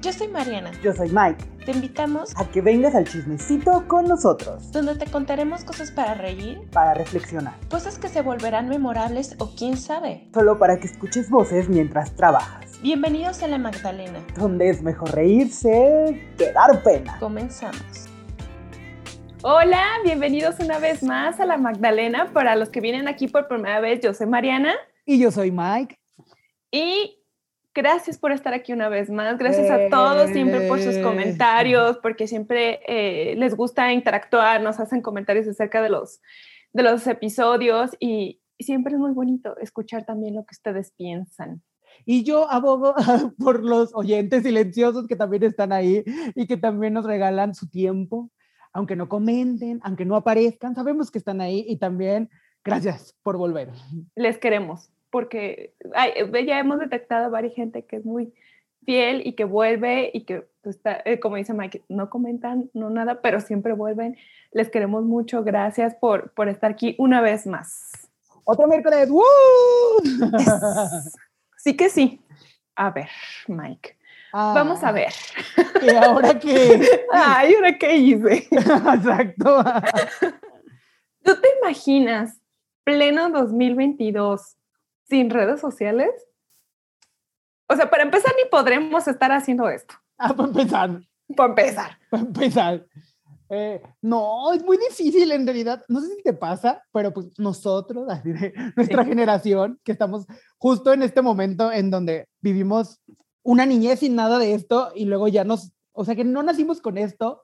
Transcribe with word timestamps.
Yo 0.00 0.12
soy 0.12 0.28
Mariana. 0.28 0.70
Yo 0.80 0.92
soy 0.92 1.08
Mike. 1.08 1.44
Te 1.66 1.72
invitamos 1.72 2.32
a 2.36 2.48
que 2.48 2.60
vengas 2.60 2.94
al 2.94 3.04
chismecito 3.04 3.84
con 3.88 4.06
nosotros. 4.06 4.70
Donde 4.70 4.94
te 4.94 5.10
contaremos 5.10 5.64
cosas 5.64 5.90
para 5.90 6.14
reír, 6.14 6.60
para 6.70 6.94
reflexionar, 6.94 7.54
cosas 7.68 7.98
que 7.98 8.08
se 8.08 8.22
volverán 8.22 8.68
memorables 8.68 9.34
o 9.40 9.50
quién 9.56 9.76
sabe. 9.76 10.28
Solo 10.32 10.56
para 10.56 10.78
que 10.78 10.86
escuches 10.86 11.28
voces 11.28 11.68
mientras 11.68 12.14
trabajas. 12.14 12.80
Bienvenidos 12.80 13.42
a 13.42 13.48
La 13.48 13.58
Magdalena. 13.58 14.24
Donde 14.36 14.68
es 14.68 14.82
mejor 14.82 15.12
reírse 15.16 16.32
que 16.38 16.52
dar 16.52 16.80
pena. 16.84 17.18
Comenzamos. 17.18 18.06
Hola, 19.42 19.84
bienvenidos 20.04 20.60
una 20.60 20.78
vez 20.78 21.02
más 21.02 21.40
a 21.40 21.44
La 21.44 21.56
Magdalena. 21.56 22.32
Para 22.32 22.54
los 22.54 22.68
que 22.68 22.80
vienen 22.80 23.08
aquí 23.08 23.26
por 23.26 23.48
primera 23.48 23.80
vez, 23.80 24.00
yo 24.00 24.14
soy 24.14 24.28
Mariana. 24.28 24.74
Y 25.04 25.18
yo 25.18 25.32
soy 25.32 25.50
Mike. 25.50 25.98
Y 26.70 27.17
gracias 27.74 28.18
por 28.18 28.32
estar 28.32 28.54
aquí 28.54 28.72
una 28.72 28.88
vez 28.88 29.10
más. 29.10 29.38
Gracias 29.38 29.70
a 29.70 29.88
todos 29.88 30.30
siempre 30.30 30.66
por 30.68 30.80
sus 30.80 30.98
comentarios, 30.98 31.98
porque 31.98 32.26
siempre 32.26 32.80
eh, 32.86 33.34
les 33.36 33.54
gusta 33.54 33.92
interactuar, 33.92 34.60
nos 34.62 34.80
hacen 34.80 35.02
comentarios 35.02 35.46
acerca 35.46 35.82
de 35.82 35.90
los, 35.90 36.20
de 36.72 36.82
los 36.82 37.06
episodios 37.06 37.96
y, 38.00 38.40
siempre 38.60 38.94
es 38.94 38.98
muy 38.98 39.12
bonito 39.12 39.56
escuchar 39.58 40.04
también 40.04 40.34
lo 40.34 40.44
que 40.44 40.52
ustedes 40.52 40.92
piensan. 40.96 41.62
Y 42.04 42.24
yo 42.24 42.50
abogo 42.50 42.94
por 43.38 43.62
los 43.62 43.94
oyentes 43.94 44.42
silenciosos 44.42 45.06
que 45.06 45.14
también 45.14 45.44
están 45.44 45.72
ahí 45.72 46.02
y 46.34 46.48
que 46.48 46.56
también 46.56 46.94
nos 46.94 47.04
regalan 47.04 47.54
su 47.54 47.68
tiempo, 47.68 48.32
aunque 48.72 48.96
no 48.96 49.08
comenten, 49.08 49.78
aunque 49.84 50.04
no 50.04 50.16
aparezcan, 50.16 50.74
sabemos 50.74 51.12
que 51.12 51.18
están 51.18 51.40
ahí 51.40 51.64
y 51.68 51.76
también 51.76 52.30
gracias 52.64 53.16
por 53.22 53.36
volver. 53.36 53.70
Les 54.16 54.38
queremos 54.38 54.90
porque 55.10 55.74
ya 56.46 56.58
hemos 56.58 56.78
detectado 56.78 57.26
a 57.26 57.30
varias 57.30 57.54
gente 57.54 57.84
que 57.84 57.96
es 57.96 58.04
muy 58.04 58.32
fiel 58.84 59.26
y 59.26 59.32
que 59.32 59.44
vuelve 59.44 60.10
y 60.14 60.24
que, 60.24 60.46
pues, 60.62 60.76
está, 60.76 61.02
eh, 61.04 61.20
como 61.20 61.36
dice 61.36 61.52
Mike, 61.52 61.84
no 61.88 62.10
comentan, 62.10 62.70
no 62.74 62.90
nada, 62.90 63.20
pero 63.20 63.40
siempre 63.40 63.72
vuelven. 63.72 64.16
Les 64.52 64.70
queremos 64.70 65.04
mucho. 65.04 65.44
Gracias 65.44 65.94
por, 65.94 66.32
por 66.32 66.48
estar 66.48 66.70
aquí 66.70 66.94
una 66.98 67.20
vez 67.20 67.46
más. 67.46 67.90
Otro 68.44 68.66
miércoles. 68.66 69.08
Sí 71.58 71.76
que 71.76 71.90
sí. 71.90 72.20
A 72.76 72.90
ver, 72.90 73.08
Mike. 73.48 73.98
Vamos 74.32 74.82
a 74.84 74.88
ah. 74.88 74.92
ver. 74.92 75.12
¿Y 75.82 75.90
ahora 75.90 76.38
qué? 76.38 76.88
Ay, 77.12 77.54
¿ahora 77.54 77.78
qué 77.78 77.96
hice? 77.96 78.48
Exacto. 78.50 79.64
¿Tú 81.24 81.40
te 81.40 81.48
imaginas 81.60 82.40
pleno 82.84 83.30
2022 83.30 84.56
sin 85.08 85.30
redes 85.30 85.60
sociales? 85.60 86.10
O 87.68 87.76
sea, 87.76 87.90
para 87.90 88.02
empezar, 88.02 88.32
ni 88.36 88.48
podremos 88.48 89.06
estar 89.06 89.30
haciendo 89.32 89.68
esto. 89.68 89.94
Ah, 90.16 90.34
para 90.34 90.48
empezar. 90.48 91.00
Para 91.36 91.48
empezar. 91.50 91.98
Para 92.10 92.22
empezar. 92.22 92.86
Eh, 93.50 93.80
no, 94.02 94.52
es 94.52 94.62
muy 94.62 94.76
difícil 94.76 95.30
en 95.32 95.46
realidad. 95.46 95.84
No 95.88 96.00
sé 96.00 96.14
si 96.16 96.22
te 96.22 96.32
pasa, 96.32 96.82
pero 96.92 97.12
pues 97.12 97.38
nosotros, 97.38 98.06
nuestra 98.76 99.04
generación, 99.04 99.80
que 99.84 99.92
estamos 99.92 100.26
justo 100.58 100.92
en 100.92 101.02
este 101.02 101.22
momento 101.22 101.72
en 101.72 101.90
donde 101.90 102.26
vivimos 102.40 103.00
una 103.42 103.64
niñez 103.64 104.00
sin 104.00 104.14
nada 104.14 104.38
de 104.38 104.54
esto 104.54 104.92
y 104.94 105.06
luego 105.06 105.28
ya 105.28 105.44
nos, 105.44 105.72
o 105.92 106.04
sea, 106.04 106.14
que 106.14 106.24
no 106.24 106.42
nacimos 106.42 106.80
con 106.80 106.98
esto. 106.98 107.42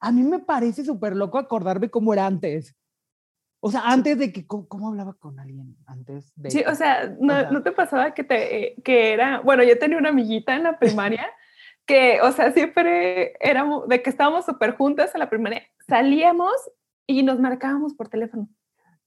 A 0.00 0.12
mí 0.12 0.22
me 0.22 0.40
parece 0.40 0.84
súper 0.84 1.16
loco 1.16 1.38
acordarme 1.38 1.90
cómo 1.90 2.12
era 2.12 2.26
antes. 2.26 2.74
O 3.66 3.70
sea, 3.72 3.82
antes 3.84 4.16
de 4.16 4.32
que, 4.32 4.46
¿cómo, 4.46 4.86
hablaba 4.86 5.14
con 5.14 5.40
alguien? 5.40 5.76
Antes 5.86 6.32
de... 6.36 6.52
Sí, 6.52 6.62
o 6.68 6.74
sea, 6.76 7.16
no, 7.20 7.50
¿no 7.50 7.64
te 7.64 7.72
pasaba 7.72 8.14
que, 8.14 8.22
te, 8.22 8.64
eh, 8.64 8.74
que 8.84 9.12
era, 9.12 9.40
bueno, 9.40 9.64
yo 9.64 9.76
tenía 9.76 9.98
una 9.98 10.10
amiguita 10.10 10.54
en 10.54 10.62
la 10.62 10.78
primaria 10.78 11.26
que, 11.84 12.20
o 12.22 12.30
sea, 12.30 12.52
siempre 12.52 13.34
éramos, 13.40 13.88
de 13.88 14.02
que 14.02 14.10
estábamos 14.10 14.46
súper 14.46 14.76
juntas 14.76 15.12
en 15.16 15.18
la 15.18 15.28
primaria, 15.28 15.64
salíamos 15.88 16.52
y 17.08 17.24
nos 17.24 17.40
marcábamos 17.40 17.92
por 17.94 18.08
teléfono. 18.08 18.48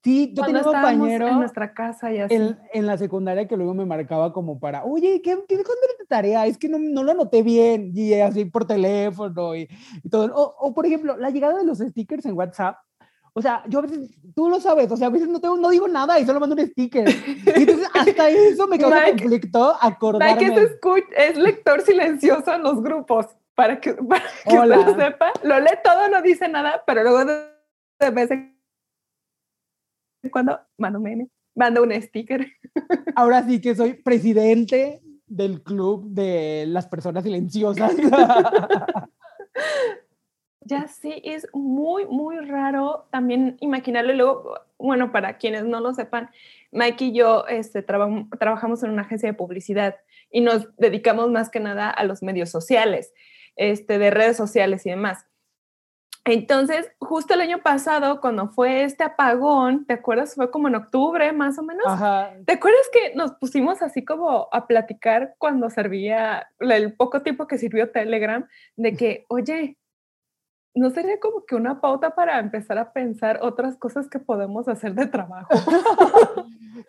Sí, 0.04 0.34
yo 0.36 0.44
tenía 0.44 0.60
un 0.60 0.66
compañero 0.66 1.30
en 1.30 1.40
nuestra 1.40 1.74
casa 1.74 2.12
y 2.12 2.20
así. 2.20 2.36
En, 2.36 2.60
en, 2.74 2.86
la 2.86 2.98
secundaria 2.98 3.48
que 3.48 3.56
luego 3.56 3.74
me 3.74 3.86
marcaba 3.86 4.34
como 4.34 4.60
para, 4.60 4.84
oye, 4.84 5.22
¿qué, 5.22 5.38
qué 5.48 5.56
tu 5.56 6.06
tarea? 6.06 6.46
Es 6.48 6.58
que 6.58 6.68
no, 6.68 6.80
no, 6.80 7.06
lo 7.06 7.12
anoté 7.12 7.44
bien, 7.44 7.94
y 7.96 8.14
así 8.16 8.44
por 8.44 8.66
teléfono 8.66 9.56
y, 9.56 9.70
y 10.04 10.10
todo. 10.10 10.36
O, 10.36 10.56
o, 10.60 10.74
por 10.74 10.86
ejemplo, 10.86 11.16
la 11.16 11.30
llegada 11.30 11.58
de 11.58 11.66
los 11.66 11.78
stickers 11.78 12.26
en 12.26 12.34
WhatsApp, 12.34 12.76
o 13.40 13.42
sea, 13.42 13.64
yo 13.70 13.80
a 13.80 13.84
veces, 13.84 14.10
tú 14.36 14.50
lo 14.50 14.60
sabes, 14.60 14.92
o 14.92 14.98
sea, 14.98 15.08
a 15.08 15.10
veces 15.10 15.30
no, 15.30 15.40
tengo, 15.40 15.56
no 15.56 15.70
digo 15.70 15.88
nada 15.88 16.20
y 16.20 16.26
solo 16.26 16.42
mando 16.42 16.58
un 16.58 16.68
sticker. 16.68 17.08
Y 17.08 17.62
entonces 17.62 17.88
hasta 17.94 18.30
eso 18.30 18.68
me 18.68 18.78
causa 18.78 19.06
conflicto 19.12 19.78
acordarme. 19.80 20.46
Mike 20.46 20.62
es, 21.16 21.32
es 21.32 21.38
lector 21.38 21.82
silencioso 21.82 22.54
en 22.54 22.64
los 22.64 22.84
grupos, 22.84 23.28
para 23.56 23.80
que, 23.80 23.94
para 24.10 24.26
que 24.46 24.66
lo 24.68 24.94
sepa. 24.94 25.32
Lo 25.44 25.58
lee 25.62 25.80
todo, 25.82 26.10
no 26.10 26.22
dice 26.22 26.50
nada, 26.50 26.84
pero 26.86 27.02
luego 27.04 27.24
de 27.24 28.10
vez 28.12 28.30
en 28.32 28.60
cuando 30.34 30.60
mando 30.78 31.00
meme, 31.00 31.30
mando 31.56 31.82
un 31.82 31.94
sticker. 32.02 32.46
Ahora 33.16 33.48
sí 33.48 33.62
que 33.62 33.74
soy 33.74 33.94
presidente 33.94 35.02
del 35.28 35.64
club 35.64 36.10
de 36.10 36.66
las 36.68 36.88
personas 36.88 37.24
silenciosas. 37.24 37.94
Ya 40.62 40.88
sí, 40.88 41.22
es 41.24 41.48
muy, 41.54 42.06
muy 42.06 42.38
raro 42.40 43.08
también 43.12 43.58
imaginarlo. 43.62 44.14
Luego, 44.14 44.56
bueno, 44.78 45.12
para 45.12 45.38
quienes 45.38 45.64
no 45.64 45.80
lo 45.80 45.94
sepan, 45.94 46.30
Mike 46.72 47.06
y 47.06 47.14
yo 47.14 47.46
este, 47.48 47.82
trabajamos 47.82 48.84
en 48.84 48.92
una 48.92 49.04
agencia 49.04 49.30
de 49.30 49.34
publicidad 49.34 49.96
y 50.30 50.42
nos 50.42 50.68
dedicamos 50.78 51.30
más 51.30 51.50
que 51.50 51.60
nada 51.60 51.90
a 51.90 52.04
los 52.04 52.22
medios 52.22 52.50
sociales, 52.50 53.14
este, 53.56 53.98
de 53.98 54.12
redes 54.12 54.38
sociales 54.38 54.86
y 54.86 54.90
demás. 54.90 55.26
Entonces, 56.26 56.92
justo 57.00 57.34
el 57.34 57.42
año 57.42 57.64
pasado, 57.64 58.22
cuando 58.22 58.50
fue 58.50 58.84
este 58.84 59.04
apagón, 59.04 59.86
¿te 59.86 59.94
acuerdas? 59.94 60.36
Fue 60.36 60.52
como 60.52 60.68
en 60.68 60.76
octubre, 60.76 61.32
más 61.34 61.58
o 61.58 61.64
menos. 61.64 61.86
¿Te 62.46 62.54
acuerdas 62.54 62.88
que 62.94 63.16
nos 63.16 63.32
pusimos 63.34 63.82
así 63.82 64.06
como 64.06 64.48
a 64.52 64.68
platicar 64.68 65.34
cuando 65.40 65.72
servía, 65.72 66.48
el 66.60 66.94
poco 66.94 67.22
tiempo 67.24 67.48
que 67.48 67.58
sirvió 67.58 67.90
Telegram, 67.92 68.48
de 68.76 68.96
que, 68.96 69.26
oye, 69.30 69.79
¿no 70.76 70.90
sería 70.92 71.20
como 71.20 71.46
que 71.46 71.56
una 71.56 71.82
pauta 71.82 72.16
para 72.16 72.40
empezar 72.40 72.78
a 72.78 72.94
pensar 72.94 73.40
otras 73.42 73.78
cosas 73.78 74.08
que 74.10 74.20
podemos 74.20 74.68
hacer 74.68 74.94
de 74.96 75.08
trabajo? 75.08 75.50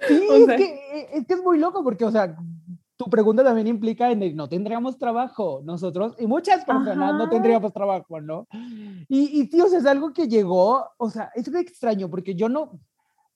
sí, 0.09 0.27
es, 0.31 0.47
que, 0.47 1.09
es, 1.13 1.27
que, 1.27 1.35
es 1.35 1.43
muy 1.43 1.59
loco 1.59 1.83
porque, 1.83 2.05
o 2.05 2.11
sea, 2.11 2.37
tu 2.97 3.07
pregunta 3.07 3.43
también 3.43 3.67
implica 3.67 4.11
en 4.11 4.23
el 4.23 4.37
no 4.37 4.49
tendríamos 4.49 4.99
trabajo 4.99 5.63
nosotros 5.65 6.15
y 6.19 6.27
muchas 6.27 6.65
personas 6.65 7.15
no 7.15 7.29
tendríamos 7.31 7.73
trabajo, 7.73 8.21
¿no? 8.21 8.47
Y, 9.09 9.41
y 9.41 9.47
sí, 9.47 9.61
o 9.61 9.69
sea, 9.69 9.79
es 9.79 9.87
algo 9.87 10.13
que 10.13 10.29
llegó, 10.29 10.87
o 10.99 11.09
sea, 11.09 11.31
es 11.35 11.49
extraño 11.49 12.11
porque 12.11 12.35
yo 12.35 12.49
no, 12.49 12.79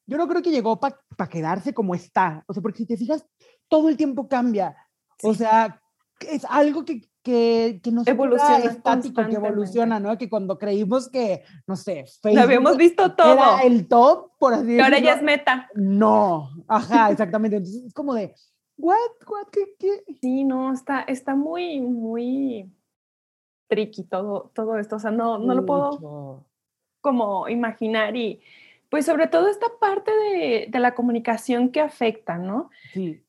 yo 0.06 0.18
no 0.18 0.28
creo 0.28 0.42
que 0.42 0.50
llegó 0.50 0.78
para 0.78 0.96
quedarse 1.30 1.72
como 1.72 1.94
está, 1.94 2.44
o 2.46 2.52
sea, 2.52 2.62
porque 2.62 2.78
si 2.78 2.86
te 2.86 2.96
fijas, 2.96 3.26
todo 3.68 3.88
el 3.88 3.96
tiempo 3.96 4.28
cambia, 4.28 4.76
o 5.22 5.32
sea, 5.32 5.80
es 6.20 6.44
algo 6.44 6.84
que, 6.84 7.08
que, 7.24 7.80
que 7.82 7.90
no 7.90 8.02
evoluciona 8.04 8.58
estático, 8.58 9.26
que 9.26 9.34
evoluciona, 9.34 9.98
¿no? 9.98 10.16
Que 10.18 10.28
cuando 10.28 10.58
creímos 10.58 11.08
que, 11.08 11.42
no 11.66 11.74
sé, 11.74 12.04
Facebook 12.04 12.36
Lo 12.36 12.42
habíamos 12.42 12.76
visto 12.76 13.14
todo. 13.14 13.32
Era 13.32 13.62
el 13.62 13.88
top, 13.88 14.32
por 14.38 14.52
así 14.52 14.64
decirlo. 14.64 14.84
ahora 14.84 14.98
ya 14.98 15.14
es 15.14 15.22
meta. 15.22 15.68
No, 15.74 16.50
ajá, 16.68 17.10
exactamente. 17.10 17.56
Entonces 17.56 17.86
es 17.86 17.94
como 17.94 18.12
de, 18.14 18.34
what, 18.76 18.98
what, 19.26 19.48
qué, 19.50 19.74
qué. 19.78 20.04
Sí, 20.20 20.44
no, 20.44 20.72
está, 20.72 21.00
está 21.00 21.34
muy, 21.34 21.80
muy 21.80 22.70
tricky 23.68 24.04
todo, 24.04 24.52
todo 24.54 24.78
esto. 24.78 24.96
O 24.96 25.00
sea, 25.00 25.10
no, 25.10 25.38
no 25.38 25.54
lo 25.54 25.64
puedo 25.64 26.44
como 27.00 27.48
imaginar 27.48 28.16
y 28.16 28.40
pues 28.90 29.06
sobre 29.06 29.28
todo 29.28 29.48
esta 29.48 29.66
parte 29.80 30.10
de, 30.10 30.66
de 30.68 30.78
la 30.78 30.94
comunicación 30.94 31.70
que 31.70 31.80
afecta, 31.80 32.36
¿no? 32.36 32.70
Sí. 32.92 33.23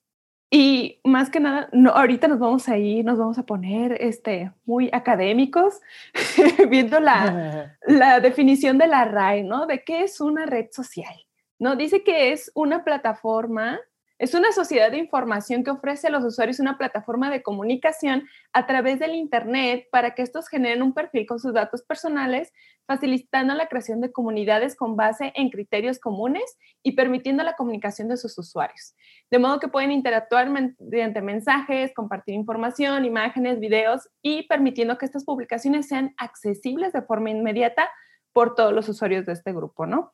Y 0.49 0.99
más 1.03 1.29
que 1.29 1.39
nada, 1.39 1.69
no, 1.71 1.89
ahorita 1.91 2.27
nos 2.27 2.39
vamos 2.39 2.69
a 2.69 2.77
ir, 2.77 3.03
nos 3.03 3.17
vamos 3.17 3.37
a 3.37 3.45
poner 3.45 3.97
este, 3.99 4.51
muy 4.65 4.89
académicos, 4.93 5.81
viendo 6.69 6.99
la, 6.99 7.77
la 7.87 8.19
definición 8.19 8.77
de 8.77 8.87
la 8.87 9.05
RAE, 9.05 9.43
¿no? 9.43 9.65
De 9.65 9.83
qué 9.83 10.03
es 10.03 10.21
una 10.21 10.45
red 10.45 10.67
social. 10.71 11.15
¿no? 11.59 11.75
Dice 11.75 12.03
que 12.03 12.31
es 12.31 12.51
una 12.53 12.83
plataforma 12.83 13.79
es 14.17 14.33
una 14.33 14.53
sociedad 14.53 14.91
de 14.91 14.97
información 14.97 15.63
que 15.63 15.71
ofrece 15.71 16.07
a 16.07 16.09
los 16.09 16.23
usuarios 16.23 16.59
una 16.59 16.77
plataforma 16.77 17.29
de 17.29 17.43
comunicación 17.43 18.23
a 18.53 18.65
través 18.65 18.97
del 18.97 19.13
Internet 19.13 19.87
para 19.91 20.15
que 20.15 20.21
estos 20.21 20.47
generen 20.47 20.81
un 20.81 20.93
perfil 20.93 21.25
con 21.25 21.39
sus 21.39 21.53
datos 21.53 21.83
personales, 21.83 22.53
facilitando 22.87 23.53
la 23.55 23.67
creación 23.67 23.99
de 23.99 24.13
comunidades 24.13 24.77
con 24.77 24.95
base 24.95 25.33
en 25.35 25.49
criterios 25.49 25.99
comunes 25.99 26.57
y 26.81 26.93
permitiendo 26.93 27.43
la 27.43 27.55
comunicación 27.55 28.07
de 28.07 28.15
sus 28.15 28.37
usuarios. 28.37 28.95
De 29.29 29.39
modo 29.39 29.59
que 29.59 29.67
pueden 29.67 29.91
interactuar 29.91 30.49
mediante 30.49 31.21
mensajes, 31.21 31.91
compartir 31.93 32.35
información, 32.35 33.03
imágenes, 33.03 33.59
videos 33.59 34.07
y 34.21 34.47
permitiendo 34.47 34.97
que 34.97 35.05
estas 35.05 35.25
publicaciones 35.25 35.89
sean 35.89 36.13
accesibles 36.17 36.93
de 36.93 37.01
forma 37.01 37.31
inmediata 37.31 37.89
por 38.31 38.55
todos 38.55 38.71
los 38.71 38.87
usuarios 38.87 39.25
de 39.25 39.33
este 39.33 39.51
grupo, 39.51 39.85
¿no? 39.85 40.13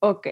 Ok, 0.00 0.28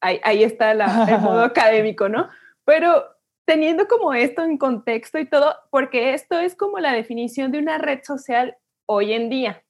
ahí, 0.00 0.42
está 0.42 0.72
el 0.72 0.78
modo 1.20 1.42
académico, 1.42 2.08
¿no? 2.08 2.28
Pero 2.64 3.04
teniendo 3.46 3.88
como 3.88 4.14
esto 4.14 4.42
en 4.42 4.58
contexto 4.58 5.18
y 5.18 5.26
todo, 5.26 5.54
porque 5.70 6.14
esto 6.14 6.38
es 6.38 6.54
como 6.54 6.78
la 6.78 6.92
definición 6.92 7.50
de 7.52 7.58
una 7.58 7.78
red 7.78 8.00
social 8.04 8.56
hoy 8.86 9.12
en 9.12 9.28
día. 9.28 9.64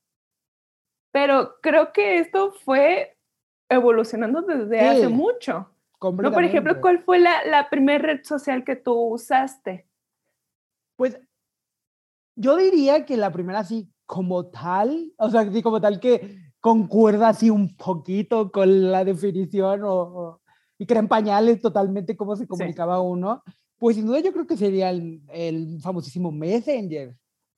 Pero 1.12 1.56
creo 1.60 1.92
que 1.92 2.18
esto 2.18 2.52
fue 2.52 3.16
evolucionando 3.68 4.42
desde 4.42 4.80
hace 4.80 5.08
mucho. 5.08 5.70
¿No? 6.02 6.32
Por 6.32 6.44
ejemplo, 6.44 6.80
¿cuál 6.80 7.02
fue 7.02 7.18
la, 7.18 7.44
la 7.44 7.68
primera 7.68 7.98
red 7.98 8.24
social 8.24 8.64
que 8.64 8.76
tú 8.76 8.94
usaste? 8.94 9.86
Pues 10.96 11.20
yo 12.36 12.56
diría 12.56 13.04
que 13.04 13.16
la 13.16 13.30
primera 13.32 13.60
así 13.60 13.92
como 14.06 14.46
tal, 14.46 15.12
o 15.18 15.30
sea, 15.30 15.42
así 15.42 15.62
como 15.62 15.80
tal 15.80 16.00
que 16.00 16.49
concuerda 16.60 17.28
así 17.28 17.50
un 17.50 17.76
poquito 17.76 18.50
con 18.52 18.90
la 18.90 19.04
definición 19.04 19.82
o, 19.84 20.40
y 20.78 20.86
que 20.86 21.02
pañales 21.04 21.60
totalmente 21.60 22.16
cómo 22.16 22.36
se 22.36 22.46
comunicaba 22.46 23.00
uno, 23.00 23.42
pues 23.78 23.96
sin 23.96 24.06
duda 24.06 24.20
yo 24.20 24.32
creo 24.32 24.46
que 24.46 24.56
sería 24.56 24.90
el, 24.90 25.22
el 25.28 25.80
famosísimo 25.80 26.30
Messenger. 26.30 27.16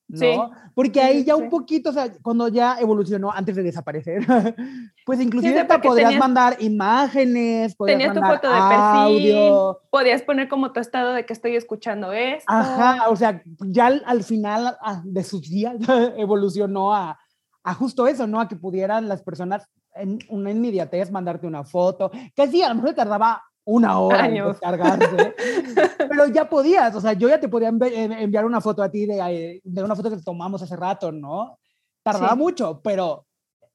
¿no? 0.08 0.50
Porque 0.74 1.00
ahí 1.00 1.24
ya 1.24 1.36
un 1.36 1.48
poquito, 1.48 1.90
o 1.90 1.92
sea, 1.92 2.12
cuando 2.22 2.48
ya 2.48 2.76
evolucionó 2.78 3.32
antes 3.32 3.56
de 3.56 3.62
desaparecer, 3.62 4.22
pues 5.06 5.20
inclusive 5.20 5.64
te 5.64 5.78
podrías 5.78 6.16
mandar 6.18 6.56
imágenes, 6.60 7.74
podías 7.74 7.98
tenías 7.98 8.14
tu 8.14 8.20
foto 8.20 8.48
de 8.48 8.60
perfil, 8.68 9.76
podías 9.90 10.22
poner 10.22 10.48
como 10.48 10.72
tu 10.72 10.80
estado 10.80 11.14
de 11.14 11.24
que 11.24 11.32
estoy 11.32 11.56
escuchando 11.56 12.12
esto. 12.12 12.44
Ajá, 12.46 13.08
o 13.08 13.16
sea, 13.16 13.42
ya 13.60 13.86
al, 13.86 14.22
final 14.22 14.76
ah, 14.82 15.00
de 15.04 15.24
sus 15.24 15.48
días 15.48 15.76
evolucionó 16.16 16.94
a, 16.94 17.18
a 17.64 17.74
justo 17.74 18.06
eso, 18.06 18.26
¿no? 18.26 18.40
A 18.40 18.48
que 18.48 18.56
pudieran 18.56 19.08
las 19.08 19.22
personas 19.22 19.68
en 19.94 20.18
una 20.28 20.50
inmediatez 20.50 21.10
mandarte 21.10 21.46
una 21.46 21.64
foto, 21.64 22.10
que 22.34 22.48
sí, 22.48 22.62
a 22.62 22.68
lo 22.68 22.76
mejor 22.76 22.94
tardaba 22.94 23.42
una 23.64 23.98
hora 23.98 24.26
en 24.26 24.44
descargarse, 24.44 25.34
pero 26.08 26.26
ya 26.26 26.48
podías, 26.48 26.94
o 26.96 27.00
sea, 27.00 27.12
yo 27.12 27.28
ya 27.28 27.38
te 27.38 27.48
podía 27.48 27.68
enviar 27.68 28.44
una 28.44 28.60
foto 28.60 28.82
a 28.82 28.90
ti 28.90 29.06
de, 29.06 29.18
eh, 29.20 29.60
de 29.62 29.82
una 29.84 29.94
foto 29.94 30.10
que 30.10 30.16
tomamos 30.16 30.62
hace 30.62 30.76
rato, 30.76 31.12
¿no? 31.12 31.58
Tardaba 32.02 32.34
mucho, 32.34 32.80
pero 32.82 33.26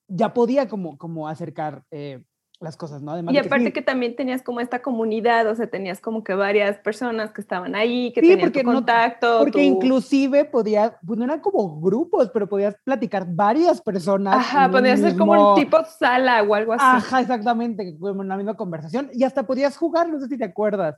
ya 0.08 0.34
podía 0.34 0.68
como, 0.68 0.98
como 0.98 1.28
acercar 1.28 1.84
eh, 1.92 2.24
las 2.60 2.76
cosas, 2.76 3.02
¿no? 3.04 3.32
y 3.32 3.38
aparte 3.38 3.72
que, 3.72 3.82
también 3.82 4.16
tenías 4.16 4.42
como 4.42 4.60
esta 4.60 4.82
comunidad, 4.82 5.48
o 5.48 5.56
sea, 5.56 5.68
tenías 5.68 6.00
como 6.00 6.24
que 6.24 6.34
varias 6.34 6.78
personas 6.80 7.32
que 7.32 7.42
estaban 7.42 7.76
ahí, 7.76 8.12
que 8.14 8.22
tenían 8.22 8.52
tu 8.52 8.64
contacto. 8.64 9.40
porque 9.40 9.64
inclusive 9.64 10.46
podías, 10.46 10.94
pues 11.06 11.20
no 11.20 11.26
eran 11.26 11.40
como 11.40 11.80
grupos, 11.80 12.32
pero 12.34 12.48
podías 12.48 12.76
platicar 12.84 13.28
varias 13.30 13.80
personas. 13.82 14.36
Ajá, 14.36 14.72
podías 14.72 15.00
ser 15.00 15.16
como 15.16 15.54
un 15.54 15.56
tipo 15.56 15.78
sala 15.86 16.42
o 16.42 16.56
algo 16.56 16.74
así. 16.74 16.84
Ajá, 16.84 17.22
exactamente, 17.22 17.96
como 18.00 18.22
una 18.22 18.38
misma 18.38 18.56
conversación. 18.56 19.10
Y 19.14 19.24
hasta 19.24 19.46
podías 19.46 19.78
jugar, 19.78 20.10
no 20.10 20.20
sé 20.20 20.28
si 20.28 20.38
te 20.38 20.46
acuerdas 20.46 20.96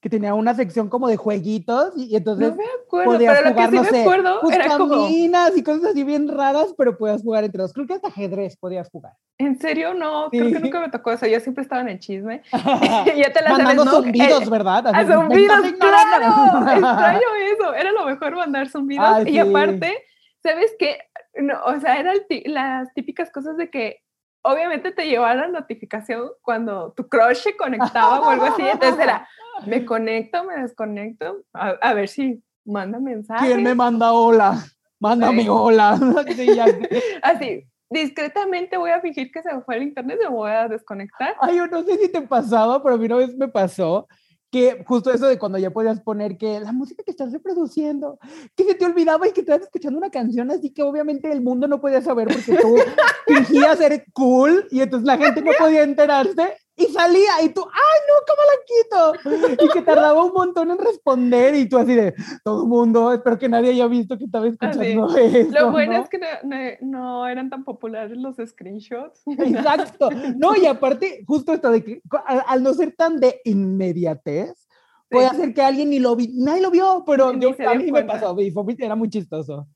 que 0.00 0.08
tenía 0.08 0.34
una 0.34 0.54
sección 0.54 0.88
como 0.88 1.08
de 1.08 1.16
jueguitos 1.16 1.92
y, 1.96 2.14
entonces 2.14 2.50
no 2.50 2.56
me 2.56 2.64
acuerdo, 2.84 3.12
podías 3.12 3.36
pero 3.36 3.50
jugar, 3.50 3.72
lo 3.72 3.80
que 3.80 3.86
sí 3.86 3.92
me 3.92 4.00
acuerdo 4.00 4.38
pues 4.40 4.56
era 4.56 4.76
como 4.76 5.08
y 5.08 5.62
cosas 5.64 5.84
así 5.90 6.04
bien 6.04 6.28
raras, 6.28 6.72
pero 6.78 6.96
podías 6.96 7.22
jugar 7.22 7.44
entre 7.44 7.62
dos. 7.62 7.72
Creo 7.72 7.86
que 7.86 7.94
hasta 7.94 8.08
ajedrez 8.08 8.56
podías 8.56 8.88
jugar. 8.90 9.14
¿En 9.38 9.58
serio? 9.58 9.94
No, 9.94 10.28
creo 10.30 10.52
que 10.52 10.60
nunca 10.60 10.80
me 10.80 10.88
tocó 10.88 11.12
eso. 11.12 11.26
Yo 11.26 11.40
siempre 11.40 11.62
estaba 11.62 11.82
en 11.82 11.88
el 11.88 11.98
chisme. 11.98 12.42
ya 12.52 13.32
te 13.32 13.42
la 13.42 13.50
Mandando 13.50 13.84
sabes, 13.84 14.04
zumbidos, 14.04 14.42
eh, 14.42 14.50
¿verdad? 14.50 14.86
a 14.86 15.06
zumbidos, 15.06 15.60
claro. 15.78 16.70
Extraño 16.70 17.28
eso. 17.52 17.74
Era 17.74 17.92
lo 17.92 18.06
mejor 18.06 18.36
mandar 18.36 18.68
zumbidos. 18.68 19.26
y 19.26 19.38
aparte, 19.38 20.04
¿sabes 20.42 20.74
qué? 20.78 20.98
No, 21.34 21.54
o 21.64 21.78
sea, 21.80 21.98
eran 21.98 22.16
las 22.46 22.92
típicas 22.94 23.30
cosas 23.30 23.56
de 23.56 23.70
que 23.70 24.02
obviamente 24.42 24.92
te 24.92 25.06
llevaba 25.06 25.34
la 25.34 25.48
notificación 25.48 26.30
cuando 26.42 26.92
tu 26.92 27.08
crush 27.08 27.38
se 27.38 27.56
conectaba 27.56 28.20
o 28.20 28.30
algo 28.30 28.46
así. 28.46 28.62
Entonces 28.62 28.98
era, 29.00 29.28
me 29.66 29.84
conecto, 29.84 30.44
me 30.44 30.60
desconecto, 30.62 31.44
a, 31.52 31.94
ver 31.94 32.08
si 32.08 32.42
manda 32.64 32.98
mensaje. 33.00 33.46
¿Quién 33.46 33.62
me 33.62 33.74
manda 33.74 34.12
hola? 34.12 34.64
Mándame 35.00 35.48
hola. 35.48 35.98
así, 37.22 37.64
discretamente 37.90 38.76
voy 38.76 38.90
a 38.90 39.00
fingir 39.00 39.30
que 39.30 39.42
se 39.42 39.60
fue 39.62 39.76
el 39.76 39.84
internet 39.84 40.18
y 40.20 40.24
me 40.24 40.30
voy 40.30 40.50
a 40.50 40.68
desconectar. 40.68 41.34
Ay, 41.40 41.56
yo 41.56 41.66
no 41.66 41.82
sé 41.82 41.96
si 41.98 42.10
te 42.10 42.22
pasaba, 42.22 42.82
pero 42.82 42.94
a 42.94 42.98
mí 42.98 43.06
una 43.06 43.16
vez 43.16 43.36
me 43.36 43.48
pasó 43.48 44.06
que 44.50 44.82
justo 44.86 45.12
eso 45.12 45.26
de 45.26 45.38
cuando 45.38 45.58
ya 45.58 45.70
podías 45.70 46.00
poner 46.00 46.38
que 46.38 46.60
la 46.60 46.72
música 46.72 47.02
que 47.04 47.10
estás 47.10 47.32
reproduciendo, 47.32 48.18
que 48.56 48.64
se 48.64 48.74
te 48.74 48.86
olvidaba 48.86 49.28
y 49.28 49.32
que 49.32 49.40
estabas 49.40 49.62
escuchando 49.62 49.98
una 49.98 50.10
canción 50.10 50.50
así 50.50 50.70
que 50.70 50.82
obviamente 50.82 51.30
el 51.30 51.42
mundo 51.42 51.68
no 51.68 51.80
podía 51.80 52.00
saber 52.00 52.28
porque 52.28 52.56
tú 52.56 52.76
fingías 53.26 53.78
ser 53.78 54.06
cool 54.12 54.66
y 54.70 54.80
entonces 54.80 55.06
la 55.06 55.18
gente 55.18 55.42
no 55.42 55.52
podía 55.58 55.82
enterarse 55.82 56.56
y 56.78 56.86
salía 56.92 57.42
y 57.42 57.48
tú, 57.50 57.62
ay 57.62 58.00
no, 58.08 58.14
¿cómo 58.26 58.42
la 58.48 59.56
quito? 59.56 59.64
Y 59.64 59.68
que 59.68 59.82
tardaba 59.82 60.24
un 60.24 60.32
montón 60.32 60.70
en 60.70 60.78
responder 60.78 61.54
y 61.54 61.68
tú 61.68 61.76
así 61.76 61.94
de, 61.94 62.14
todo 62.44 62.62
el 62.62 62.68
mundo, 62.68 63.12
espero 63.12 63.38
que 63.38 63.48
nadie 63.48 63.70
haya 63.70 63.86
visto 63.86 64.16
que 64.16 64.24
estaba 64.24 64.46
escuchando 64.46 65.16
eso. 65.16 65.50
Lo 65.50 65.72
bueno 65.72 65.94
es 66.02 66.08
que 66.08 66.78
no, 66.80 67.26
eran 67.26 67.50
tan 67.50 67.64
populares 67.64 68.16
los 68.16 68.36
screenshots. 68.36 69.22
Exacto. 69.26 70.08
No, 70.36 70.54
y 70.56 70.66
aparte, 70.66 71.24
justo 71.26 71.52
esto 71.52 71.70
de 71.70 71.82
que 71.82 72.02
al, 72.24 72.62
no 72.62 72.72
ser 72.74 72.94
tan 72.94 73.18
de 73.18 73.40
inmediatez, 73.44 74.68
puede 75.10 75.26
hacer 75.26 75.54
que 75.54 75.62
alguien 75.62 75.90
ni 75.90 75.98
lo 75.98 76.14
vi, 76.14 76.28
nadie 76.34 76.62
lo 76.62 76.70
vio, 76.70 77.02
pero 77.06 77.32
yo, 77.32 77.54
a 77.66 77.74
mí 77.74 77.90
me 77.90 78.04
pasó, 78.04 78.38
y 78.40 78.50
fue, 78.50 78.64
era 78.78 78.94
muy 78.94 79.08
chistoso. 79.08 79.66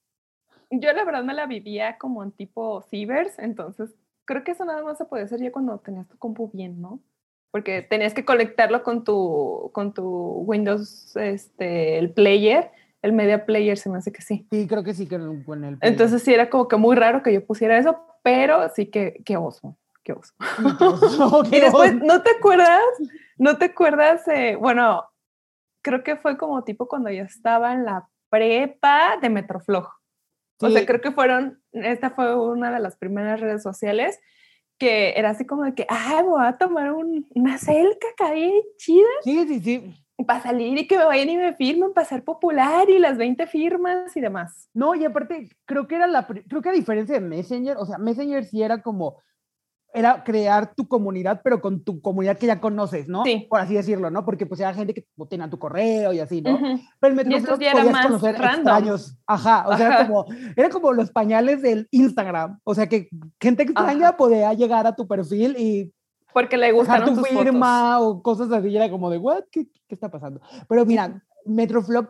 Yo 0.71 0.93
la 0.93 1.05
verdad 1.05 1.25
me 1.25 1.35
la 1.35 1.47
vivía 1.47 1.99
como 1.99 2.23
en 2.23 2.33
tipo 2.33 2.81
cibers, 2.83 3.39
entonces 3.39 3.91
creo 4.33 4.45
que 4.45 4.53
eso 4.53 4.65
nada 4.65 4.83
más 4.83 4.97
se 4.97 5.05
puede 5.05 5.25
hacer 5.25 5.41
ya 5.41 5.53
cuando 5.53 5.79
tenías 5.79 6.09
tu 6.09 6.17
compu 6.17 6.51
bien, 6.53 6.81
¿no? 6.81 7.01
Porque 7.51 7.83
tenías 7.83 8.15
que 8.15 8.25
conectarlo 8.25 8.83
con 8.83 9.05
tu, 9.05 9.71
con 9.75 9.93
tu 9.93 10.07
Windows, 10.47 11.15
este, 11.17 11.99
el 11.99 12.11
player, 12.11 12.71
el 13.03 13.13
media 13.13 13.45
player 13.45 13.77
se 13.77 13.91
me 13.91 13.99
hace 13.99 14.11
que 14.11 14.23
sí. 14.23 14.47
Sí, 14.51 14.67
creo 14.67 14.83
que 14.83 14.95
sí, 14.95 15.07
que 15.07 15.19
con 15.45 15.65
el 15.65 15.77
Entonces 15.83 16.23
sí 16.23 16.33
era 16.33 16.49
como 16.49 16.67
que 16.67 16.77
muy 16.77 16.97
raro 16.97 17.23
que 17.23 17.31
yo 17.31 17.45
pusiera 17.45 17.77
eso, 17.77 17.99
pero 18.23 18.71
sí 18.75 18.87
que, 18.87 19.21
qué 19.27 19.37
oso, 19.37 19.77
qué 20.03 20.15
oso. 20.15 20.33
y 21.53 21.61
después, 21.61 21.95
¿no 21.97 22.23
te 22.23 22.31
acuerdas? 22.31 22.81
¿No 23.37 23.59
te 23.59 23.67
acuerdas? 23.67 24.23
bueno, 24.59 25.05
creo 25.83 26.03
que 26.03 26.17
fue 26.17 26.39
como 26.39 26.65
tipo 26.65 26.89
cuando 26.89 27.11
yo 27.11 27.25
estaba 27.25 27.75
en 27.75 27.85
la 27.85 28.09
prepa 28.31 29.19
de 29.21 29.29
Metroflog. 29.29 29.91
O 30.63 30.71
sea, 30.71 30.87
creo 30.87 31.03
que 31.03 31.13
fueron, 31.13 31.62
esta 31.73 32.11
fue 32.11 32.35
una 32.37 32.71
de 32.71 32.81
las 32.81 32.97
primeras 32.97 33.41
redes 33.41 33.63
sociales 33.63 34.21
que 34.79 35.15
era 35.17 35.31
así 35.31 35.47
como 35.47 35.63
de 35.63 35.75
que, 35.75 35.87
ah, 35.89 36.23
voy 36.25 36.45
a 36.45 36.59
tomar 36.59 36.93
una 36.93 37.57
celca 37.59 38.09
ahí 38.19 38.63
chida. 38.79 39.07
Sí, 39.23 39.47
sí, 39.47 39.61
sí. 39.61 39.95
Para 40.27 40.43
salir 40.43 40.77
y 40.77 40.89
que 40.89 40.99
me 40.99 41.05
vayan 41.05 41.29
y 41.31 41.37
me 41.37 41.55
firmen 41.55 41.93
para 41.93 42.07
ser 42.07 42.25
popular 42.25 42.91
y 42.91 42.99
las 42.99 43.17
20 43.17 43.47
firmas 43.47 44.17
y 44.17 44.21
demás. 44.21 44.69
No, 44.75 44.97
y 44.97 45.05
aparte, 45.05 45.49
creo 45.67 45.87
que 45.87 45.95
era 45.95 46.09
la, 46.09 46.27
creo 46.27 46.63
que 46.63 46.69
a 46.69 46.73
diferencia 46.73 47.15
de 47.15 47.21
Messenger, 47.21 47.77
o 47.77 47.87
sea, 47.87 47.99
Messenger 47.99 48.45
sí 48.45 48.61
era 48.61 48.83
como, 48.83 49.19
era 49.95 50.25
crear 50.25 50.75
tu 50.75 50.89
comunidad, 50.89 51.43
pero 51.45 51.61
con 51.61 51.85
tu 51.85 52.01
comunidad 52.01 52.39
que 52.39 52.47
ya 52.47 52.61
conoces, 52.61 53.09
¿no? 53.09 53.25
Sí. 53.25 53.47
Por 53.49 53.61
así 53.61 53.75
decirlo, 53.75 54.11
¿no? 54.11 54.25
Porque 54.25 54.47
pues 54.47 54.61
era 54.61 54.73
gente 54.73 54.95
que 54.95 55.07
tenía 55.29 55.51
tu 55.51 55.59
correo 55.59 56.13
y 56.13 56.21
así, 56.21 56.41
¿no? 56.41 56.59
Pero 56.99 57.21
el 57.21 57.27
Metro 57.29 57.55
podías 57.55 57.91
más 57.91 58.07
conocer 58.07 58.35
extraños. 58.35 59.17
Ajá, 59.27 59.69
o 59.69 59.77
sea, 59.77 59.87
Era, 59.87 60.07
como, 60.07 60.27
era 60.57 60.69
como 60.71 60.93
los 60.93 61.11
pañales 61.11 61.63
del 61.63 61.89
Instagram. 61.91 62.59
O 62.65 62.75
sea, 62.75 62.89
que 62.89 63.09
gente 63.41 63.65
extraña 63.65 64.17
podía 64.17 64.53
llegar 64.55 64.87
a 64.87 64.97
tu 64.97 65.07
perfil 65.07 65.57
y 65.59 65.93
porque 66.33 66.57
le 66.57 66.73
gustaron 66.73 67.15
tu 67.15 67.23
firma 67.23 68.01
o 68.01 68.23
cosas 68.23 68.51
así, 68.51 68.69
y 68.69 68.77
era 68.77 68.91
como 68.91 69.11
de, 69.11 69.19
¿what? 69.19 69.45
¿Qué, 69.51 69.67
¿Qué, 69.87 69.95
está 69.95 70.11
pasando? 70.11 70.41
Pero 70.67 70.87
mira, 70.87 71.23
Metroflop 71.45 72.09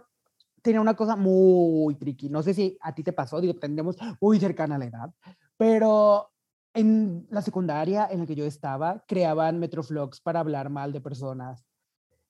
tenía 0.63 0.81
una 0.81 0.95
cosa 0.95 1.17
muy 1.17 1.97
tricky. 1.97 2.29
No 2.29 2.43
sé 2.43 2.55
si 2.55 2.79
a 2.81 2.95
ti 2.95 3.03
te 3.03 3.13
pasó, 3.13 3.41
digo, 3.41 3.55
tendríamos 3.55 3.97
muy 4.21 4.39
cercana 4.39 4.77
a 4.77 4.79
la 4.79 4.85
edad, 4.85 5.11
pero 5.57 6.32
en 6.75 7.27
la 7.31 7.43
secundaria 7.43 8.09
en 8.11 8.21
la 8.21 8.27
que 8.27 8.35
yo 8.35 8.45
estaba, 8.45 9.05
creaban 9.07 9.59
metroflogs 9.59 10.21
para 10.21 10.41
hablar 10.41 10.71
mal 10.71 10.93
de 10.93 11.01
personas 11.01 11.65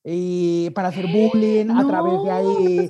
y 0.03 0.69
para 0.71 0.89
hacer 0.89 1.07
bullying 1.07 1.69
a 1.69 1.87
través 1.87 2.23
de 2.23 2.31
ahí. 2.31 2.89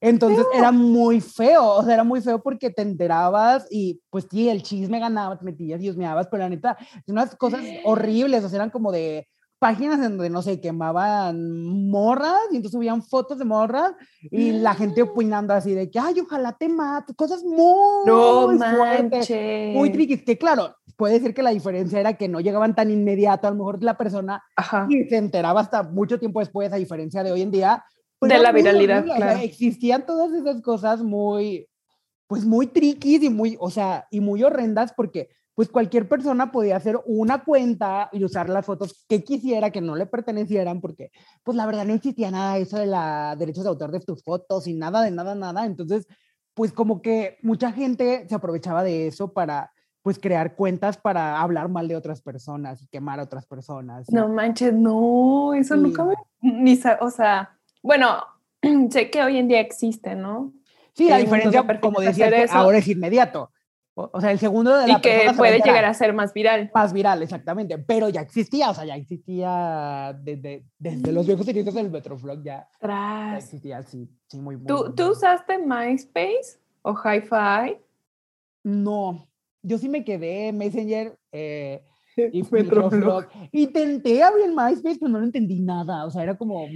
Entonces 0.00 0.46
era 0.54 0.72
muy 0.72 1.20
feo, 1.20 1.74
o 1.74 1.84
sea, 1.84 1.94
era 1.94 2.04
muy 2.04 2.22
feo 2.22 2.42
porque 2.42 2.70
te 2.70 2.82
enterabas 2.82 3.66
y 3.70 4.00
pues 4.08 4.26
sí, 4.30 4.48
el 4.48 4.62
chisme 4.62 4.98
ganaba, 4.98 5.38
te 5.38 5.44
metías 5.44 5.82
y 5.82 5.90
osmeabas, 5.90 6.28
pero 6.28 6.42
la 6.42 6.48
neta, 6.48 6.76
unas 7.06 7.36
cosas 7.36 7.60
horribles, 7.84 8.44
o 8.44 8.48
sea, 8.48 8.56
eran 8.56 8.70
como 8.70 8.90
de 8.92 9.28
páginas 9.58 9.98
en 9.98 10.16
donde, 10.16 10.30
no 10.30 10.42
sé, 10.42 10.60
quemaban 10.60 11.88
morras 11.90 12.38
y 12.50 12.56
entonces 12.56 12.76
subían 12.76 13.02
fotos 13.02 13.38
de 13.38 13.44
morras 13.44 13.92
y 14.22 14.52
la 14.52 14.74
gente 14.74 15.02
opinando 15.02 15.52
así 15.54 15.74
de 15.74 15.90
que, 15.90 15.98
ay, 15.98 16.20
ojalá 16.20 16.56
te 16.56 16.68
mate, 16.68 17.14
cosas 17.14 17.42
muy, 17.42 18.06
no 18.06 18.48
fuertes, 18.56 19.30
muy 19.74 19.90
tricky, 19.90 20.18
que 20.18 20.38
claro, 20.38 20.76
puede 20.96 21.20
ser 21.20 21.34
que 21.34 21.42
la 21.42 21.50
diferencia 21.50 22.00
era 22.00 22.14
que 22.14 22.28
no 22.28 22.40
llegaban 22.40 22.74
tan 22.74 22.90
inmediato 22.90 23.46
a 23.46 23.50
lo 23.50 23.56
mejor 23.56 23.82
la 23.82 23.96
persona 23.96 24.42
y 24.88 25.04
se 25.04 25.16
enteraba 25.16 25.60
hasta 25.60 25.82
mucho 25.82 26.18
tiempo 26.18 26.40
después, 26.40 26.72
a 26.72 26.76
diferencia 26.76 27.22
de 27.22 27.32
hoy 27.32 27.42
en 27.42 27.50
día. 27.50 27.84
Pues 28.18 28.32
de 28.32 28.38
la 28.38 28.52
viralidad, 28.52 29.04
claro. 29.04 29.40
existían 29.40 30.04
todas 30.04 30.32
esas 30.32 30.60
cosas 30.60 31.02
muy, 31.02 31.68
pues 32.26 32.44
muy 32.44 32.66
tricky 32.66 33.24
y 33.24 33.30
muy, 33.30 33.56
o 33.60 33.70
sea, 33.70 34.06
y 34.10 34.20
muy 34.20 34.42
horrendas 34.42 34.92
porque 34.92 35.28
pues 35.58 35.70
cualquier 35.70 36.08
persona 36.08 36.52
podía 36.52 36.76
hacer 36.76 37.00
una 37.04 37.42
cuenta 37.42 38.10
y 38.12 38.22
usar 38.22 38.48
las 38.48 38.64
fotos 38.64 39.04
que 39.08 39.24
quisiera, 39.24 39.70
que 39.70 39.80
no 39.80 39.96
le 39.96 40.06
pertenecieran, 40.06 40.80
porque 40.80 41.10
pues 41.42 41.56
la 41.56 41.66
verdad 41.66 41.84
no 41.84 41.94
existía 41.94 42.30
nada 42.30 42.54
de 42.54 42.60
eso 42.60 42.78
de 42.78 42.86
la 42.86 43.34
derechos 43.36 43.64
de 43.64 43.70
autor 43.70 43.90
de 43.90 43.98
tus 43.98 44.22
fotos 44.22 44.68
y 44.68 44.74
nada 44.74 45.02
de 45.02 45.10
nada, 45.10 45.34
nada. 45.34 45.66
Entonces, 45.66 46.06
pues 46.54 46.72
como 46.72 47.02
que 47.02 47.38
mucha 47.42 47.72
gente 47.72 48.24
se 48.28 48.36
aprovechaba 48.36 48.84
de 48.84 49.08
eso 49.08 49.32
para 49.32 49.72
pues 50.02 50.20
crear 50.20 50.54
cuentas 50.54 50.96
para 50.96 51.40
hablar 51.40 51.68
mal 51.68 51.88
de 51.88 51.96
otras 51.96 52.22
personas 52.22 52.80
y 52.80 52.86
quemar 52.86 53.18
a 53.18 53.24
otras 53.24 53.44
personas. 53.44 54.08
No, 54.12 54.28
manches, 54.28 54.72
no, 54.72 55.54
eso 55.54 55.74
nunca 55.74 56.04
me, 56.04 56.14
ni, 56.40 56.80
o 57.00 57.10
sea, 57.10 57.58
bueno, 57.82 58.22
sé 58.90 59.10
que 59.10 59.24
hoy 59.24 59.38
en 59.38 59.48
día 59.48 59.58
existe, 59.58 60.14
¿no? 60.14 60.52
Sí, 60.92 61.08
la 61.08 61.18
diferencia, 61.18 61.66
como 61.80 62.00
decía, 62.00 62.30
ahora 62.52 62.78
es 62.78 62.86
inmediato. 62.86 63.50
O, 64.12 64.20
sea, 64.20 64.30
el 64.30 64.38
segundo 64.38 64.76
de 64.76 64.86
la 64.86 64.98
Y 64.98 65.00
que 65.00 65.32
puede 65.36 65.58
llegar 65.58 65.84
a 65.84 65.92
ser 65.92 66.12
más 66.12 66.32
viral. 66.32 66.70
Más 66.72 66.92
viral, 66.92 67.20
exactamente. 67.20 67.78
Pero 67.78 68.08
ya 68.08 68.20
existía, 68.20 68.70
o 68.70 68.74
sea, 68.74 68.84
ya 68.84 68.94
existía 68.94 70.16
desde, 70.22 70.64
desde 70.78 71.10
los 71.10 71.26
viejos 71.26 71.48
inicios 71.48 71.74
del 71.74 71.90
Metroflog, 71.90 72.40
ya, 72.44 72.68
ya, 72.80 73.38
existía, 73.38 73.82
sí, 73.82 74.08
sí, 74.28 74.40
muy, 74.40 74.56
muy 74.56 74.66
¿Tú, 74.66 74.94
¿Tú 74.94 75.10
usaste 75.10 75.58
MySpace 75.58 76.60
o 76.82 76.94
HiFi? 76.94 77.78
No, 78.62 79.28
yo 79.62 79.78
sí 79.78 79.88
me 79.88 80.04
quedé 80.04 80.48
en 80.48 80.58
Messenger 80.58 81.18
eh, 81.32 81.82
y 82.32 82.44
Metroflog. 82.48 83.26
Intenté 83.50 84.22
abrir 84.22 84.48
MySpace, 84.48 84.98
pero 85.00 85.10
no 85.10 85.18
lo 85.18 85.24
entendí 85.24 85.58
nada. 85.58 86.06
O 86.06 86.10
sea, 86.10 86.22
era 86.22 86.38
como. 86.38 86.68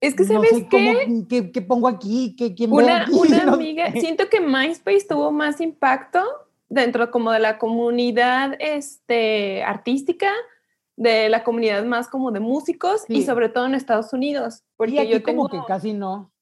Es 0.00 0.14
que, 0.14 0.24
¿sabes 0.24 0.64
qué? 0.70 1.50
qué? 1.52 1.62
pongo 1.62 1.88
aquí? 1.88 2.34
¿Qué, 2.38 2.54
quién 2.54 2.72
una, 2.72 3.06
una 3.12 3.52
amiga, 3.52 3.92
siento 3.92 4.30
que 4.30 4.40
MySpace 4.40 5.06
tuvo 5.08 5.30
más 5.30 5.60
impacto 5.60 6.22
dentro 6.68 7.10
como 7.10 7.32
de 7.32 7.40
la 7.40 7.58
comunidad 7.58 8.56
este, 8.58 9.62
artística, 9.62 10.32
de 10.96 11.28
la 11.28 11.42
comunidad 11.42 11.84
más 11.84 12.08
como 12.08 12.30
de 12.30 12.40
músicos 12.40 13.04
y 13.08 13.22
sobre 13.22 13.48
todo 13.48 13.66
en 13.66 13.74
Estados 13.74 14.12
Unidos. 14.12 14.62
Porque 14.76 15.00
aquí 15.00 15.10
yo 15.10 15.22
tengo, 15.22 15.48
como 15.48 15.62
que 15.62 15.66
casi 15.66 15.92
no. 15.92 16.32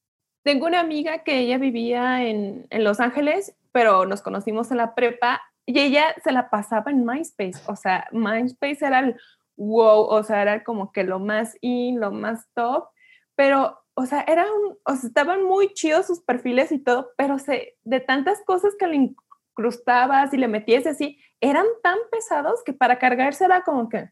Tengo 0.43 0.67
una 0.67 0.79
amiga 0.79 1.23
que 1.23 1.39
ella 1.39 1.57
vivía 1.57 2.23
en, 2.27 2.67
en 2.69 2.83
Los 2.83 2.99
Ángeles, 2.99 3.55
pero 3.71 4.05
nos 4.05 4.21
conocimos 4.21 4.71
en 4.71 4.77
la 4.77 4.93
prepa 4.93 5.41
y 5.65 5.79
ella 5.79 6.13
se 6.23 6.31
la 6.31 6.49
pasaba 6.49 6.91
en 6.91 7.05
MySpace, 7.05 7.61
o 7.67 7.75
sea, 7.75 8.07
MySpace 8.11 8.85
era 8.85 8.99
el 8.99 9.15
wow, 9.55 10.01
o 10.01 10.23
sea, 10.23 10.41
era 10.41 10.63
como 10.63 10.91
que 10.91 11.03
lo 11.03 11.19
más 11.19 11.57
in, 11.61 11.99
lo 11.99 12.11
más 12.11 12.47
top, 12.53 12.87
pero, 13.35 13.79
o 13.93 14.05
sea, 14.05 14.21
eran, 14.21 14.47
o 14.83 14.95
sea, 14.95 15.07
estaban 15.07 15.43
muy 15.43 15.73
chidos 15.73 16.07
sus 16.07 16.21
perfiles 16.21 16.71
y 16.71 16.79
todo, 16.79 17.11
pero 17.17 17.39
se, 17.39 17.77
de 17.83 17.99
tantas 17.99 18.41
cosas 18.45 18.73
que 18.77 18.87
le 18.87 19.13
incrustabas 19.53 20.33
y 20.33 20.37
le 20.37 20.47
metías 20.47 20.85
así, 20.87 21.19
eran 21.39 21.65
tan 21.81 21.97
pesados 22.11 22.63
que 22.63 22.73
para 22.73 22.99
cargarse 22.99 23.45
era 23.45 23.63
como 23.63 23.87
que, 23.87 24.09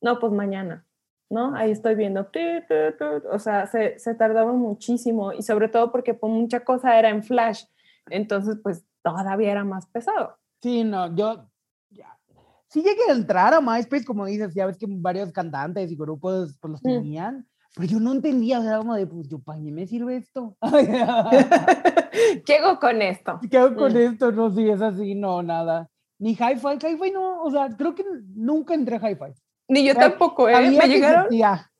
no, 0.00 0.18
pues 0.20 0.32
mañana, 0.32 0.86
¿no? 1.28 1.54
Ahí 1.56 1.72
estoy 1.72 1.96
viendo, 1.96 2.30
o 3.30 3.38
sea, 3.38 3.66
se, 3.66 3.98
se 3.98 4.14
tardaba 4.14 4.52
muchísimo 4.52 5.32
y 5.32 5.42
sobre 5.42 5.68
todo 5.68 5.90
porque 5.90 6.14
pues, 6.14 6.32
mucha 6.32 6.60
cosa 6.60 6.98
era 6.98 7.08
en 7.10 7.24
flash, 7.24 7.64
entonces 8.08 8.56
pues 8.62 8.84
todavía 9.02 9.50
era 9.50 9.64
más 9.64 9.86
pesado. 9.86 10.36
Sí, 10.62 10.84
no, 10.84 11.14
yo 11.14 11.48
sí 12.68 12.82
llegué 12.82 13.10
a 13.10 13.14
entrar 13.14 13.54
a 13.54 13.60
MySpace, 13.60 14.04
como 14.04 14.26
dices, 14.26 14.54
ya 14.54 14.66
ves 14.66 14.76
que 14.76 14.86
varios 14.88 15.32
cantantes 15.32 15.90
y 15.90 15.96
grupos 15.96 16.56
pues 16.60 16.70
los 16.70 16.84
mm. 16.84 17.48
Pero 17.74 17.88
yo 17.88 18.00
no 18.00 18.12
entendía, 18.12 18.60
o 18.60 18.62
sea, 18.62 18.78
como 18.78 18.94
de, 18.94 19.06
pues, 19.06 19.28
yo, 19.28 19.38
¿para 19.38 19.60
qué 19.60 19.70
me 19.70 19.86
sirve 19.86 20.16
esto? 20.16 20.56
¿Qué 22.46 22.56
hago 22.56 22.78
con 22.78 23.02
esto? 23.02 23.40
¿Qué 23.50 23.58
hago 23.58 23.76
con 23.76 23.92
mm. 23.92 23.96
esto? 23.96 24.32
No, 24.32 24.50
si 24.50 24.68
es 24.68 24.80
así, 24.80 25.14
no, 25.14 25.42
nada. 25.42 25.88
Ni 26.18 26.32
Hi-Fi, 26.32 26.78
Hi-Fi 26.84 27.10
no, 27.12 27.42
o 27.42 27.50
sea, 27.50 27.68
creo 27.76 27.94
que 27.94 28.04
nunca 28.34 28.74
entré 28.74 28.96
a 28.96 29.10
Hi-Fi. 29.10 29.32
Ni 29.68 29.84
yo 29.86 29.94
tampoco, 29.94 30.48
¿eh? 30.48 30.70
Me 30.70 30.88
llegaron. 30.88 31.26
Ajá, 31.42 31.70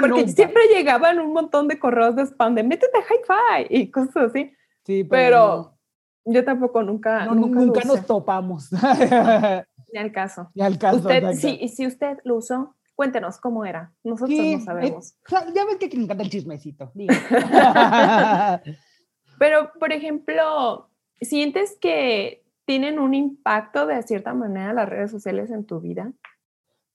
porque 0.00 0.28
siempre 0.28 0.62
llegaban 0.74 1.20
un 1.20 1.32
montón 1.32 1.68
de 1.68 1.78
correos 1.78 2.16
de 2.16 2.22
spam 2.22 2.54
de 2.54 2.62
métete 2.62 2.96
a 2.96 3.02
Hi-Fi 3.02 3.66
y 3.68 3.90
cosas 3.90 4.30
así. 4.30 4.50
Sí, 4.84 5.04
pero 5.04 5.76
yo 6.24 6.44
tampoco, 6.44 6.82
nunca. 6.82 7.26
nunca, 7.26 7.84
nos 7.84 8.06
topamos. 8.06 8.70
Ni 9.92 9.98
al 10.00 10.10
caso. 10.10 10.50
Ni 10.54 10.62
al 10.62 10.78
caso. 10.78 10.96
Usted, 10.96 11.30
y 11.60 11.68
si 11.68 11.86
usted 11.86 12.18
lo 12.24 12.36
usó, 12.36 12.74
cuéntenos 12.94 13.38
cómo 13.38 13.64
era. 13.64 13.92
Nosotros 14.02 14.38
no 14.38 14.60
sabemos. 14.60 15.16
ya 15.54 15.64
ves 15.64 15.76
que 15.76 15.96
me 15.96 16.04
encanta 16.04 16.22
el 16.22 16.30
chismecito. 16.30 16.92
Pero, 19.38 19.72
por 19.78 19.92
ejemplo, 19.92 20.90
¿sientes 21.20 21.76
que 21.80 22.44
tienen 22.64 22.98
un 22.98 23.14
impacto 23.14 23.86
de 23.86 24.02
cierta 24.02 24.34
manera 24.34 24.72
las 24.72 24.88
redes 24.88 25.10
sociales 25.10 25.50
en 25.50 25.66
tu 25.66 25.80
vida? 25.80 26.12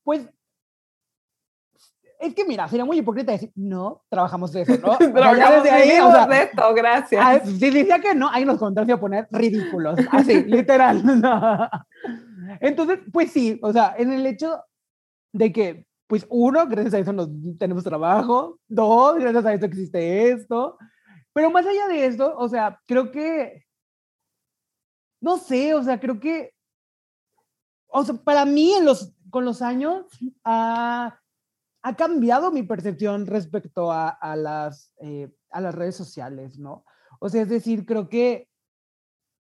Pues 0.03 0.29
es 2.19 2.35
que 2.35 2.45
mira, 2.45 2.67
sería 2.67 2.83
muy 2.83 2.97
hipócrita 2.97 3.31
decir, 3.31 3.51
no, 3.55 4.03
trabajamos 4.09 4.51
de 4.51 4.63
eso, 4.63 4.77
¿no? 4.77 4.97
trabajamos 4.97 5.63
de 5.63 5.69
ahí, 5.69 5.99
o 6.01 6.11
sea, 6.11 6.27
de 6.27 6.43
esto, 6.43 6.73
gracias. 6.73 7.23
Ah, 7.25 7.39
si 7.39 7.69
decía 7.69 7.99
que 7.99 8.13
no, 8.13 8.29
ahí 8.29 8.43
nos 8.43 8.57
contratos 8.57 8.93
a 8.93 8.99
poner 8.99 9.27
ridículos, 9.31 9.97
así, 10.11 10.43
literal. 10.43 11.01
Entonces, 12.59 12.99
pues 13.13 13.31
sí, 13.31 13.57
o 13.61 13.71
sea, 13.71 13.95
en 13.97 14.11
el 14.11 14.25
hecho 14.25 14.61
de 15.31 15.53
que, 15.53 15.87
pues 16.09 16.25
uno, 16.27 16.65
gracias 16.67 16.95
a 16.95 16.99
eso 16.99 17.13
nos, 17.13 17.29
tenemos 17.59 17.83
trabajo, 17.83 18.59
dos, 18.67 19.19
gracias 19.19 19.45
a 19.45 19.53
eso 19.53 19.65
existe 19.67 20.31
esto, 20.31 20.75
pero 21.33 21.51
más 21.51 21.67
allá 21.67 21.87
de 21.87 22.07
eso, 22.07 22.35
o 22.35 22.49
sea, 22.49 22.81
creo 22.87 23.11
que, 23.11 23.63
no 25.21 25.37
sé, 25.37 25.75
o 25.75 25.83
sea, 25.83 25.99
creo 25.99 26.19
que, 26.19 26.55
o 27.89 28.03
sea, 28.03 28.15
para 28.15 28.43
mí 28.43 28.73
en 28.73 28.85
los, 28.85 29.13
con 29.29 29.45
los 29.45 29.61
años, 29.61 30.07
ah, 30.43 31.15
ha 31.83 31.95
cambiado 31.95 32.49
mi 32.49 32.63
percepción 32.63 33.27
respecto 33.27 33.91
a, 33.91 34.09
a 34.09 34.35
las, 34.35 34.91
eh, 35.01 35.31
a 35.51 35.61
las 35.61 35.75
redes 35.75 35.95
sociales, 35.95 36.57
¿no? 36.57 36.85
O 37.19 37.29
sea, 37.29 37.43
es 37.43 37.49
decir, 37.49 37.85
creo 37.85 38.09
que 38.09 38.49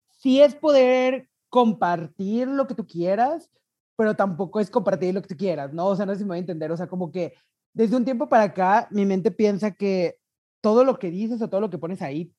sí 0.10 0.42
es 0.42 0.56
poder 0.56 1.30
compartir 1.50 2.48
lo 2.48 2.66
que 2.66 2.74
tú 2.74 2.88
quieras, 2.88 3.52
pero 3.96 4.16
tampoco 4.16 4.60
es 4.60 4.70
compartir 4.70 5.14
lo 5.14 5.22
que 5.22 5.30
tú 5.30 5.38
quieras, 5.38 5.74
¿no? 5.74 5.88
O 5.88 5.96
sea, 5.96 6.06
no 6.06 6.14
sé 6.14 6.20
si 6.20 6.24
me 6.24 6.30
voy 6.30 6.38
a 6.38 6.40
entender, 6.40 6.72
o 6.72 6.78
sea, 6.78 6.88
como 6.88 7.12
que 7.12 7.34
desde 7.74 7.96
un 7.96 8.06
tiempo 8.06 8.30
para 8.30 8.44
acá 8.44 8.88
mi 8.92 9.06
mente 9.06 9.32
piensa 9.32 9.72
que 9.72 10.18
todo 10.62 10.84
lo 10.84 10.98
que 10.98 11.12
dices 11.12 11.42
o 11.42 11.50
todo 11.50 11.62
lo 11.62 11.70
que 11.70 11.78
pones 11.78 12.02
ahí 12.02 12.34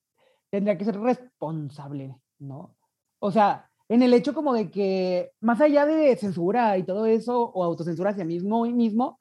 tendría 0.50 0.76
que 0.78 0.84
ser 0.84 0.98
responsable, 0.98 2.16
¿no? 2.38 2.76
O 3.18 3.30
sea, 3.30 3.70
en 3.88 4.02
el 4.02 4.14
hecho 4.14 4.34
como 4.34 4.52
de 4.52 4.70
que 4.70 5.32
más 5.40 5.60
allá 5.60 5.86
de 5.86 6.16
censura 6.16 6.76
y 6.78 6.82
todo 6.82 7.06
eso, 7.06 7.40
o 7.42 7.64
autocensura 7.64 8.10
hacia 8.10 8.24
mismo 8.24 8.64
mismo, 8.66 9.18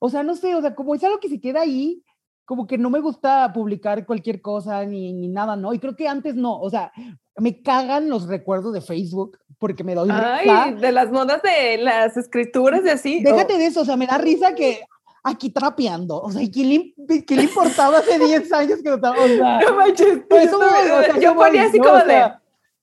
o 0.00 0.08
sea, 0.10 0.22
no 0.22 0.34
sé, 0.34 0.54
o 0.54 0.60
sea, 0.60 0.74
como 0.74 0.94
es 0.94 1.04
algo 1.04 1.20
que 1.20 1.28
se 1.28 1.40
queda 1.40 1.62
ahí, 1.62 2.04
como 2.44 2.66
que 2.66 2.76
no 2.76 2.90
me 2.90 3.00
gusta 3.00 3.52
publicar 3.52 4.04
cualquier 4.04 4.42
cosa 4.42 4.84
ni, 4.84 5.12
ni 5.12 5.28
nada, 5.28 5.56
¿no? 5.56 5.72
Y 5.72 5.78
creo 5.78 5.96
que 5.96 6.08
antes 6.08 6.34
no, 6.34 6.58
o 6.60 6.68
sea, 6.68 6.92
me 7.36 7.62
cagan 7.62 8.08
los 8.08 8.26
recuerdos 8.26 8.72
de 8.72 8.80
Facebook 8.80 9.38
porque 9.58 9.84
me 9.84 9.94
doy 9.94 10.08
Ay, 10.10 10.74
de 10.74 10.92
las 10.92 11.10
modas 11.10 11.40
de 11.42 11.78
las 11.78 12.16
escrituras 12.16 12.82
y 12.84 12.88
así. 12.88 13.22
Déjate 13.22 13.58
de 13.58 13.66
eso, 13.66 13.82
o 13.82 13.84
sea, 13.84 13.96
me 13.96 14.06
da 14.06 14.18
risa 14.18 14.54
que 14.54 14.80
aquí 15.22 15.50
trapeando, 15.50 16.20
o 16.20 16.30
sea, 16.32 16.42
¿quién 16.52 16.68
le, 16.68 17.22
¿qué 17.22 17.36
le 17.36 17.44
importaba 17.44 17.98
hace 17.98 18.18
10 18.18 18.52
años 18.52 18.82
que 18.82 18.88
no 18.88 18.96
estaba? 18.96 19.16
O 19.16 19.26
sea, 19.28 19.60
no 19.60 19.76
manches, 19.76 20.20
eso, 20.28 21.20
yo 21.20 21.34
ponía 21.36 21.64
así 21.64 21.78
como 21.78 21.98
de, 21.98 22.32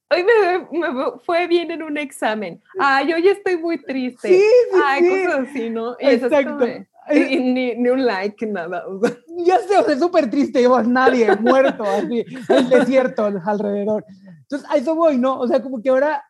hoy 0.09 0.23
me, 0.23 0.79
me, 0.79 1.11
fue 1.25 1.47
bien 1.47 1.71
en 1.71 1.83
un 1.83 1.97
examen, 1.97 2.61
ay, 2.79 3.11
hoy 3.11 3.27
estoy 3.27 3.57
muy 3.57 3.83
triste, 3.83 4.29
sí, 4.29 4.37
sí, 4.37 4.79
ay, 4.85 5.25
cosas 5.25 5.49
así, 5.49 5.69
¿no? 5.69 5.97
Y 5.99 6.07
Exacto. 6.07 6.63
Eso 6.63 6.85
ni, 7.11 7.75
ni, 7.75 7.89
un 7.89 8.05
like, 8.05 8.45
nada. 8.45 8.83
Ya 9.45 9.57
sé, 9.59 9.77
o 9.77 9.83
sea, 9.83 9.97
súper 9.97 10.29
triste, 10.29 10.59
llevas 10.59 10.87
nadie, 10.87 11.33
muerto, 11.37 11.83
así, 11.83 12.25
el 12.49 12.69
desierto 12.69 13.25
alrededor. 13.45 14.05
Entonces, 14.41 14.69
a 14.69 14.75
eso 14.75 14.95
voy, 14.95 15.17
¿no? 15.17 15.39
O 15.39 15.47
sea, 15.47 15.61
como 15.61 15.81
que 15.81 15.89
ahora 15.89 16.23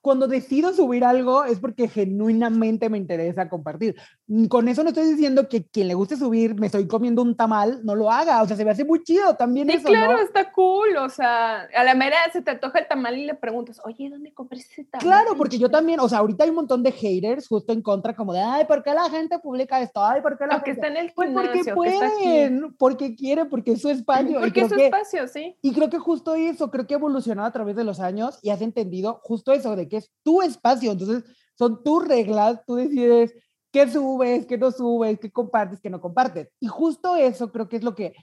cuando 0.00 0.28
decido 0.28 0.72
subir 0.72 1.04
algo 1.04 1.44
es 1.44 1.60
porque 1.60 1.88
genuinamente 1.88 2.88
me 2.88 2.98
interesa 2.98 3.48
compartir. 3.48 3.96
Mm, 4.26 4.46
con 4.46 4.68
eso 4.68 4.82
no 4.82 4.90
estoy 4.90 5.04
diciendo 5.08 5.48
que 5.48 5.64
quien 5.64 5.88
le 5.88 5.94
guste 5.94 6.16
subir, 6.16 6.54
me 6.54 6.66
estoy 6.66 6.86
comiendo 6.86 7.20
un 7.22 7.36
tamal, 7.36 7.80
no 7.84 7.94
lo 7.94 8.10
haga. 8.10 8.42
O 8.42 8.46
sea, 8.46 8.56
se 8.56 8.64
me 8.64 8.70
hace 8.70 8.84
muy 8.84 9.02
chido 9.02 9.36
también 9.36 9.68
sí, 9.70 9.82
claro, 9.82 10.18
está 10.18 10.52
cool. 10.52 10.96
O 10.96 11.08
sea, 11.08 11.68
a 11.74 11.84
la 11.84 11.94
mera 11.94 12.16
se 12.32 12.40
te 12.40 12.52
antoja 12.52 12.78
el 12.78 12.88
tamal 12.88 13.18
y 13.18 13.26
le 13.26 13.34
preguntas, 13.34 13.80
oye, 13.84 14.08
¿dónde 14.08 14.32
compraste 14.32 14.72
ese 14.72 14.84
tamal? 14.84 15.04
Claro, 15.04 15.36
porque 15.36 15.58
yo 15.58 15.70
también, 15.70 16.00
o 16.00 16.08
sea, 16.08 16.18
ahorita 16.18 16.44
hay 16.44 16.50
un 16.50 16.56
montón 16.56 16.82
de 16.82 16.92
haters 16.92 17.46
justo 17.46 17.72
en 17.72 17.82
contra, 17.82 18.14
como 18.14 18.32
de, 18.32 18.40
ay, 18.40 18.64
¿por 18.64 18.82
qué 18.82 18.94
la 18.94 19.10
gente 19.10 19.38
publica 19.38 19.80
esto? 19.82 20.02
Ay, 20.02 20.22
¿por 20.22 20.38
qué 20.38 20.46
la 20.46 20.54
porque 20.54 20.72
gente? 20.72 20.86
está 20.86 20.98
en 20.98 21.06
el 21.06 21.12
pues 21.14 21.30
porque 21.32 21.74
pueden, 21.74 22.74
porque 22.78 23.14
quieren, 23.14 23.48
porque 23.50 23.72
es 23.72 23.82
su 23.82 23.90
espacio. 23.90 24.40
Porque 24.40 24.62
es 24.62 24.68
su 24.68 24.76
espacio, 24.76 25.28
sí. 25.28 25.56
Y 25.60 25.74
creo 25.74 25.90
que 25.90 25.98
justo 25.98 26.34
eso, 26.34 26.70
creo 26.70 26.86
que 26.86 26.94
ha 26.94 26.98
evolucionado 26.98 27.46
a 27.46 27.52
través 27.52 27.76
de 27.76 27.84
los 27.84 28.00
años 28.00 28.38
y 28.42 28.48
has 28.50 28.62
entendido 28.62 29.20
justo 29.22 29.52
eso, 29.52 29.76
de 29.76 29.89
que 29.90 29.98
es 29.98 30.10
tu 30.22 30.40
espacio. 30.40 30.92
Entonces, 30.92 31.24
son 31.58 31.82
tus 31.82 32.08
reglas, 32.08 32.62
tú 32.66 32.76
decides 32.76 33.34
qué 33.70 33.86
subes, 33.90 34.46
qué 34.46 34.56
no 34.56 34.70
subes, 34.70 35.18
qué 35.20 35.30
compartes, 35.30 35.80
qué 35.80 35.90
no 35.90 36.00
compartes. 36.00 36.48
Y 36.58 36.68
justo 36.68 37.16
eso 37.16 37.52
creo 37.52 37.68
que 37.68 37.76
es 37.76 37.84
lo 37.84 37.94
que 37.94 38.14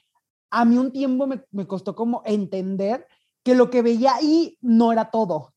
a 0.49 0.65
mí 0.65 0.77
un 0.79 0.91
tiempo 0.91 1.27
me, 1.27 1.43
me 1.51 1.67
costó 1.67 1.95
como 1.95 2.23
entender 2.25 3.05
que 3.43 3.55
lo 3.55 3.69
que 3.69 3.81
veía 3.81 4.15
ahí 4.15 4.57
no 4.59 4.91
era 4.91 5.09
todo. 5.09 5.53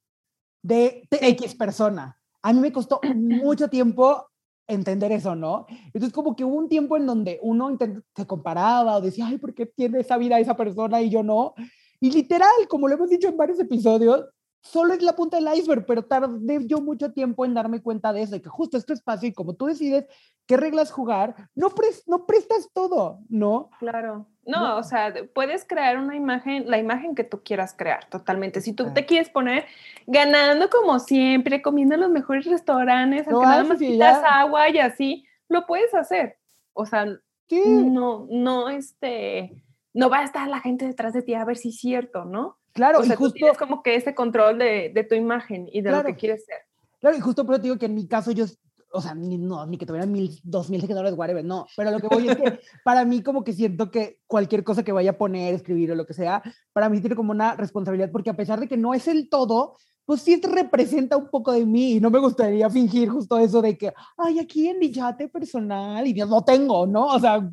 de, 0.62 1.08
X 1.10 1.54
persona. 1.56 2.20
A 2.42 2.52
mí 2.52 2.60
me 2.60 2.70
costó 2.70 3.00
mucho 3.16 3.68
tiempo 3.68 4.26
entender 4.68 5.10
eso, 5.10 5.34
¿no? 5.34 5.66
Entonces 5.86 6.12
como 6.12 6.36
que 6.36 6.44
hubo 6.44 6.54
un 6.54 6.68
tiempo 6.68 6.96
en 6.96 7.06
donde 7.06 7.40
uno 7.42 7.76
se 8.14 8.26
comparaba 8.26 8.96
o 8.96 9.00
decía, 9.00 9.26
ay, 9.26 9.38
¿por 9.38 9.54
qué 9.54 9.66
tiene 9.66 10.00
esa 10.00 10.16
vida 10.18 10.38
esa 10.38 10.56
persona 10.56 11.02
y 11.02 11.10
yo 11.10 11.24
no? 11.24 11.54
Y 11.98 12.12
literal, 12.12 12.68
como 12.68 12.86
lo 12.86 12.94
hemos 12.94 13.10
dicho 13.10 13.28
en 13.28 13.36
varios 13.36 13.58
episodios, 13.58 14.24
solo 14.62 14.94
es 14.94 15.02
la 15.02 15.14
punta 15.14 15.38
del 15.38 15.48
iceberg, 15.56 15.84
pero 15.86 16.04
tardé 16.04 16.66
yo 16.66 16.80
mucho 16.80 17.12
tiempo 17.12 17.44
en 17.44 17.54
darme 17.54 17.82
cuenta 17.82 18.12
de 18.12 18.22
eso, 18.22 18.32
de 18.32 18.42
que 18.42 18.48
justo 18.48 18.76
este 18.76 18.92
espacio 18.92 19.28
y 19.28 19.32
como 19.32 19.54
tú 19.54 19.66
decides 19.66 20.06
qué 20.46 20.56
reglas 20.56 20.90
jugar, 20.90 21.34
no, 21.54 21.68
no 22.06 22.26
prestas 22.26 22.68
todo, 22.72 23.20
¿no? 23.28 23.70
Claro. 23.78 24.26
No, 24.46 24.78
o 24.78 24.82
sea, 24.82 25.14
puedes 25.34 25.64
crear 25.64 25.98
una 25.98 26.16
imagen, 26.16 26.68
la 26.68 26.78
imagen 26.78 27.14
que 27.14 27.24
tú 27.24 27.42
quieras 27.44 27.74
crear 27.76 28.08
totalmente. 28.08 28.60
Si 28.60 28.72
tú 28.72 28.92
te 28.92 29.06
quieres 29.06 29.28
poner 29.28 29.66
ganando 30.06 30.68
como 30.70 30.98
siempre, 30.98 31.62
comiendo 31.62 31.94
en 31.94 32.00
los 32.00 32.10
mejores 32.10 32.46
restaurantes, 32.46 33.28
aunque 33.28 33.46
nada 33.46 33.64
más 33.64 33.78
quitas 33.78 34.22
agua 34.24 34.68
y 34.70 34.78
así, 34.78 35.24
lo 35.48 35.66
puedes 35.66 35.94
hacer. 35.94 36.38
O 36.72 36.86
sea, 36.86 37.04
no, 37.04 38.26
no, 38.30 38.68
este, 38.68 39.62
no 39.92 40.08
va 40.08 40.20
a 40.20 40.24
estar 40.24 40.48
la 40.48 40.60
gente 40.60 40.86
detrás 40.86 41.12
de 41.12 41.22
ti 41.22 41.34
a 41.34 41.44
ver 41.44 41.56
si 41.56 41.68
es 41.68 41.76
cierto, 41.76 42.24
¿no? 42.24 42.59
Claro, 42.72 43.00
o 43.00 43.04
sea, 43.04 43.14
y 43.14 43.16
justo... 43.16 43.34
tienes 43.34 43.58
como 43.58 43.82
que 43.82 43.94
ese 43.94 44.14
control 44.14 44.58
de, 44.58 44.92
de 44.94 45.04
tu 45.04 45.14
imagen 45.14 45.68
y 45.72 45.82
de 45.82 45.90
lo 45.90 46.04
que 46.04 46.16
quieres 46.16 46.44
ser. 46.44 46.58
Claro, 47.00 47.16
y 47.16 47.20
justo 47.20 47.46
pero 47.46 47.58
te 47.58 47.64
digo 47.64 47.78
que 47.78 47.86
en 47.86 47.94
mi 47.94 48.06
caso 48.06 48.30
yo, 48.30 48.44
o 48.92 49.00
sea, 49.00 49.14
ni, 49.14 49.38
no, 49.38 49.66
ni 49.66 49.78
que 49.78 49.86
tuvieran 49.86 50.12
mil, 50.12 50.38
dos 50.42 50.68
mil 50.68 50.80
seguidores, 50.80 51.14
whatever, 51.14 51.44
no, 51.44 51.66
pero 51.76 51.90
lo 51.90 52.00
que 52.00 52.08
voy 52.08 52.28
es 52.28 52.36
que 52.36 52.60
para 52.84 53.04
mí 53.04 53.22
como 53.22 53.44
que 53.44 53.52
siento 53.52 53.90
que 53.90 54.20
cualquier 54.26 54.64
cosa 54.64 54.82
que 54.82 54.92
vaya 54.92 55.12
a 55.12 55.18
poner, 55.18 55.54
escribir 55.54 55.92
o 55.92 55.94
lo 55.94 56.06
que 56.06 56.14
sea, 56.14 56.42
para 56.72 56.88
mí 56.88 57.00
tiene 57.00 57.16
como 57.16 57.32
una 57.32 57.56
responsabilidad, 57.56 58.10
porque 58.10 58.30
a 58.30 58.36
pesar 58.36 58.60
de 58.60 58.68
que 58.68 58.76
no 58.76 58.92
es 58.92 59.08
el 59.08 59.28
todo, 59.28 59.76
pues 60.04 60.22
sí 60.22 60.40
representa 60.42 61.16
un 61.16 61.28
poco 61.28 61.52
de 61.52 61.64
mí 61.64 61.92
y 61.92 62.00
no 62.00 62.10
me 62.10 62.18
gustaría 62.18 62.68
fingir 62.68 63.08
justo 63.08 63.38
eso 63.38 63.62
de 63.62 63.78
que, 63.78 63.92
ay, 64.16 64.40
aquí 64.40 64.68
en 64.68 64.78
mi 64.78 64.90
yate 64.90 65.28
personal 65.28 66.06
y 66.06 66.12
Dios, 66.12 66.28
no 66.28 66.42
tengo, 66.42 66.86
¿no? 66.86 67.06
O 67.06 67.18
sea, 67.18 67.48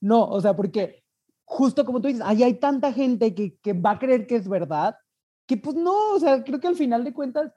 no, 0.00 0.28
o 0.28 0.40
sea, 0.40 0.56
porque 0.56 1.03
justo 1.44 1.84
como 1.84 2.00
tú 2.00 2.08
dices, 2.08 2.22
ahí 2.24 2.42
hay 2.42 2.54
tanta 2.54 2.92
gente 2.92 3.34
que, 3.34 3.56
que 3.58 3.72
va 3.72 3.92
a 3.92 3.98
creer 3.98 4.26
que 4.26 4.36
es 4.36 4.48
verdad, 4.48 4.96
que 5.46 5.56
pues 5.56 5.76
no, 5.76 6.12
o 6.12 6.20
sea, 6.20 6.42
creo 6.42 6.60
que 6.60 6.68
al 6.68 6.76
final 6.76 7.04
de 7.04 7.12
cuentas, 7.12 7.52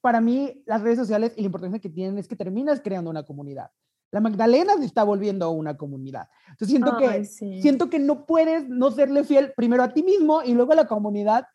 para 0.00 0.20
mí 0.20 0.62
las 0.66 0.82
redes 0.82 0.98
sociales 0.98 1.32
y 1.36 1.42
la 1.42 1.46
importancia 1.46 1.80
que 1.80 1.88
tienen 1.88 2.18
es 2.18 2.26
que 2.26 2.36
terminas 2.36 2.80
creando 2.80 3.10
una 3.10 3.24
comunidad. 3.24 3.70
La 4.10 4.20
Magdalena 4.20 4.76
se 4.76 4.84
está 4.84 5.04
volviendo 5.04 5.50
una 5.50 5.76
comunidad. 5.76 6.28
Entonces 6.50 6.68
siento, 6.68 6.96
que, 6.98 7.24
siento 7.24 7.88
que 7.88 7.98
no 7.98 8.26
puedes 8.26 8.68
no 8.68 8.90
serle 8.90 9.24
fiel 9.24 9.52
primero 9.56 9.82
a 9.82 9.94
ti 9.94 10.02
mismo 10.02 10.42
y 10.42 10.52
luego 10.52 10.72
a 10.72 10.76
la 10.76 10.86
comunidad, 10.86 11.46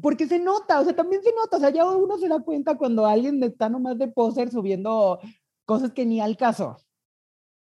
porque 0.00 0.26
se 0.26 0.38
nota, 0.38 0.80
o 0.80 0.84
sea, 0.84 0.96
también 0.96 1.22
se 1.22 1.34
nota, 1.34 1.58
o 1.58 1.60
sea, 1.60 1.70
ya 1.70 1.84
uno 1.84 2.16
se 2.16 2.28
da 2.28 2.40
cuenta 2.40 2.78
cuando 2.78 3.04
alguien 3.04 3.42
está 3.42 3.68
nomás 3.68 3.98
de 3.98 4.08
poser 4.08 4.50
subiendo 4.50 5.18
cosas 5.66 5.92
que 5.92 6.06
ni 6.06 6.20
al 6.20 6.36
caso. 6.36 6.78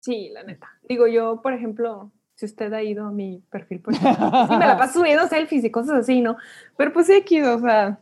Sí, 0.00 0.30
la 0.32 0.42
neta. 0.42 0.68
Digo, 0.82 1.06
yo, 1.06 1.40
por 1.40 1.52
ejemplo, 1.54 2.12
si 2.40 2.46
usted 2.46 2.72
ha 2.72 2.82
ido 2.82 3.04
a 3.04 3.12
mi 3.12 3.42
perfil, 3.50 3.80
pues 3.80 3.98
sí 3.98 4.04
me 4.04 4.66
la 4.66 4.78
paso 4.78 5.00
subiendo 5.00 5.28
selfies 5.28 5.62
y 5.62 5.70
cosas 5.70 5.96
así, 5.98 6.22
¿no? 6.22 6.38
Pero 6.78 6.90
pues 6.90 7.06
sí, 7.06 7.12
aquí, 7.12 7.42
o 7.42 7.58
sea, 7.58 8.00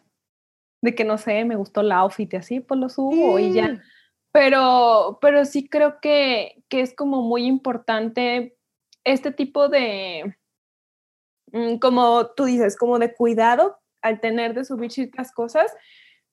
de 0.81 0.95
que 0.95 1.05
no 1.05 1.19
sé, 1.19 1.45
me 1.45 1.57
gustó 1.57 1.81
el 1.81 1.91
outfit 1.91 2.33
y 2.33 2.37
así, 2.37 2.61
pues 2.61 2.79
lo 2.79 2.89
subo 2.89 3.41
y 3.41 3.53
ya. 3.53 3.83
Pero, 4.31 5.19
pero 5.21 5.45
sí 5.45 5.69
creo 5.69 5.99
que, 6.01 6.63
que 6.69 6.83
es 6.83 6.95
como 6.95 7.23
muy 7.23 7.47
importante 7.47 8.57
este 9.03 9.33
tipo 9.33 9.69
de, 9.69 10.37
mm, 11.51 11.79
como 11.79 12.29
tú 12.37 12.45
dices, 12.45 12.77
como 12.77 13.01
de 13.01 13.13
cuidado 13.13 13.81
al 14.03 14.21
tener 14.21 14.55
de 14.55 14.65
subir 14.65 14.93
ciertas 14.93 15.33
cosas, 15.33 15.75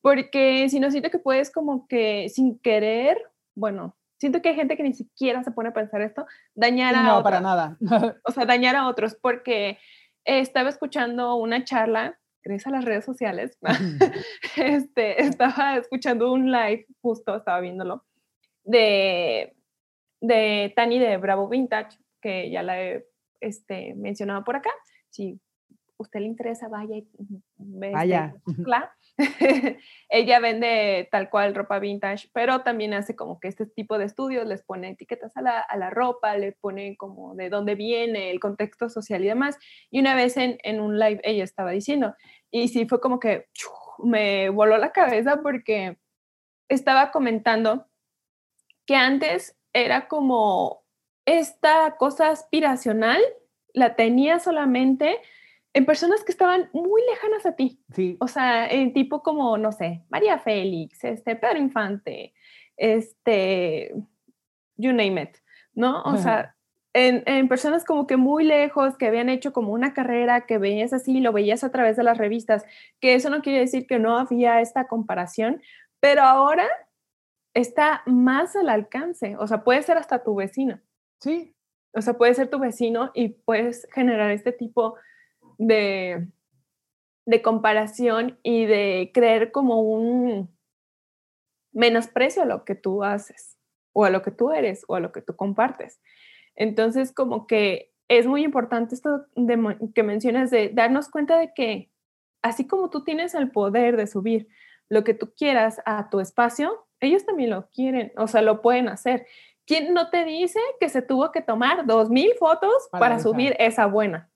porque 0.02 0.70
si 0.70 0.80
no 0.80 0.92
siento 0.92 1.10
que 1.10 1.18
puedes 1.18 1.52
como 1.52 1.88
que 1.88 2.30
sin 2.30 2.60
querer, 2.60 3.18
bueno, 3.56 3.98
siento 4.26 4.42
que 4.42 4.50
hay 4.50 4.56
gente 4.56 4.76
que 4.76 4.82
ni 4.82 4.94
siquiera 4.94 5.44
se 5.44 5.52
pone 5.52 5.70
a 5.70 5.74
pensar 5.74 6.02
esto, 6.02 6.26
dañar 6.56 6.96
a 6.96 7.04
No, 7.04 7.22
para 7.22 7.42
nada. 7.42 7.78
o 8.26 8.32
sea, 8.32 8.46
dañar 8.48 8.76
a 8.76 8.88
otros, 8.88 9.14
porque 9.14 9.78
estaba 10.24 10.70
escuchando 10.70 11.36
una 11.36 11.64
charla, 11.64 12.18
gracias 12.44 12.66
a 12.66 12.72
las 12.72 12.86
redes 12.86 13.06
sociales, 13.06 13.60
este, 14.58 15.22
estaba 15.22 15.78
escuchando 15.78 16.34
un 16.34 16.52
live, 16.52 16.88
justo 17.02 17.36
estaba 17.36 17.60
viéndolo, 17.60 18.04
de, 18.64 19.56
de 20.22 20.74
Tani 20.76 20.98
de 20.98 21.18
Bravo 21.18 21.48
Vintage, 21.48 22.00
que 22.20 22.50
ya 22.50 22.64
la 22.64 22.82
he 22.82 23.06
este, 23.42 23.94
mencionado 23.94 24.44
por 24.44 24.56
acá. 24.56 24.72
Si 25.12 25.40
usted 25.98 26.22
le 26.22 26.26
interesa, 26.26 26.68
vaya. 26.68 26.98
Este 26.98 27.12
vaya. 27.60 28.34
ella 30.10 30.40
vende 30.40 31.08
tal 31.12 31.30
cual 31.30 31.56
ropa 31.56 31.80
vintage, 31.80 32.30
pero 32.34 32.62
también 32.62 32.94
hace 32.94 33.16
como 33.16 33.40
que 33.40 33.48
este 33.48 33.66
tipo 33.66 33.98
de 33.98 34.06
estudios, 34.06 34.46
les 34.46 34.64
pone 34.64 34.90
etiquetas 34.90 35.36
a 35.38 35.42
la, 35.42 35.60
a 35.60 35.78
la 35.78 35.90
ropa, 35.90 36.38
le 36.38 36.52
pone 36.52 36.98
como 36.98 37.36
de 37.36 37.50
dónde 37.50 37.76
viene, 37.76 38.32
el 38.32 38.40
contexto 38.40 38.90
social 38.90 39.24
y 39.24 39.28
demás. 39.28 39.58
Y 39.90 40.00
una 40.00 40.16
vez 40.16 40.38
en, 40.38 40.58
en 40.64 40.82
un 40.82 41.00
live 41.00 41.22
ella 41.24 41.44
estaba 41.44 41.72
diciendo, 41.72 42.16
y 42.52 42.68
sí 42.68 42.86
fue 42.88 43.00
como 43.00 43.20
que 43.20 43.48
me 44.04 44.50
voló 44.50 44.78
la 44.78 44.92
cabeza 44.92 45.42
porque 45.42 45.98
estaba 46.70 47.12
comentando 47.12 47.88
que 48.86 48.96
antes 48.96 49.58
era 49.74 50.08
como 50.08 50.84
esta 51.26 51.96
cosa 51.98 52.30
aspiracional, 52.30 53.22
la 53.74 53.96
tenía 53.96 54.40
solamente 54.40 55.20
en 55.76 55.86
personas 55.86 56.24
que 56.24 56.32
estaban 56.32 56.70
muy 56.72 57.02
lejanas 57.12 57.46
a 57.46 57.52
ti. 57.52 57.82
Sí. 57.94 58.16
O 58.22 58.30
sea, 58.30 58.66
en 58.66 58.94
tipo 58.94 59.22
como, 59.22 59.58
no 59.58 59.74
sé, 59.74 60.06
María 60.10 60.40
Félix, 60.40 61.04
este, 61.04 61.36
Pedro 61.36 61.60
Infante, 61.60 62.34
este, 62.78 63.94
you 64.78 64.94
name 64.94 65.22
it, 65.22 65.38
¿no? 65.74 66.02
O 66.04 66.16
sea, 66.16 66.56
en, 66.94 67.24
en, 67.26 67.50
personas 67.50 67.84
como 67.84 68.08
que 68.08 68.16
muy 68.16 68.46
lejos, 68.46 68.96
que 68.96 69.08
habían 69.08 69.28
hecho 69.28 69.52
como 69.52 69.74
una 69.74 69.94
carrera, 69.94 70.46
que 70.46 70.58
veías 70.60 70.94
así, 70.94 71.20
lo 71.20 71.34
veías 71.34 71.66
a 71.66 71.72
través 71.72 71.98
de 71.98 72.04
las 72.04 72.18
revistas, 72.18 72.64
que 73.02 73.14
eso 73.14 73.30
no 73.30 73.42
quiere 73.42 73.60
decir 73.60 73.86
que 73.86 74.00
no 74.00 74.18
había 74.18 74.62
esta 74.62 74.88
comparación, 74.88 75.62
pero 76.00 76.22
ahora 76.22 76.70
está 77.54 78.02
más 78.06 78.56
al 78.56 78.70
alcance, 78.70 79.36
o 79.36 79.46
sea, 79.46 79.66
puede 79.66 79.84
ser 79.84 79.98
hasta 79.98 80.24
tu 80.24 80.36
vecino. 80.36 80.80
Sí. 81.20 81.54
O 81.94 82.02
sea, 82.02 82.14
puede 82.14 82.34
ser 82.34 82.50
tu 82.50 82.60
vecino 82.60 83.12
y 83.14 83.28
puedes 83.30 83.90
generar 83.94 84.32
este 84.32 84.54
tipo 84.54 84.96
de, 84.96 85.06
de 85.58 86.28
comparación 87.44 88.40
y 88.44 88.66
de 88.66 89.12
creer 89.14 89.52
como 89.52 89.82
un 89.82 90.56
menosprecio 91.74 92.44
a 92.44 92.46
lo 92.46 92.66
que 92.66 92.76
tú 92.76 93.04
haces 93.04 93.58
o 93.94 94.06
a 94.06 94.10
lo 94.10 94.22
que 94.22 94.32
tú 94.32 94.52
eres 94.52 94.84
o 94.88 94.96
a 94.96 95.00
lo 95.00 95.12
que 95.12 95.22
tú 95.22 95.36
compartes. 95.36 96.02
Entonces, 96.56 97.12
como 97.12 97.48
que 97.48 97.92
es 98.08 98.28
muy 98.28 98.44
importante 98.44 98.96
esto 98.96 99.26
de, 99.36 99.78
que 99.94 100.04
mencionas 100.04 100.52
de 100.52 100.70
darnos 100.70 101.10
cuenta 101.10 101.38
de 101.38 101.54
que 101.54 101.92
así 102.42 102.68
como 102.68 102.90
tú 102.90 103.04
tienes 103.04 103.34
el 103.34 103.52
poder 103.52 103.98
de 103.98 104.08
subir 104.08 104.48
lo 104.90 105.04
que 105.04 105.14
tú 105.14 105.34
quieras 105.36 105.82
a 105.86 106.10
tu 106.10 106.20
espacio, 106.20 106.88
ellos 107.00 107.26
también 107.26 107.50
lo 107.50 107.70
quieren, 107.70 108.12
o 108.18 108.28
sea, 108.28 108.42
lo 108.42 108.62
pueden 108.62 108.88
hacer. 108.88 109.26
¿Quién 109.66 109.94
no 109.94 110.10
te 110.10 110.26
dice 110.26 110.60
que 110.80 110.90
se 110.90 111.02
tuvo 111.02 111.32
que 111.32 111.42
tomar 111.42 111.86
dos 111.86 112.10
mil 112.10 112.34
fotos 112.38 112.88
para, 112.92 113.20
subir 113.20 113.56
esa 113.58 113.88
buena? 113.88 114.30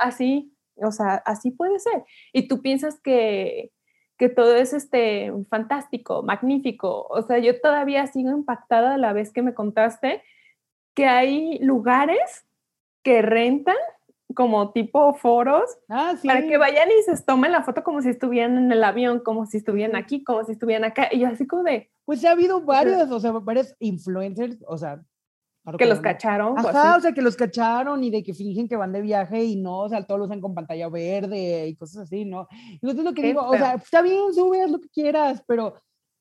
Así, 0.00 0.54
o 0.76 0.90
sea, 0.92 1.16
así 1.26 1.50
puede 1.50 1.78
ser. 1.78 2.04
Y 2.32 2.48
tú 2.48 2.62
piensas 2.62 3.00
que, 3.00 3.72
que 4.16 4.28
todo 4.28 4.54
es 4.56 4.72
este, 4.72 5.32
fantástico, 5.48 6.22
magnífico. 6.22 7.06
O 7.08 7.22
sea, 7.22 7.38
yo 7.38 7.60
todavía 7.60 8.06
sigo 8.06 8.30
impactada 8.30 8.94
a 8.94 8.98
la 8.98 9.12
vez 9.12 9.32
que 9.32 9.42
me 9.42 9.54
contaste 9.54 10.22
que 10.94 11.06
hay 11.06 11.58
lugares 11.60 12.46
que 13.04 13.22
rentan 13.22 13.76
como 14.34 14.72
tipo 14.72 15.14
foros 15.14 15.78
ah, 15.88 16.14
para 16.24 16.42
que 16.42 16.58
vayan 16.58 16.88
y 16.90 17.02
se 17.02 17.22
tomen 17.24 17.52
la 17.52 17.62
foto 17.62 17.82
como 17.82 18.02
si 18.02 18.10
estuvieran 18.10 18.58
en 18.58 18.70
el 18.70 18.84
avión, 18.84 19.20
como 19.20 19.46
si 19.46 19.56
estuvieran 19.56 19.96
aquí, 19.96 20.22
como 20.22 20.44
si 20.44 20.52
estuvieran 20.52 20.84
acá. 20.84 21.08
Y 21.10 21.20
yo 21.20 21.28
así 21.28 21.46
como 21.46 21.62
de... 21.62 21.90
Pues 22.04 22.24
ha 22.24 22.32
habido 22.32 22.60
varios, 22.60 23.10
o 23.10 23.20
sea, 23.20 23.32
varios 23.32 23.74
influencers, 23.78 24.58
o 24.66 24.76
sea, 24.76 25.02
que 25.76 25.86
los 25.86 26.00
cacharon. 26.00 26.58
Ajá, 26.58 26.96
o 26.96 27.00
sea, 27.00 27.12
que 27.12 27.22
los 27.22 27.36
cacharon 27.36 28.02
y 28.04 28.10
de 28.10 28.22
que 28.22 28.34
fingen 28.34 28.68
que 28.68 28.76
van 28.76 28.92
de 28.92 29.02
viaje 29.02 29.44
y 29.44 29.56
no, 29.56 29.80
o 29.80 29.88
sea, 29.88 30.04
todos 30.04 30.20
los 30.20 30.28
usan 30.28 30.40
con 30.40 30.54
pantalla 30.54 30.88
verde 30.88 31.66
y 31.68 31.76
cosas 31.76 32.04
así, 32.04 32.24
¿no? 32.24 32.48
Entonces 32.72 33.04
lo 33.04 33.12
que 33.12 33.22
digo, 33.22 33.42
o 33.42 33.52
sea, 33.52 33.74
está 33.74 34.02
bien, 34.02 34.32
sube, 34.32 34.62
haz 34.62 34.70
lo 34.70 34.80
que 34.80 34.88
quieras, 34.88 35.42
pero 35.46 35.74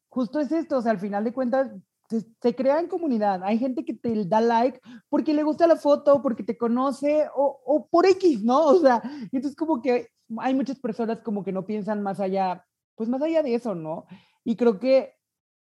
justo 0.09 0.39
es 0.39 0.51
esto, 0.51 0.77
o 0.77 0.81
sea, 0.81 0.91
al 0.91 0.99
final 0.99 1.23
de 1.23 1.33
cuentas, 1.33 1.71
se, 2.09 2.55
crea 2.55 2.79
en 2.79 2.87
comunidad. 2.87 3.43
Hay 3.43 3.57
gente 3.57 3.83
que 3.83 3.93
te 3.93 4.25
da 4.25 4.39
like 4.39 4.79
porque 5.09 5.33
le 5.33 5.43
gusta 5.43 5.67
la 5.67 5.75
foto, 5.75 6.21
porque 6.21 6.43
te 6.43 6.57
conoce 6.57 7.27
o, 7.35 7.59
o 7.65 7.87
por 7.87 8.05
X, 8.05 8.43
¿no? 8.43 8.65
O 8.65 8.79
sea, 8.79 9.01
entonces 9.31 9.55
como 9.55 9.81
que 9.81 10.07
hay 10.37 10.53
muchas 10.53 10.79
personas 10.79 11.21
como 11.21 11.43
que 11.43 11.51
no 11.51 11.65
piensan 11.65 12.01
más 12.01 12.19
allá, 12.19 12.65
pues 12.95 13.09
más 13.09 13.21
allá 13.21 13.43
de 13.43 13.55
eso, 13.55 13.75
¿no? 13.75 14.05
Y 14.43 14.55
creo 14.55 14.79
que 14.79 15.16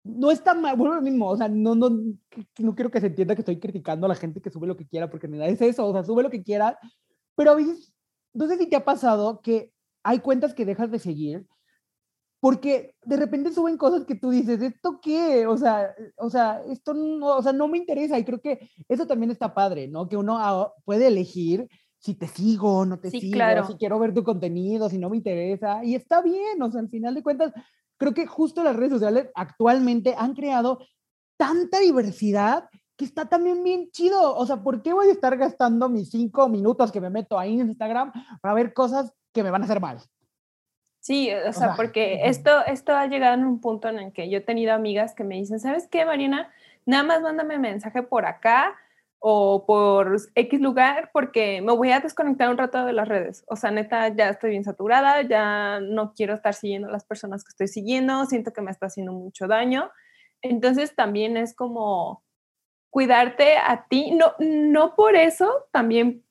no 0.07 0.31
está 0.31 0.55
mal, 0.55 0.77
bueno, 0.77 0.95
lo 0.95 1.03
mismo, 1.03 1.29
o 1.29 1.37
sea, 1.37 1.49
no, 1.49 1.75
no, 1.75 1.91
no 2.59 2.75
quiero 2.75 2.91
que 2.91 3.01
se 3.01 3.09
entienda 3.09 3.35
que 3.35 3.43
estoy 3.43 3.59
criticando 3.59 4.07
a 4.07 4.09
la 4.09 4.15
gente 4.15 4.41
que 4.41 4.51
sube 4.51 4.67
lo 4.67 4.77
que 4.77 4.87
quiera, 4.87 5.11
porque 5.11 5.29
nada 5.29 5.47
es 5.47 5.61
eso, 5.61 5.87
o 5.87 5.93
sea, 5.93 6.05
sube 6.05 6.23
lo 6.23 6.31
que 6.31 6.43
quiera, 6.43 6.79
pero 7.35 7.51
a 7.53 7.55
veces, 7.55 7.93
no 8.33 8.47
sé 8.47 8.57
si 8.59 8.69
te 8.69 8.77
ha 8.77 8.85
pasado 8.85 9.41
que 9.41 9.73
hay 10.03 10.21
cuentas 10.21 10.55
que 10.55 10.65
dejas 10.65 10.91
de 10.91 10.99
seguir 10.99 11.47
porque 12.41 12.95
de 13.05 13.17
repente 13.17 13.53
suben 13.53 13.77
cosas 13.77 14.05
que 14.05 14.15
tú 14.15 14.31
dices, 14.31 14.61
¿esto 14.63 15.01
qué? 15.03 15.47
O 15.47 15.57
sea, 15.57 15.95
o 16.17 16.31
sea, 16.31 16.63
esto 16.69 16.95
no, 16.95 17.37
o 17.37 17.43
sea, 17.43 17.53
no 17.53 17.67
me 17.67 17.79
interesa 17.79 18.19
y 18.19 18.25
creo 18.25 18.41
que 18.41 18.71
eso 18.89 19.07
también 19.07 19.31
está 19.31 19.55
padre, 19.55 19.89
¿no? 19.89 20.09
Que 20.09 20.17
uno 20.17 20.73
puede 20.85 21.09
elegir 21.09 21.69
si 21.99 22.15
te 22.15 22.29
sigo, 22.29 22.85
no 22.85 23.01
te 23.01 23.11
sigo, 23.11 23.67
si 23.67 23.75
quiero 23.75 23.99
ver 23.99 24.15
tu 24.15 24.23
contenido, 24.23 24.89
si 24.89 24.99
no 24.99 25.11
me 25.11 25.17
interesa, 25.17 25.85
y 25.85 25.95
está 25.95 26.23
bien, 26.23 26.63
o 26.63 26.71
sea, 26.71 26.81
al 26.81 26.89
final 26.89 27.15
de 27.15 27.23
cuentas, 27.23 27.53
creo 27.99 28.15
que 28.15 28.27
justo 28.27 28.63
las 28.63 28.77
redes 28.77 28.93
sociales 28.93 29.31
actualmente 29.35 30.15
han 30.17 30.35
creado 30.35 30.81
tanta 31.37 31.81
diversidad 31.81 32.69
que 32.97 33.05
está 33.05 33.27
también 33.27 33.63
bien 33.63 33.91
chido. 33.91 34.35
O 34.37 34.47
sea, 34.47 34.57
¿por 34.57 34.83
qué 34.83 34.93
voy 34.93 35.09
a 35.09 35.13
estar 35.13 35.37
gastando 35.37 35.89
mis 35.89 36.11
cinco 36.11 36.49
minutos 36.49 36.91
que 36.91 37.01
me 37.01 37.11
meto 37.11 37.39
ahí 37.39 37.61
en 37.61 37.69
Instagram 37.69 38.13
para 38.41 38.55
ver 38.55 38.73
cosas 38.73 39.13
que 39.33 39.43
me 39.43 39.51
van 39.51 39.63
a 39.63 39.65
hacer 39.67 39.81
mal? 39.81 39.99
Sí, 41.01 41.31
o, 41.33 41.53
sea, 41.53 41.75
porque 41.77 42.23
esto, 42.25 42.51
esto 42.67 42.93
ha 42.93 43.07
llegado 43.07 43.35
en 43.35 43.45
un 43.45 43.61
punto 43.61 43.89
en 43.89 43.99
el 43.99 44.13
que 44.13 44.29
yo 44.29 44.39
he 44.39 44.41
tenido 44.41 44.73
amigas 44.73 45.15
que 45.15 45.23
me 45.23 45.37
dicen, 45.37 45.61
¿sabes 45.61 45.87
qué, 45.87 46.05
Marina? 46.05 46.51
Nada 46.85 47.05
más 47.05 47.23
mándame 47.23 47.59
mensaje 47.59 48.03
por 48.03 48.27
acá 48.27 48.75
o 49.19 49.65
por 49.67 50.17
X 50.35 50.61
lugar 50.61 51.11
porque 51.13 51.61
me 51.61 51.73
voy 51.73 51.91
a 51.91 52.01
desconectar 52.01 52.49
un 52.51 52.59
rato 52.59 52.85
de 52.85 52.93
las 52.93 53.09
redes. 53.09 53.45
O 53.49 53.57
sea, 53.57 53.71
neta, 53.71 54.09
ya 54.09 54.29
estoy 54.29 54.51
bien 54.51 54.65
saturada, 54.65 55.23
ya 55.23 55.81
no 55.81 56.13
quiero 56.15 56.35
estar 56.35 56.55
siguiendo 56.55 56.89
a 56.89 56.93
las 56.93 57.05
personas 57.05 57.43
que 57.43 57.51
estoy 57.51 57.69
siguiendo, 57.69 58.25
siento 58.27 58.53
que 58.53 58.61
me 58.61 58.71
está 58.71 58.87
haciendo 58.87 59.13
mucho 59.13 59.47
daño. 59.47 59.91
Entonces 60.43 60.95
también 60.95 61.37
es 61.37 61.55
como 61.55 62.23
cuidarte 62.91 63.57
a 63.57 63.87
ti, 63.89 64.13
no, 64.13 64.33
no 64.39 64.95
por 64.95 65.17
eso 65.17 65.67
también 65.71 66.25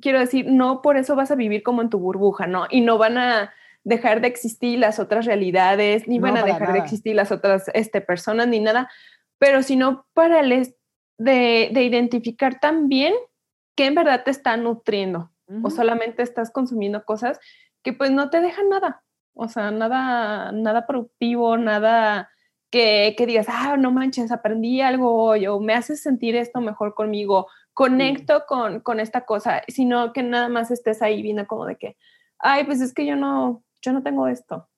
quiero 0.00 0.20
decir, 0.20 0.46
no 0.46 0.82
por 0.82 0.96
eso 0.96 1.16
vas 1.16 1.30
a 1.30 1.36
vivir 1.36 1.62
como 1.62 1.82
en 1.82 1.90
tu 1.90 1.98
burbuja, 1.98 2.46
¿no? 2.46 2.66
Y 2.70 2.80
no 2.80 2.98
van 2.98 3.18
a 3.18 3.52
dejar 3.82 4.20
de 4.20 4.28
existir 4.28 4.78
las 4.78 4.98
otras 4.98 5.26
realidades, 5.26 6.08
ni 6.08 6.18
van 6.18 6.36
a 6.36 6.42
dejar 6.42 6.72
de 6.72 6.80
existir 6.80 7.14
las 7.14 7.30
otras 7.30 7.70
este, 7.72 8.00
personas, 8.00 8.48
ni 8.48 8.60
nada, 8.60 8.90
pero 9.38 9.62
sino 9.62 10.06
para 10.12 10.40
el, 10.40 10.74
de, 11.18 11.70
de 11.72 11.84
identificar 11.84 12.60
también 12.60 13.14
qué 13.76 13.86
en 13.86 13.94
verdad 13.94 14.24
te 14.24 14.30
está 14.30 14.56
nutriendo 14.56 15.30
o 15.62 15.70
solamente 15.70 16.22
estás 16.22 16.50
consumiendo 16.50 17.04
cosas 17.04 17.38
que 17.84 17.92
pues 17.92 18.10
no 18.10 18.30
te 18.30 18.40
dejan 18.40 18.68
nada, 18.68 19.04
o 19.32 19.46
sea, 19.48 19.70
nada, 19.70 20.50
nada 20.50 20.86
productivo, 20.86 21.56
nada 21.56 22.30
que, 22.70 23.14
que 23.16 23.26
digas, 23.26 23.46
ah, 23.48 23.76
no 23.76 23.92
manches, 23.92 24.32
aprendí 24.32 24.80
algo 24.80 25.14
hoy 25.14 25.46
o 25.46 25.60
me 25.60 25.74
haces 25.74 26.02
sentir 26.02 26.34
esto 26.34 26.60
mejor 26.60 26.94
conmigo, 26.94 27.46
conecto 27.74 28.44
con, 28.48 28.80
con 28.80 28.98
esta 28.98 29.24
cosa, 29.24 29.62
sino 29.68 30.12
que 30.12 30.22
nada 30.22 30.48
más 30.48 30.70
estés 30.70 31.00
ahí 31.00 31.22
viendo 31.22 31.46
como 31.46 31.66
de 31.66 31.76
que, 31.76 31.96
ay, 32.38 32.64
pues 32.64 32.80
es 32.80 32.92
que 32.92 33.06
yo 33.06 33.14
no, 33.14 33.62
yo 33.82 33.92
no 33.92 34.02
tengo 34.02 34.26
esto. 34.26 34.68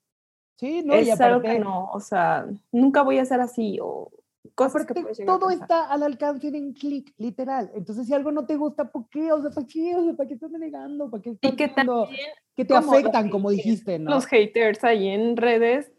Sí, 0.57 0.83
no, 0.85 0.94
es 0.94 1.07
y 1.07 1.11
algo 1.22 1.40
que 1.40 1.61
no, 1.61 1.88
o 1.92 2.01
sea, 2.01 2.44
nunca 2.72 3.03
voy 3.03 3.18
a 3.18 3.24
ser 3.24 3.40
así 3.40 3.79
o 3.81 4.11
cosas 4.55 4.87
que 4.87 4.94
todo 5.24 5.51
está 5.51 5.90
al 5.90 6.03
alcance 6.03 6.51
de 6.51 6.61
un 6.61 6.72
clic, 6.72 7.12
literal. 7.18 7.70
Entonces, 7.74 8.07
si 8.07 8.14
algo 8.14 8.33
no 8.33 8.46
te 8.46 8.57
gusta, 8.57 8.90
¿por 8.90 9.09
qué? 9.09 9.33
O 9.33 9.40
sea, 9.40 9.51
¿para 9.51 9.66
qué? 9.66 9.94
O 9.96 10.05
sea, 10.05 10.14
¿para 10.14 10.29
qué 10.29 10.35
estás 10.35 10.51
negando? 10.51 11.11
¿Para 11.11 11.22
qué 11.22 11.31
y 11.40 11.57
que, 11.57 11.68
también, 11.68 12.07
que 12.55 12.64
te 12.64 12.74
afectan, 12.74 13.31
como 13.31 13.51
dijiste, 13.51 13.98
¿no? 13.98 14.11
Los 14.11 14.27
haters 14.27 14.85
ahí 14.85 15.09
en 15.09 15.37
redes, 15.37 15.92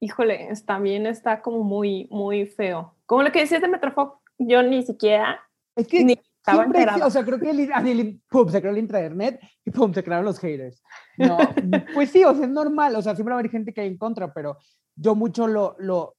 híjole, 0.00 0.48
también 0.66 1.06
está 1.06 1.42
como 1.42 1.62
muy, 1.62 2.08
muy 2.10 2.46
feo. 2.46 2.94
Como 3.06 3.22
lo 3.22 3.32
que 3.32 3.40
decías 3.40 3.62
de 3.62 3.68
Metrofog, 3.68 4.20
yo 4.38 4.62
ni 4.62 4.82
siquiera... 4.82 5.40
Es 5.76 5.86
que 5.86 6.04
ni 6.04 6.14
estaba 6.14 6.64
enterada. 6.64 7.06
O 7.06 7.10
sea, 7.10 7.24
creo 7.24 7.38
que 7.38 7.50
el, 7.50 8.22
pum, 8.28 8.48
se 8.48 8.60
creó 8.60 8.72
el 8.72 8.78
internet 8.78 9.40
y 9.64 9.70
pum, 9.70 9.92
se 9.92 10.02
crearon 10.02 10.24
los 10.24 10.38
haters. 10.38 10.82
No, 11.18 11.38
pues 11.94 12.10
sí, 12.10 12.24
o 12.24 12.34
sea, 12.34 12.44
es 12.44 12.50
normal. 12.50 12.96
O 12.96 13.02
sea, 13.02 13.14
siempre 13.14 13.32
va 13.32 13.38
a 13.38 13.40
haber 13.40 13.50
gente 13.50 13.72
que 13.72 13.82
hay 13.82 13.88
en 13.88 13.98
contra, 13.98 14.32
pero 14.32 14.56
yo 14.94 15.14
mucho 15.14 15.46
lo, 15.46 15.76
lo, 15.78 16.15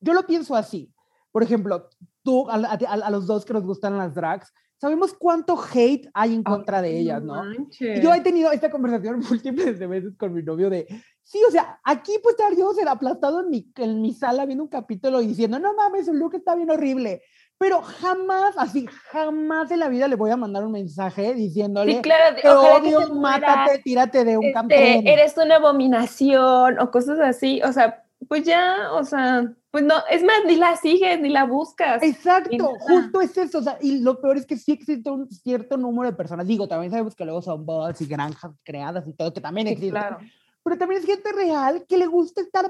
yo 0.00 0.14
lo 0.14 0.26
pienso 0.26 0.54
así. 0.54 0.92
Por 1.32 1.42
ejemplo, 1.42 1.88
tú, 2.22 2.48
a, 2.48 3.10
los 3.10 3.26
dos 3.26 3.44
que 3.44 3.52
nos 3.52 3.64
gustan 3.64 3.98
las 3.98 4.14
drags, 4.14 4.52
sabemos 4.78 5.14
cuánto 5.14 5.58
hate 5.58 6.08
hay 6.14 6.34
en 6.34 6.42
contra 6.42 6.82
de 6.82 6.98
ellas, 6.98 7.22
¿no? 7.22 7.42
yo 7.80 8.14
he 8.14 8.20
tenido 8.20 8.52
esta 8.52 8.70
conversación 8.70 9.20
múltiples 9.30 9.78
de 9.78 9.86
veces 9.86 10.16
con 10.16 10.34
mi 10.34 10.42
novio 10.42 10.68
de, 10.70 10.86
sí, 11.22 11.40
o 11.46 11.50
sea, 11.50 11.80
aquí 11.84 12.12
pues 12.22 12.34
estar 12.34 12.56
yo 12.56 12.72
ser 12.72 12.88
aplastado 12.88 13.40
en 13.40 13.50
mi, 13.50 13.70
en 13.76 14.00
mi 14.00 14.12
sala 14.12 14.46
viendo 14.46 14.64
un 14.64 14.70
capítulo 14.70 15.20
y 15.22 15.26
diciendo, 15.26 15.58
no 15.58 15.74
mames, 15.74 16.08
el 16.08 16.18
look 16.18 16.34
está 16.34 16.54
bien 16.54 16.70
horrible. 16.70 17.22
Pero 17.58 17.80
jamás, 17.80 18.54
así, 18.58 18.86
jamás 19.10 19.70
en 19.70 19.80
la 19.80 19.88
vida 19.88 20.08
le 20.08 20.16
voy 20.16 20.30
a 20.30 20.36
mandar 20.36 20.62
un 20.64 20.72
mensaje 20.72 21.32
diciéndole, 21.32 21.94
sí, 21.94 22.02
claro, 22.02 22.36
te 22.36 22.48
odio, 22.50 23.14
mátate, 23.14 23.78
tírate 23.78 24.24
de 24.24 24.36
un 24.36 24.44
este, 24.44 25.10
Eres 25.10 25.38
una 25.38 25.56
abominación 25.56 26.78
o 26.78 26.90
cosas 26.90 27.18
así, 27.18 27.62
o 27.62 27.72
sea, 27.72 28.05
pues 28.28 28.44
ya, 28.44 28.92
o 28.92 29.04
sea, 29.04 29.52
pues 29.70 29.84
no, 29.84 29.94
es 30.10 30.22
más, 30.22 30.38
ni 30.46 30.56
la 30.56 30.76
sigues, 30.76 31.20
ni 31.20 31.28
la 31.28 31.44
buscas. 31.44 32.02
Exacto, 32.02 32.74
justo 32.80 33.20
es 33.20 33.36
eso, 33.36 33.58
o 33.58 33.62
sea, 33.62 33.78
y 33.80 33.98
lo 34.00 34.20
peor 34.20 34.36
es 34.36 34.46
que 34.46 34.56
sí 34.56 34.72
existe 34.72 35.10
un 35.10 35.30
cierto 35.30 35.76
número 35.76 36.10
de 36.10 36.16
personas, 36.16 36.46
digo, 36.46 36.66
también 36.66 36.90
sabemos 36.90 37.14
que 37.14 37.24
luego 37.24 37.42
son 37.42 37.64
bots 37.64 38.00
y 38.00 38.06
granjas 38.06 38.52
creadas 38.64 39.06
y 39.06 39.12
todo, 39.12 39.32
que 39.32 39.40
también 39.40 39.68
existe. 39.68 39.90
Claro. 39.90 40.18
Pero 40.62 40.78
también 40.78 41.00
es 41.00 41.06
gente 41.06 41.30
real 41.32 41.84
que 41.88 41.96
le 41.96 42.06
gusta 42.06 42.40
estar 42.40 42.68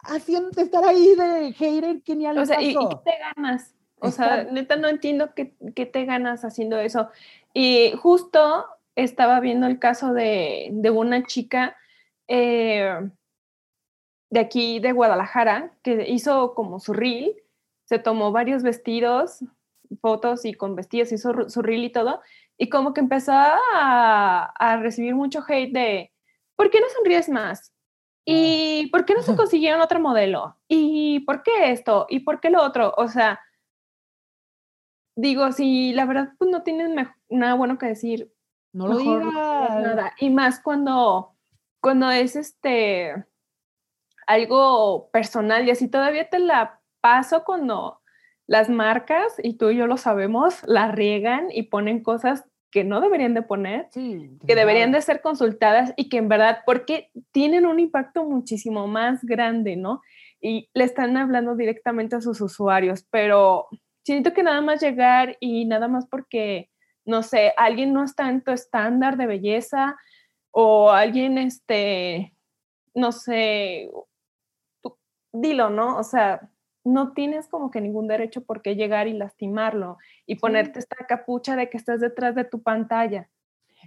haciendo, 0.00 0.60
estar 0.60 0.84
ahí 0.84 1.14
de 1.14 1.52
hater 1.52 2.02
que 2.02 2.16
ni 2.16 2.26
al 2.26 2.38
O 2.38 2.46
sea, 2.46 2.60
¿y, 2.60 2.74
qué 2.74 2.96
te 3.04 3.12
ganas? 3.36 3.74
O 4.00 4.10
sea, 4.10 4.44
neta 4.44 4.76
no 4.76 4.88
entiendo 4.88 5.34
qué, 5.34 5.54
qué, 5.74 5.86
te 5.86 6.04
ganas 6.04 6.44
haciendo 6.44 6.78
eso. 6.78 7.10
Y 7.52 7.92
justo 8.00 8.66
estaba 8.96 9.38
viendo 9.40 9.66
el 9.66 9.78
caso 9.78 10.12
de, 10.12 10.70
de 10.72 10.90
una 10.90 11.24
chica, 11.24 11.76
eh, 12.26 13.08
de 14.30 14.40
aquí 14.40 14.80
de 14.80 14.92
Guadalajara 14.92 15.72
que 15.82 16.06
hizo 16.08 16.54
como 16.54 16.80
su 16.80 16.92
reel, 16.92 17.34
se 17.84 17.98
tomó 17.98 18.32
varios 18.32 18.62
vestidos, 18.62 19.44
fotos 20.00 20.44
y 20.44 20.54
con 20.54 20.74
vestidos, 20.74 21.12
hizo 21.12 21.48
su 21.48 21.62
reel 21.62 21.84
y 21.84 21.90
todo, 21.90 22.20
y 22.58 22.68
como 22.68 22.92
que 22.92 23.00
empezó 23.00 23.32
a, 23.32 24.78
recibir 24.82 25.14
mucho 25.14 25.42
hate 25.46 25.72
de, 25.72 26.12
¿por 26.56 26.70
qué 26.70 26.80
no 26.80 26.86
sonríes 26.94 27.28
más? 27.28 27.72
¿Y 28.24 28.88
por 28.88 29.04
qué 29.04 29.14
no 29.14 29.22
se 29.22 29.34
consiguieron 29.36 29.80
otro 29.80 30.00
modelo? 30.00 30.56
¿Y 30.68 31.20
por 31.20 31.42
qué 31.42 31.70
esto? 31.70 32.06
¿Y 32.10 32.20
por 32.20 32.40
qué 32.40 32.50
lo 32.50 32.62
otro? 32.62 32.92
O 32.96 33.08
sea, 33.08 33.40
digo, 35.16 35.52
si 35.52 35.92
la 35.94 36.04
verdad 36.04 36.32
pues 36.36 36.50
no 36.50 36.62
tienes 36.62 36.90
nada 37.30 37.54
bueno 37.54 37.78
que 37.78 37.86
decir, 37.86 38.30
no 38.72 38.88
lo 38.88 38.98
digas. 38.98 39.24
Nada. 39.24 40.12
Y 40.18 40.30
más 40.30 40.60
cuando, 40.60 41.32
cuando 41.80 42.10
es 42.10 42.36
este, 42.36 43.24
algo 44.28 45.10
personal 45.10 45.66
y 45.66 45.70
así 45.70 45.88
todavía 45.88 46.28
te 46.28 46.38
la 46.38 46.80
paso 47.00 47.44
cuando 47.44 48.00
las 48.46 48.68
marcas, 48.68 49.34
y 49.42 49.54
tú 49.54 49.70
y 49.70 49.76
yo 49.76 49.86
lo 49.86 49.96
sabemos, 49.96 50.62
la 50.66 50.90
riegan 50.90 51.48
y 51.50 51.64
ponen 51.64 52.02
cosas 52.02 52.44
que 52.70 52.84
no 52.84 53.00
deberían 53.00 53.34
de 53.34 53.42
poner, 53.42 53.88
que 53.92 54.54
deberían 54.54 54.92
de 54.92 55.00
ser 55.00 55.22
consultadas 55.22 55.92
y 55.96 56.08
que 56.08 56.18
en 56.18 56.28
verdad, 56.28 56.58
porque 56.66 57.10
tienen 57.30 57.66
un 57.66 57.80
impacto 57.80 58.24
muchísimo 58.24 58.86
más 58.86 59.22
grande, 59.24 59.76
¿no? 59.76 60.02
Y 60.40 60.70
le 60.74 60.84
están 60.84 61.16
hablando 61.16 61.56
directamente 61.56 62.16
a 62.16 62.20
sus 62.20 62.40
usuarios, 62.40 63.06
pero 63.10 63.68
siento 64.04 64.32
que 64.32 64.42
nada 64.42 64.60
más 64.60 64.82
llegar 64.82 65.36
y 65.40 65.64
nada 65.64 65.88
más 65.88 66.06
porque, 66.06 66.70
no 67.04 67.22
sé, 67.22 67.52
alguien 67.56 67.92
no 67.92 68.04
está 68.04 68.28
en 68.28 68.42
tu 68.42 68.50
estándar 68.50 69.16
de 69.16 69.26
belleza 69.26 69.96
o 70.50 70.90
alguien, 70.90 71.38
este, 71.38 72.34
no 72.94 73.12
sé, 73.12 73.90
dilo, 75.32 75.70
¿no? 75.70 75.98
O 75.98 76.04
sea, 76.04 76.48
no 76.84 77.12
tienes 77.12 77.48
como 77.48 77.70
que 77.70 77.80
ningún 77.80 78.08
derecho 78.08 78.42
por 78.42 78.62
qué 78.62 78.74
llegar 78.74 79.08
y 79.08 79.12
lastimarlo 79.12 79.98
y 80.26 80.36
ponerte 80.36 80.78
esta 80.78 80.96
capucha 81.06 81.56
de 81.56 81.68
que 81.70 81.76
estás 81.76 82.00
detrás 82.00 82.34
de 82.34 82.44
tu 82.44 82.62
pantalla. 82.62 83.28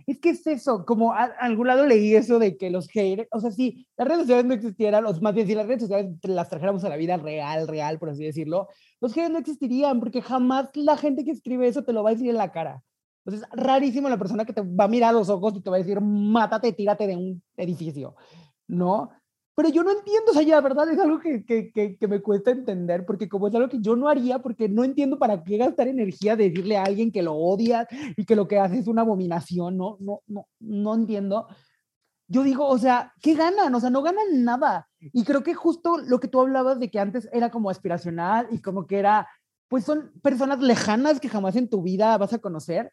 Es 0.08 0.20
que 0.20 0.30
es 0.30 0.48
eso, 0.48 0.86
como 0.86 1.14
a, 1.14 1.24
algún 1.24 1.68
lado 1.68 1.86
leí 1.86 2.16
eso 2.16 2.40
de 2.40 2.58
que 2.58 2.70
los 2.70 2.88
haters, 2.88 3.28
o 3.32 3.40
sea, 3.40 3.52
si 3.52 3.86
las 3.98 4.08
redes 4.08 4.22
sociales 4.22 4.46
no 4.46 4.54
existieran, 4.54 5.06
o 5.06 5.14
más 5.22 5.34
bien 5.34 5.48
si 5.48 5.56
las 5.56 5.68
redes 5.68 5.82
sociales 5.82 6.16
las 6.24 6.50
trajéramos 6.50 6.84
a 6.86 6.90
la 6.90 6.96
vida 6.96 7.18
real, 7.18 7.68
real, 7.68 8.00
por 8.00 8.10
así 8.10 8.24
decirlo, 8.24 8.70
los 9.02 9.14
haters 9.14 9.32
no 9.32 9.40
existirían 9.40 10.00
porque 10.00 10.22
jamás 10.22 10.70
la 10.76 10.96
gente 10.96 11.26
que 11.26 11.32
escribe 11.32 11.68
eso 11.68 11.84
te 11.84 11.94
lo 11.94 12.04
va 12.04 12.12
a 12.12 12.14
decir 12.14 12.30
en 12.30 12.38
la 12.38 12.52
cara. 12.52 12.82
Entonces, 13.26 13.48
rarísimo 13.52 14.10
la 14.10 14.18
persona 14.18 14.46
que 14.46 14.54
te 14.54 14.62
va 14.62 14.86
a 14.86 14.88
mirar 14.88 15.10
a 15.12 15.14
los 15.14 15.30
ojos 15.30 15.56
y 15.56 15.62
te 15.62 15.70
va 15.70 15.76
a 15.76 15.80
decir, 15.80 16.02
mátate, 16.02 16.74
tírate 16.74 17.06
de 17.06 17.18
un 17.18 17.44
edificio, 17.56 18.16
¿no? 18.68 19.12
Pero 19.56 19.70
yo 19.70 19.84
no 19.84 19.92
entiendo, 19.92 20.32
o 20.32 20.34
sea, 20.34 20.44
ya, 20.44 20.62
verdad 20.62 20.90
es 20.90 21.00
algo 21.00 21.20
que, 21.20 21.44
que, 21.44 21.72
que, 21.72 22.08
me 22.08 22.22
cuesta 22.22 22.52
entender, 22.52 23.06
porque 23.06 23.28
como 23.28 23.48
es 23.48 23.56
algo 23.56 23.68
que 23.68 23.82
yo 23.82 23.96
no 23.96 24.08
haría, 24.08 24.40
porque 24.40 24.70
no 24.70 24.84
entiendo 24.84 25.20
para 25.20 25.44
qué 25.44 25.58
gastar 25.58 25.88
energía 25.90 26.36
de 26.36 26.50
decirle 26.50 26.78
a 26.78 26.84
alguien 26.84 27.12
que 27.12 27.22
lo 27.22 27.36
odia 27.36 27.88
y 28.16 28.26
que 28.26 28.36
lo 28.36 28.48
que 28.48 28.60
hace 28.60 28.80
es 28.80 28.88
una 28.88 29.02
abominación, 29.02 29.78
no, 29.78 29.98
no, 30.00 30.22
no, 30.28 30.48
no 30.60 30.96
entiendo. 30.96 31.48
Yo 32.28 32.44
digo, 32.44 32.66
o 32.66 32.78
sea, 32.78 33.14
¿qué 33.22 33.36
ganan? 33.36 33.76
O 33.76 33.80
sea, 33.82 33.90
no 33.90 34.02
ganan 34.02 34.46
nada. 34.46 34.88
Y 35.00 35.26
creo 35.26 35.44
que 35.44 35.54
justo 35.54 35.98
lo 35.98 36.22
que 36.22 36.30
tú 36.30 36.40
hablabas 36.40 36.80
de 36.80 36.90
que 36.90 37.00
antes 37.00 37.28
era 37.34 37.52
como 37.52 37.70
aspiracional 37.70 38.48
y 38.52 38.62
como 38.62 38.88
que 38.88 39.00
era, 39.00 39.28
pues 39.68 39.84
son 39.84 40.14
personas 40.22 40.62
lejanas 40.62 41.20
que 41.20 41.28
jamás 41.28 41.58
en 41.58 41.70
tu 41.70 41.82
vida 41.82 42.18
vas 42.18 42.32
a 42.32 42.40
conocer. 42.40 42.90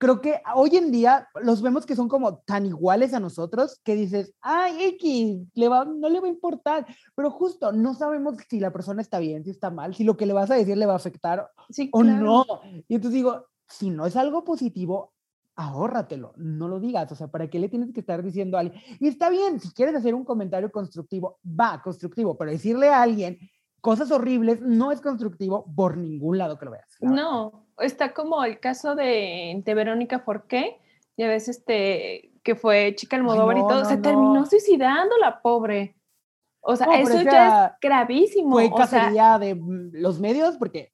Creo 0.00 0.22
que 0.22 0.40
hoy 0.54 0.76
en 0.76 0.90
día 0.90 1.28
los 1.42 1.60
vemos 1.60 1.84
que 1.84 1.94
son 1.94 2.08
como 2.08 2.38
tan 2.38 2.64
iguales 2.64 3.12
a 3.12 3.20
nosotros 3.20 3.78
que 3.84 3.94
dices, 3.94 4.34
ay, 4.40 4.84
X, 4.94 5.46
le 5.52 5.68
va, 5.68 5.84
no 5.84 6.08
le 6.08 6.20
va 6.20 6.26
a 6.26 6.30
importar, 6.30 6.86
pero 7.14 7.30
justo 7.30 7.70
no 7.70 7.92
sabemos 7.92 8.36
si 8.48 8.60
la 8.60 8.72
persona 8.72 9.02
está 9.02 9.18
bien, 9.18 9.44
si 9.44 9.50
está 9.50 9.70
mal, 9.70 9.94
si 9.94 10.04
lo 10.04 10.16
que 10.16 10.24
le 10.24 10.32
vas 10.32 10.50
a 10.50 10.54
decir 10.54 10.78
le 10.78 10.86
va 10.86 10.94
a 10.94 10.96
afectar 10.96 11.50
o 11.92 12.02
no. 12.02 12.46
Y 12.88 12.94
entonces 12.94 13.12
digo, 13.12 13.46
si 13.68 13.90
no 13.90 14.06
es 14.06 14.16
algo 14.16 14.42
positivo, 14.42 15.12
ahórratelo, 15.54 16.32
no 16.36 16.66
lo 16.66 16.80
digas, 16.80 17.12
o 17.12 17.14
sea, 17.14 17.28
¿para 17.28 17.50
qué 17.50 17.58
le 17.58 17.68
tienes 17.68 17.92
que 17.92 18.00
estar 18.00 18.22
diciendo 18.22 18.56
a 18.56 18.60
alguien? 18.60 18.82
Y 19.00 19.08
está 19.08 19.28
bien, 19.28 19.60
si 19.60 19.70
quieres 19.74 19.94
hacer 19.94 20.14
un 20.14 20.24
comentario 20.24 20.72
constructivo, 20.72 21.38
va, 21.44 21.82
constructivo, 21.82 22.38
pero 22.38 22.50
decirle 22.50 22.88
a 22.88 23.02
alguien 23.02 23.38
cosas 23.80 24.10
horribles 24.10 24.60
no 24.60 24.92
es 24.92 25.00
constructivo 25.00 25.66
por 25.74 25.96
ningún 25.96 26.38
lado 26.38 26.58
que 26.58 26.64
lo 26.64 26.72
veas. 26.72 26.96
No, 27.00 27.66
está 27.78 28.12
como 28.12 28.44
el 28.44 28.60
caso 28.60 28.94
de, 28.94 29.60
de 29.64 29.74
Verónica 29.74 30.20
Forqué, 30.20 30.80
ya 31.16 31.28
ves, 31.28 31.48
este, 31.48 32.32
que 32.42 32.54
fue 32.54 32.94
chica 32.94 33.16
Almodóvar 33.16 33.58
y 33.58 33.60
todo, 33.60 33.84
se 33.84 33.96
terminó 33.96 34.46
suicidando 34.46 35.16
la 35.18 35.42
pobre. 35.42 35.96
O 36.62 36.76
sea, 36.76 36.86
eso 36.98 37.22
ya 37.22 37.66
es 37.66 37.72
gravísimo. 37.80 38.52
Fue 38.52 38.70
cacería 38.70 39.38
de 39.38 39.54
mm, 39.54 39.92
los 39.94 40.20
medios 40.20 40.56
porque 40.56 40.92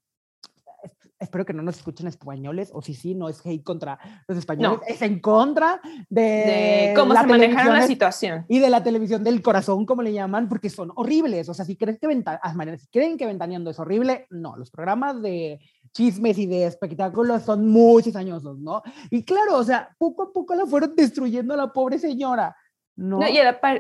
espero 1.26 1.44
que 1.44 1.52
no 1.52 1.62
nos 1.62 1.76
escuchen 1.76 2.06
españoles, 2.06 2.70
o 2.72 2.80
si 2.80 2.94
sí, 2.94 3.14
no 3.14 3.28
es 3.28 3.44
hate 3.44 3.62
contra 3.62 3.98
los 4.26 4.38
españoles, 4.38 4.80
es 4.86 5.02
en 5.02 5.20
contra 5.20 5.80
de, 6.08 6.92
cómo 6.96 7.14
se 7.14 7.26
manejaron 7.26 7.74
la 7.74 7.86
situación. 7.86 8.44
Y 8.48 8.60
de 8.60 8.70
la 8.70 8.82
televisión 8.82 9.22
del 9.22 9.42
corazón, 9.42 9.84
como 9.84 10.02
le 10.02 10.12
llaman, 10.12 10.48
porque 10.48 10.70
son 10.70 10.92
horribles. 10.94 11.48
O 11.48 11.54
sea, 11.54 11.64
si 11.64 11.76
creen 11.76 11.98
que, 12.00 12.78
si 12.78 12.86
creen 12.88 13.16
que 13.16 13.26
Ventaneando 13.26 13.70
es 13.70 13.78
horrible, 13.78 14.26
no, 14.30 14.56
los 14.56 14.70
programas 14.70 15.20
de 15.20 15.60
chismes 15.92 16.38
y 16.38 16.46
de 16.46 16.66
espectáculos 16.66 17.42
son 17.42 17.68
muy 17.68 18.02
cizañosos, 18.02 18.58
¿no? 18.58 18.82
Y 19.10 19.24
claro, 19.24 19.56
o 19.56 19.64
sea, 19.64 19.94
poco 19.98 20.24
a 20.24 20.32
poco 20.32 20.54
la 20.54 20.66
fueron 20.66 20.94
destruyendo 20.94 21.54
a 21.54 21.56
la 21.56 21.72
pobre 21.72 21.98
señora. 21.98 22.56
¿no? 22.96 23.20
y, 23.28 23.36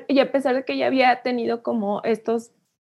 y 0.08 0.18
a 0.18 0.30
pesar 0.30 0.54
de 0.54 0.64
que 0.64 0.74
ella 0.74 0.88
había 0.88 1.22
tenido 1.22 1.62
como 1.62 2.02
estos 2.02 2.52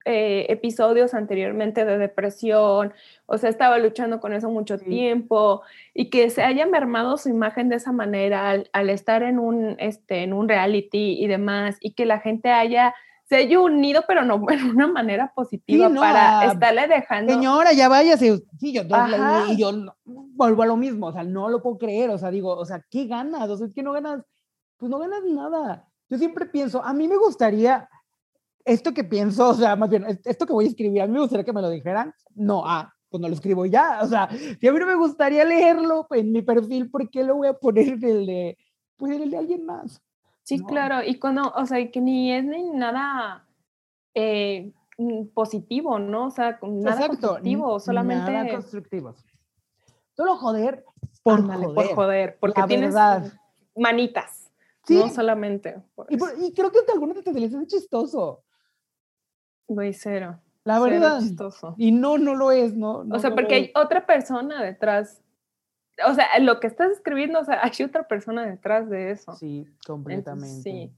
eh, 0.05 0.45
episodios 0.49 1.13
anteriormente 1.13 1.85
de 1.85 1.97
depresión, 1.97 2.93
o 3.25 3.37
sea, 3.37 3.49
estaba 3.49 3.77
luchando 3.77 4.19
con 4.19 4.33
eso 4.33 4.49
mucho 4.49 4.77
tiempo 4.77 5.61
y 5.93 6.09
que 6.09 6.29
se 6.29 6.41
haya 6.41 6.65
mermado 6.65 7.17
su 7.17 7.29
imagen 7.29 7.69
de 7.69 7.75
esa 7.75 7.91
manera 7.91 8.63
al, 8.71 8.89
estar 8.89 9.23
en 9.23 9.39
un, 9.39 9.75
este, 9.79 10.23
en 10.23 10.33
un 10.33 10.47
reality 10.47 11.21
y 11.21 11.27
demás 11.27 11.77
y 11.79 11.93
que 11.93 12.05
la 12.05 12.19
gente 12.19 12.49
haya 12.49 12.93
se 13.29 13.35
haya 13.35 13.59
unido, 13.59 14.03
pero 14.07 14.23
no 14.25 14.43
en 14.49 14.71
una 14.71 14.87
manera 14.87 15.31
positiva 15.33 15.89
para 15.89 16.51
estarle 16.51 16.87
dejando. 16.87 17.31
Señora, 17.31 17.73
ya 17.73 17.87
váyase. 17.87 18.43
Sí, 18.59 18.73
yo, 18.73 18.81
y 19.49 19.57
yo 19.57 19.71
vuelvo 20.05 20.63
a 20.63 20.65
lo 20.65 20.75
mismo, 20.75 21.07
o 21.07 21.13
sea, 21.13 21.23
no 21.23 21.47
lo 21.47 21.61
puedo 21.61 21.77
creer, 21.77 22.09
o 22.09 22.17
sea, 22.17 22.31
digo, 22.31 22.55
o 22.55 22.65
sea, 22.65 22.83
¿qué 22.89 23.05
ganas? 23.05 23.47
O 23.49 23.55
sea, 23.55 23.67
es 23.67 23.73
que 23.73 23.83
no 23.83 23.91
ganas, 23.91 24.23
pues 24.77 24.89
no 24.89 24.97
ganas 24.97 25.23
nada. 25.23 25.87
Yo 26.09 26.17
siempre 26.17 26.47
pienso, 26.47 26.83
a 26.83 26.91
mí 26.93 27.07
me 27.07 27.17
gustaría, 27.17 27.87
esto 28.69 28.93
que 28.93 29.03
pienso, 29.03 29.49
o 29.49 29.53
sea, 29.53 29.75
más 29.75 29.89
bien, 29.89 30.05
esto 30.25 30.45
que 30.45 30.53
voy 30.53 30.65
a 30.65 30.69
escribir, 30.69 31.01
a 31.01 31.07
mí 31.07 31.13
me 31.13 31.19
gustaría 31.19 31.43
que 31.43 31.53
me 31.53 31.61
lo 31.61 31.69
dijeran. 31.69 32.13
No, 32.35 32.63
ah, 32.65 32.93
pues 33.09 33.21
no 33.21 33.27
lo 33.27 33.33
escribo 33.33 33.65
ya. 33.65 33.99
O 34.01 34.07
sea, 34.07 34.29
si 34.29 34.67
a 34.67 34.71
mí 34.71 34.79
no 34.79 34.85
me 34.85 34.95
gustaría 34.95 35.43
leerlo 35.43 36.07
en 36.11 36.31
mi 36.31 36.41
perfil, 36.41 36.89
¿por 36.89 37.09
qué 37.09 37.23
lo 37.23 37.35
voy 37.35 37.47
a 37.47 37.53
poner 37.53 37.87
en 37.89 38.03
el 38.03 38.25
de, 38.25 38.57
pues 38.97 39.11
en 39.11 39.23
el 39.23 39.31
de 39.31 39.37
alguien 39.37 39.65
más? 39.65 40.01
Sí, 40.43 40.59
claro, 40.59 41.03
y 41.05 41.19
cuando, 41.19 41.51
o 41.55 41.65
sea, 41.65 41.91
que 41.91 42.01
ni 42.01 42.33
es 42.33 42.43
ni 42.43 42.71
nada 42.71 43.47
eh, 44.15 44.71
positivo, 45.33 45.99
¿no? 45.99 46.27
O 46.27 46.31
sea, 46.31 46.59
nada 46.63 47.07
constructivo, 47.07 47.79
solamente... 47.79 48.31
Nada 48.31 48.49
constructivo. 48.49 49.13
Solo 50.15 50.35
joder 50.37 50.83
por 51.23 51.45
joder. 51.45 51.73
Por 51.73 51.95
joder, 51.95 52.37
porque 52.39 52.63
tienes 52.67 52.95
manitas, 53.75 54.51
no 54.89 55.09
solamente. 55.09 55.81
Y, 56.09 56.15
y, 56.45 56.53
creo 56.53 56.71
que 56.71 56.79
algunos 56.91 57.23
te 57.23 57.31
les 57.31 57.53
es 57.53 57.67
chistoso. 57.67 58.43
Güey, 59.69 59.93
cero. 59.93 60.39
La 60.63 60.79
verdad. 60.79 61.21
Y 61.77 61.91
no, 61.91 62.17
no 62.17 62.35
lo 62.35 62.51
es, 62.51 62.75
¿no? 62.75 63.05
o 63.09 63.19
sea, 63.19 63.33
porque 63.33 63.55
hay 63.55 63.71
otra 63.75 64.05
persona 64.05 64.61
detrás. 64.61 65.23
O 66.07 66.13
sea, 66.13 66.27
lo 66.39 66.59
que 66.59 66.67
estás 66.67 66.91
escribiendo, 66.91 67.39
o 67.39 67.45
sea, 67.45 67.61
hay 67.63 67.85
otra 67.85 68.07
persona 68.07 68.45
detrás 68.45 68.89
de 68.89 69.11
eso. 69.11 69.35
Sí, 69.35 69.65
completamente. 69.85 70.61
sí, 70.61 70.91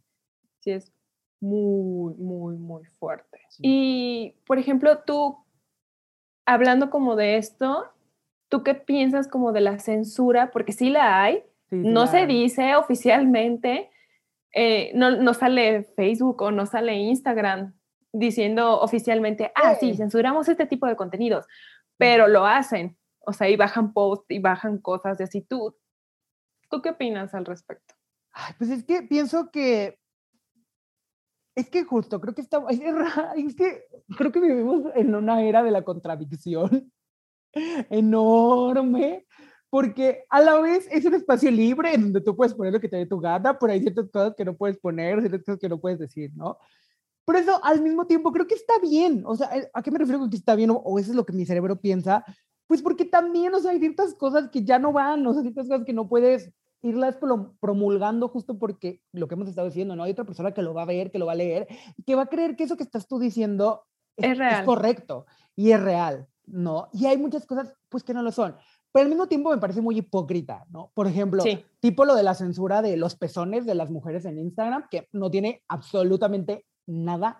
sí, 0.60 0.72
es 0.72 0.92
muy, 1.40 2.14
muy, 2.16 2.56
muy 2.56 2.86
fuerte. 2.86 3.40
Y, 3.60 4.36
por 4.46 4.58
ejemplo, 4.58 5.00
tú, 5.00 5.38
hablando 6.46 6.90
como 6.90 7.16
de 7.16 7.38
esto, 7.38 7.86
¿tú 8.48 8.64
qué 8.64 8.76
piensas 8.76 9.28
como 9.28 9.52
de 9.52 9.62
la 9.62 9.80
censura? 9.80 10.52
Porque 10.52 10.72
sí 10.72 10.90
la 10.90 11.22
hay, 11.22 11.44
no 11.72 12.08
se 12.08 12.26
dice 12.26 12.76
oficialmente, 12.76 13.90
eh, 14.54 14.92
no, 14.94 15.12
no 15.12 15.34
sale 15.34 15.84
Facebook 15.84 16.42
o 16.42 16.52
no 16.52 16.66
sale 16.66 16.96
Instagram, 16.96 17.74
diciendo 18.13 18.80
oficialmente, 18.80 19.52
ah, 19.56 19.76
sí, 19.76 19.95
censuramos 19.95 20.47
este 20.50 20.65
tipo 20.65 20.88
de 20.88 20.95
contenidos, 20.95 21.45
pero 21.97 22.28
lo 22.28 22.45
hacen, 22.45 22.97
o 23.19 23.34
sea, 23.34 23.50
y 23.50 23.56
bajan 23.56 23.93
posts 23.93 24.26
y 24.30 24.39
bajan 24.39 24.80
cosas 24.80 25.17
de 25.17 25.26
así. 25.26 25.41
¿Tú, 25.41 25.76
¿tú 26.69 26.82
qué 26.82 26.89
opinas 26.89 27.34
al 27.34 27.45
respecto? 27.45 27.95
pues 28.58 28.69
es 28.69 28.86
que 28.86 29.04
pienso 29.04 29.52
que 29.52 30.00
es 31.54 31.69
que 31.69 31.84
justo, 31.84 32.21
creo 32.21 32.34
que 32.34 32.41
está, 32.41 32.63
es, 32.69 32.80
es 32.80 33.56
que 33.56 33.84
creo 34.17 34.32
que 34.32 34.39
vivimos 34.39 34.86
en 34.95 35.13
una 35.13 35.43
era 35.43 35.62
de 35.63 35.71
la 35.71 35.84
contradicción 35.84 36.91
enorme, 37.89 39.26
porque 39.69 40.24
a 40.30 40.41
la 40.41 40.60
vez 40.60 40.88
es 40.91 41.06
un 41.06 41.13
espacio 41.13 41.52
libre 41.52 41.93
en 41.93 42.04
donde 42.04 42.21
tú 42.21 42.36
puedes 42.36 42.54
poner 42.54 42.74
lo 42.74 42.80
que 42.80 42.88
te 42.88 42.97
dé 42.97 43.06
tu 43.06 43.19
gana, 43.19 43.60
pero 43.60 43.74
hay 43.74 43.82
ciertas 43.82 44.10
cosas 44.10 44.34
que 44.36 44.45
no 44.45 44.56
puedes 44.56 44.78
poner, 44.78 45.19
ciertas 45.19 45.43
cosas 45.43 45.60
que 45.60 45.69
no 45.69 45.80
puedes 45.80 46.00
decir, 46.00 46.32
¿no? 46.36 46.58
Pero 47.32 47.44
eso 47.44 47.63
al 47.63 47.82
mismo 47.82 48.08
tiempo 48.08 48.34
creo 48.34 48.46
que 48.46 48.56
está 48.56 48.78
bien. 48.80 49.24
O 49.26 49.38
sea, 49.38 49.50
¿a 49.74 49.82
qué 49.82 49.89
me 49.89 50.00
refiero 50.00 50.20
con 50.20 50.30
que 50.30 50.36
está 50.36 50.54
bien 50.54 50.70
o, 50.70 51.00
eso 51.00 51.12
es 51.12 51.15
lo 51.15 51.26
que 51.26 51.32
mi 51.32 51.46
cerebro 51.46 51.80
piensa? 51.80 52.26
Pues 52.67 52.82
porque 52.82 53.06
también, 53.06 53.54
o 53.54 53.60
sea, 53.62 53.72
hay 53.72 53.80
ciertas 53.80 54.15
cosas 54.15 54.50
que 54.50 54.65
ya 54.65 54.80
no 54.80 54.91
van, 54.91 55.26
o 55.26 55.32
sea, 55.32 55.41
ciertas 55.41 55.70
cosas 55.70 55.86
que 55.86 55.94
no 55.94 56.10
puedes 56.10 56.52
irlas 56.82 57.17
promulgando 57.62 58.28
justo 58.28 58.60
porque 58.60 59.02
lo 59.13 59.30
que 59.30 59.36
hemos 59.36 59.48
estado 59.48 59.67
diciendo, 59.67 59.96
¿no? 59.96 60.04
Hay 60.04 60.12
otra 60.12 60.26
persona 60.26 60.54
que 60.54 60.62
lo 60.62 60.74
va 60.74 60.82
a 60.82 60.86
ver, 60.86 61.10
que 61.10 61.20
lo 61.20 61.26
va 61.26 61.32
a 61.32 61.36
leer, 61.36 61.70
que 62.06 62.15
va 62.15 62.24
a 62.24 62.28
creer 62.28 62.58
que 62.58 62.65
eso 62.65 62.76
que 62.76 62.84
estás 62.84 63.08
tú 63.08 63.17
diciendo 63.17 63.84
es, 64.17 64.38
es 64.38 64.63
correcto 64.65 65.26
y 65.56 65.72
es 65.72 65.82
real, 65.82 66.28
¿no? 66.48 66.89
Y 66.91 67.06
hay 67.06 67.17
muchas 67.17 67.46
cosas, 67.46 67.74
pues, 67.88 68.04
que 68.04 68.13
no 68.13 68.24
lo 68.24 68.34
son. 68.34 68.58
Pero 68.91 69.04
al 69.04 69.10
mismo 69.10 69.28
tiempo 69.28 69.52
me 69.52 69.58
parece 69.58 69.80
muy 69.80 69.98
hipócrita, 69.98 70.65
¿no? 70.70 70.91
Por 70.94 71.08
ejemplo, 71.08 71.44
tipo 71.80 72.04
lo 72.04 72.13
de 72.13 72.24
la 72.24 72.36
censura 72.36 72.82
de 72.82 72.98
los 72.98 73.15
pezones 73.15 73.65
de 73.65 73.76
las 73.76 73.89
mujeres 73.89 74.26
en 74.26 74.38
Instagram, 74.38 74.88
que 74.91 75.08
no 75.13 75.32
tiene 75.32 75.63
absolutamente 75.70 76.65
nada, 76.91 77.39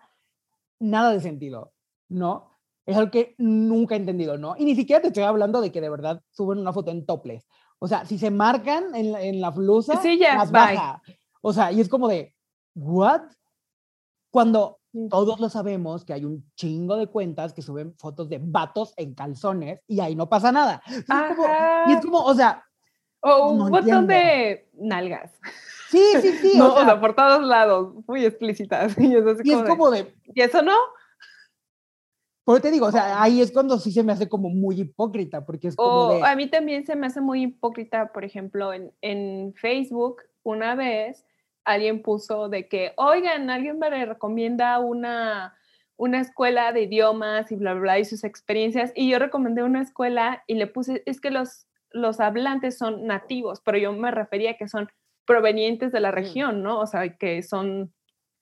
nada 0.80 1.12
de 1.12 1.20
sentido, 1.20 1.74
¿no? 2.10 2.50
Es 2.86 2.98
algo 2.98 3.12
que 3.12 3.36
nunca 3.38 3.96
he 3.96 3.98
entendido, 3.98 4.38
¿no? 4.38 4.56
Y 4.58 4.66
ni 4.66 4.76
siquiera 4.76 5.02
te 5.02 5.10
estoy 5.10 5.24
hablando 5.24 5.62
de 5.62 5.72
que 5.72 5.82
de 5.82 5.90
verdad 5.90 6.22
suben 6.32 6.60
una 6.60 6.74
foto 6.74 6.92
en 6.92 7.06
topless. 7.06 7.48
O 7.80 7.88
sea, 7.88 8.06
si 8.06 8.18
se 8.18 8.32
marcan 8.32 8.96
en 8.96 9.12
la, 9.12 9.22
en 9.22 9.42
la 9.42 9.50
blusa, 9.52 10.02
sí, 10.02 10.20
más 10.36 10.52
baja. 10.52 11.02
O 11.42 11.54
sea, 11.54 11.72
y 11.72 11.82
es 11.82 11.90
como 11.90 12.08
de, 12.08 12.36
¿what? 12.76 13.22
Cuando 14.32 14.80
todos 15.10 15.40
lo 15.40 15.50
sabemos 15.50 16.04
que 16.06 16.14
hay 16.14 16.26
un 16.26 16.50
chingo 16.56 16.98
de 16.98 17.08
cuentas 17.08 17.54
que 17.54 17.62
suben 17.62 17.96
fotos 17.98 18.30
de 18.30 18.40
vatos 18.42 18.94
en 18.98 19.14
calzones 19.14 19.82
y 19.88 20.00
ahí 20.00 20.16
no 20.16 20.30
pasa 20.30 20.52
nada. 20.52 20.82
y 21.88 21.94
es 21.94 22.02
como, 22.02 22.24
o 22.24 22.34
sea... 22.34 22.66
O 23.22 23.52
un 23.52 23.70
botón 23.70 24.08
de 24.08 24.70
nalgas. 24.74 25.32
Sí, 25.92 26.04
sí, 26.22 26.32
sí. 26.42 26.58
no, 26.58 26.74
o 26.74 26.86
sea, 26.86 27.02
por 27.02 27.14
todos 27.16 27.46
lados, 27.46 27.94
muy 28.08 28.26
explícitas. 28.26 28.96
Y, 29.02 29.14
es, 29.14 29.64
como, 29.68 29.92
de, 29.92 30.16
¿Y 30.34 30.42
eso 30.42 30.62
no? 30.62 30.78
Pero 32.46 32.62
te 32.62 32.72
digo, 32.72 32.88
o 32.88 32.92
sea, 32.92 33.22
ahí 33.22 33.42
es 33.42 33.52
cuando 33.52 33.78
sí 33.78 33.92
se 33.92 34.04
me 34.04 34.14
hace 34.14 34.30
como 34.30 34.50
muy 34.50 34.80
hipócrita, 34.80 35.46
porque 35.46 35.68
es 35.68 35.76
como 35.76 36.24
A 36.24 36.36
mí 36.36 36.48
también 36.48 36.86
se 36.86 36.96
me 36.96 37.08
hace 37.08 37.20
muy 37.20 37.44
hipócrita, 37.44 38.12
por 38.14 38.24
ejemplo, 38.24 38.74
en, 38.74 38.94
en 39.02 39.54
Facebook, 39.56 40.22
una 40.44 40.76
vez 40.76 41.26
alguien 41.66 42.02
puso 42.02 42.50
de 42.50 42.68
que, 42.68 42.94
oigan, 42.98 43.50
alguien 43.50 43.78
me 43.78 44.06
recomienda 44.06 44.80
una, 44.80 45.56
una 45.98 46.22
escuela 46.22 46.72
de 46.72 46.84
idiomas 46.84 47.52
y 47.52 47.56
bla, 47.56 47.74
bla, 47.74 47.82
bla, 47.82 48.00
y 48.00 48.06
sus 48.06 48.24
experiencias, 48.24 48.92
y 48.96 49.10
yo 49.10 49.20
recomendé 49.20 49.62
una 49.64 49.82
escuela 49.82 50.44
y 50.48 50.56
le 50.56 50.68
puse, 50.68 51.04
es 51.06 51.22
que 51.22 51.32
los, 51.32 51.68
los 51.92 52.20
hablantes 52.20 52.78
son 52.78 53.06
nativos, 53.06 53.62
pero 53.64 53.78
yo 53.78 53.94
me 53.94 54.10
refería 54.10 54.52
a 54.52 54.58
que 54.58 54.68
son 54.68 54.90
provenientes 55.26 55.92
de 55.92 56.00
la 56.00 56.12
región, 56.12 56.64
¿no? 56.64 56.80
O 56.80 56.88
sea, 56.88 57.16
que 57.18 57.44
son, 57.44 57.94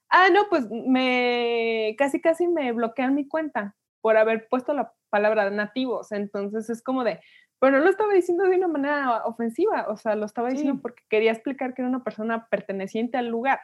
ah, 0.10 0.30
no, 0.32 0.48
pues 0.50 0.68
me, 0.70 1.96
casi, 1.98 2.22
casi 2.22 2.48
me 2.48 2.72
bloquean 2.72 3.16
mi 3.16 3.28
cuenta 3.28 3.76
por 4.02 4.18
haber 4.18 4.48
puesto 4.50 4.74
la 4.74 4.94
palabra 5.10 5.50
nativos. 5.50 6.12
Entonces 6.12 6.70
es 6.70 6.82
como 6.82 7.04
de, 7.04 7.20
pero 7.60 7.78
no 7.78 7.84
lo 7.84 7.90
estaba 7.90 8.14
diciendo 8.14 8.46
de 8.46 8.56
una 8.56 8.68
manera 8.68 9.26
ofensiva, 9.26 9.88
o 9.90 9.98
sea, 9.98 10.16
lo 10.16 10.26
estaba 10.26 10.50
diciendo 10.50 10.82
porque 10.82 11.04
quería 11.10 11.32
explicar 11.32 11.74
que 11.74 11.82
era 11.82 11.90
una 11.90 12.04
persona 12.04 12.48
perteneciente 12.50 13.18
al 13.18 13.28
lugar. 13.28 13.60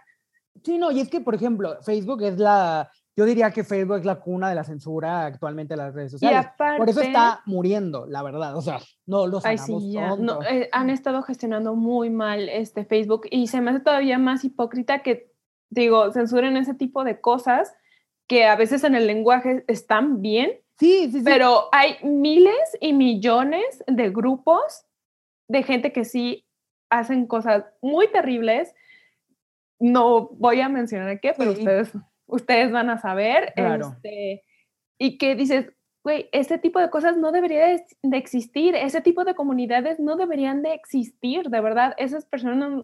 Sí, 0.64 0.78
no, 0.78 0.92
y 0.92 1.00
es 1.02 1.10
que, 1.10 1.22
por 1.22 1.36
ejemplo, 1.36 1.82
Facebook 1.84 2.24
es 2.24 2.38
la 2.38 2.92
yo 3.18 3.26
diría 3.26 3.52
que 3.52 3.64
Facebook 3.64 4.00
es 4.00 4.06
la 4.06 4.20
cuna 4.20 4.50
de 4.50 4.56
la 4.56 4.64
censura 4.66 5.26
actualmente 5.26 5.74
en 5.74 5.80
las 5.80 5.94
redes 5.94 6.12
sociales. 6.12 6.48
Por 6.78 6.90
eso 6.90 7.02
está 7.02 7.42
muriendo, 7.46 8.06
la 8.08 8.22
verdad. 8.22 8.58
O 8.58 8.62
sea, 8.62 8.80
no 9.06 9.26
lo 9.26 9.40
sabemos 9.40 9.84
sí, 9.84 9.98
eh, 10.50 10.70
Han 10.74 10.90
estado 10.90 11.22
gestionando 11.22 11.76
muy 11.76 12.10
mal 12.10 12.50
este 12.50 12.84
Facebook 12.84 13.28
y 13.32 13.48
se 13.48 13.62
me 13.62 13.72
hace 13.72 13.80
todavía 13.80 14.20
más 14.20 14.44
hipócrita 14.44 15.02
que, 15.02 15.32
digo, 15.70 16.12
censuren 16.12 16.58
ese 16.58 16.74
tipo 16.74 17.06
de 17.06 17.22
cosas 17.22 17.74
que 18.28 18.46
a 18.46 18.56
veces 18.58 18.84
en 18.84 18.96
el 18.96 19.08
lenguaje 19.08 19.64
están 19.68 20.22
bien. 20.22 20.60
Sí, 20.78 21.10
sí, 21.10 21.20
sí. 21.20 21.24
Pero 21.24 21.70
hay 21.72 21.96
miles 22.04 22.78
y 22.82 22.92
millones 22.92 23.82
de 23.88 24.10
grupos 24.10 24.86
de 25.48 25.64
gente 25.64 25.94
que 25.94 26.04
sí 26.04 26.46
hacen 26.90 27.28
cosas 27.28 27.64
muy 27.82 28.12
terribles. 28.12 28.74
No 29.80 30.30
voy 30.32 30.60
a 30.60 30.68
mencionar 30.68 31.22
qué, 31.22 31.34
pero 31.38 31.52
ustedes, 31.52 31.94
ustedes 32.28 32.72
van 32.72 32.90
a 32.90 32.98
saber. 32.98 33.54
Este, 33.56 34.44
y 34.98 35.18
que 35.18 35.36
dices, 35.36 35.72
güey, 36.04 36.30
ese 36.32 36.58
tipo 36.58 36.80
de 36.80 36.90
cosas 36.90 37.18
no 37.18 37.32
debería 37.32 37.66
de, 37.66 38.18
existir, 38.18 38.76
ese 38.76 39.02
tipo 39.02 39.26
de 39.26 39.36
comunidades 39.36 40.00
no 40.00 40.16
deberían 40.16 40.62
de 40.62 40.74
existir, 40.74 41.50
de 41.50 41.62
verdad, 41.62 41.96
esas 41.98 42.26
personas 42.26 42.84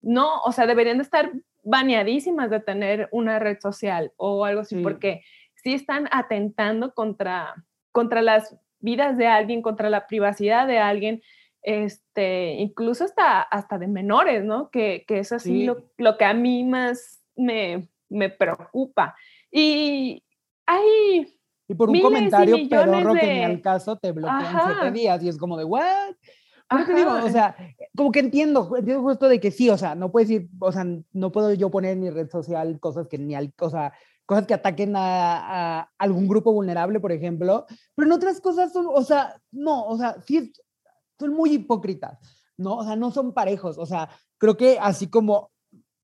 no, 0.00 0.40
o 0.42 0.52
sea, 0.52 0.66
deberían 0.66 0.98
de 0.98 1.02
estar 1.02 1.32
baneadísimas 1.64 2.50
de 2.50 2.60
tener 2.60 3.08
una 3.12 3.38
red 3.38 3.58
social 3.60 4.12
o 4.16 4.44
algo 4.44 4.60
así, 4.60 4.76
porque 4.76 5.22
sí 5.56 5.74
están 5.74 6.08
atentando 6.10 6.94
contra, 6.94 7.54
contra 7.92 8.22
las 8.22 8.56
vidas 8.80 9.16
de 9.16 9.26
alguien, 9.26 9.62
contra 9.62 9.90
la 9.90 10.06
privacidad 10.06 10.66
de 10.66 10.78
alguien, 10.78 11.22
este, 11.62 12.54
incluso 12.54 13.04
hasta, 13.04 13.42
hasta 13.42 13.78
de 13.78 13.86
menores, 13.86 14.44
¿no? 14.44 14.70
Que, 14.70 15.04
que 15.06 15.20
es 15.20 15.32
así 15.32 15.64
lo, 15.64 15.84
lo, 15.96 16.16
que 16.18 16.24
a 16.24 16.34
mí 16.34 16.64
más 16.64 17.24
me, 17.36 17.88
me 18.12 18.30
preocupa. 18.30 19.14
Y 19.50 20.22
hay... 20.66 21.38
Y 21.68 21.74
por 21.74 21.90
un 21.90 22.00
comentario 22.00 22.68
pedorro 22.68 23.14
que 23.14 23.34
ni 23.34 23.44
al 23.44 23.60
caso 23.60 23.96
te 23.96 24.12
bloquean 24.12 24.56
siete 24.64 24.92
días 24.92 25.22
y 25.22 25.28
es 25.28 25.38
como 25.38 25.56
de, 25.56 25.64
¿what? 25.64 26.14
digo, 26.94 27.12
o 27.12 27.28
sea, 27.28 27.56
como 27.96 28.10
que 28.10 28.20
entiendo, 28.20 28.76
entiendo 28.76 29.02
justo 29.02 29.28
de 29.28 29.40
que 29.40 29.50
sí, 29.50 29.70
o 29.70 29.78
sea, 29.78 29.94
no 29.94 30.10
puedes 30.10 30.30
ir, 30.30 30.48
o 30.58 30.72
sea, 30.72 30.86
no 31.12 31.32
puedo 31.32 31.52
yo 31.54 31.70
poner 31.70 31.92
en 31.92 32.00
mi 32.00 32.10
red 32.10 32.30
social 32.30 32.78
cosas 32.80 33.08
que 33.08 33.18
ni 33.18 33.34
al, 33.34 33.52
o 33.60 33.70
sea, 33.70 33.92
cosas 34.26 34.46
que 34.46 34.54
ataquen 34.54 34.96
a, 34.96 35.80
a, 35.80 35.90
algún 35.98 36.28
grupo 36.28 36.52
vulnerable, 36.52 37.00
por 37.00 37.12
ejemplo, 37.12 37.66
pero 37.94 38.06
en 38.06 38.12
otras 38.12 38.40
cosas 38.40 38.72
son, 38.72 38.86
o 38.88 39.02
sea, 39.02 39.40
no, 39.50 39.84
o 39.86 39.96
sea, 39.96 40.16
sí, 40.26 40.52
son 41.18 41.32
muy 41.32 41.52
hipócritas, 41.52 42.18
¿no? 42.56 42.76
O 42.76 42.84
sea, 42.84 42.96
no 42.96 43.10
son 43.10 43.32
parejos, 43.32 43.78
o 43.78 43.86
sea, 43.86 44.08
creo 44.38 44.56
que 44.56 44.78
así 44.80 45.08
como 45.08 45.50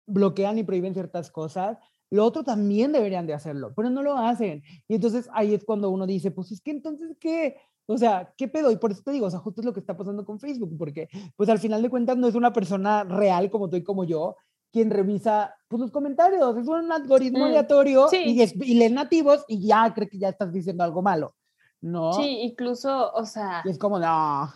bloquean 0.07 0.59
y 0.59 0.65
prohíben 0.65 0.95
ciertas 0.95 1.31
cosas, 1.31 1.79
lo 2.11 2.25
otro 2.25 2.43
también 2.43 2.93
deberían 2.93 3.27
de 3.27 3.35
hacerlo, 3.35 3.73
pero 3.77 3.91
no 3.91 4.03
lo 4.03 4.17
hacen. 4.17 4.63
Y 4.87 4.95
entonces 4.95 5.29
ahí 5.33 5.55
es 5.55 5.65
cuando 5.65 5.91
uno 5.91 6.07
dice, 6.07 6.31
pues 6.31 6.53
es 6.53 6.61
que 6.61 6.71
entonces, 6.71 7.17
¿qué? 7.21 7.57
O 7.87 7.97
sea, 7.97 8.33
¿qué 8.37 8.49
pedo? 8.49 8.71
Y 8.71 8.77
por 8.77 8.93
eso 8.93 9.03
te 9.03 9.13
digo, 9.13 9.27
o 9.27 9.31
sea, 9.31 9.41
justo 9.41 9.61
es 9.61 9.65
lo 9.65 9.73
que 9.73 9.81
está 9.81 9.97
pasando 9.97 10.25
con 10.25 10.39
Facebook, 10.39 10.77
porque 10.79 11.09
pues 11.37 11.49
al 11.49 11.59
final 11.59 11.83
de 11.83 11.91
cuentas 11.91 12.17
no 12.17 12.29
es 12.29 12.35
una 12.35 12.53
persona 12.53 13.05
real 13.05 13.51
como 13.51 13.69
tú 13.69 13.77
y 13.77 13.83
como 13.83 14.05
yo, 14.05 14.37
quien 14.71 14.91
revisa 14.91 15.55
pues, 15.69 15.81
los 15.81 15.91
comentarios, 15.91 16.57
es 16.57 16.69
un 16.69 16.93
algoritmo 16.93 17.41
mm, 17.41 17.49
aleatorio 17.49 18.07
y, 18.13 18.43
es, 18.43 18.55
y 18.55 18.75
lee 18.75 18.91
nativos 18.91 19.45
y 19.49 19.67
ya 19.67 19.93
cree 19.95 20.09
que 20.09 20.19
ya 20.19 20.29
estás 20.29 20.53
diciendo 20.53 20.85
algo 20.85 21.03
malo, 21.03 21.35
¿no? 21.81 22.13
Sí, 22.13 22.41
incluso, 22.43 23.13
o 23.13 23.25
sea... 23.25 23.63
Y 23.65 23.71
es 23.71 23.79
como, 23.79 23.99
no. 23.99 24.53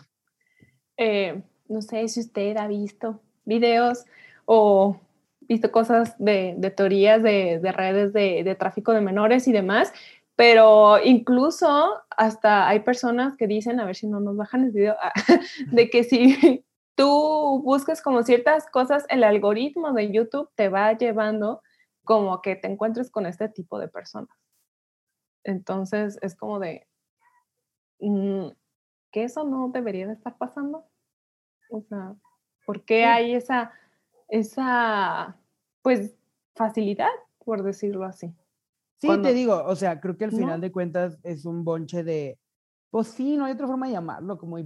Eh, 0.97 1.43
no 1.67 1.81
sé 1.81 2.07
si 2.07 2.19
usted 2.19 2.55
ha 2.57 2.67
visto 2.67 3.19
videos 3.45 4.05
o 4.45 4.99
visto 5.53 5.71
cosas 5.71 6.15
de, 6.17 6.55
de 6.57 6.71
teorías 6.71 7.21
de, 7.21 7.59
de 7.59 7.71
redes 7.71 8.13
de, 8.13 8.43
de, 8.43 8.55
tráfico 8.55 8.91
de 8.93 9.01
menores 9.01 9.47
y 9.47 9.51
demás, 9.51 9.93
pero 10.35 11.03
incluso 11.03 12.01
hasta 12.09 12.67
hay 12.67 12.79
personas 12.81 13.37
que 13.37 13.47
dicen, 13.47 13.79
a 13.79 13.85
ver 13.85 13.95
si 13.95 14.07
no 14.07 14.19
nos 14.19 14.35
bajan 14.35 14.63
el 14.63 14.71
video, 14.71 14.95
de 15.71 15.89
que 15.89 16.03
si 16.03 16.65
tú 16.95 17.61
buscas 17.63 18.01
como 18.01 18.23
ciertas 18.23 18.67
cosas, 18.67 19.05
el 19.09 19.23
algoritmo 19.23 19.93
de 19.93 20.11
YouTube 20.11 20.49
te 20.55 20.69
va 20.69 20.93
llevando 20.93 21.61
como 22.03 22.41
que 22.41 22.55
te 22.55 22.67
encuentres 22.67 23.09
con 23.09 23.25
este 23.25 23.47
tipo 23.47 23.79
de 23.79 23.87
personas. 23.87 24.35
Entonces 25.43 26.17
es 26.21 26.35
como 26.35 26.59
de 26.59 26.87
mm, 27.99 28.47
que 29.11 29.23
eso 29.23 29.43
no 29.43 29.69
debería 29.69 30.07
de 30.07 30.13
estar 30.13 30.37
pasando. 30.37 30.85
O 31.69 31.81
sea, 31.81 32.15
¿por 32.65 32.83
qué 32.85 33.05
hay 33.05 33.35
esa 33.35 33.71
esa, 34.33 35.37
pues, 35.83 36.15
facilidad, 36.55 37.09
por 37.45 37.61
decirlo 37.61 38.05
así. 38.05 38.33
Sí, 38.99 39.09
te 39.21 39.33
digo, 39.33 39.63
o 39.65 39.75
sea, 39.75 39.99
creo 39.99 40.17
que 40.17 40.23
al 40.25 40.31
final 40.31 40.61
de 40.61 40.71
cuentas 40.71 41.19
es 41.23 41.45
un 41.45 41.65
bonche 41.65 42.03
de, 42.03 42.39
pues 42.89 43.09
sí, 43.09 43.35
no 43.35 43.45
hay 43.45 43.53
otra 43.53 43.67
forma 43.67 43.87
de 43.87 43.93
llamarlo, 43.93 44.37
como, 44.37 44.57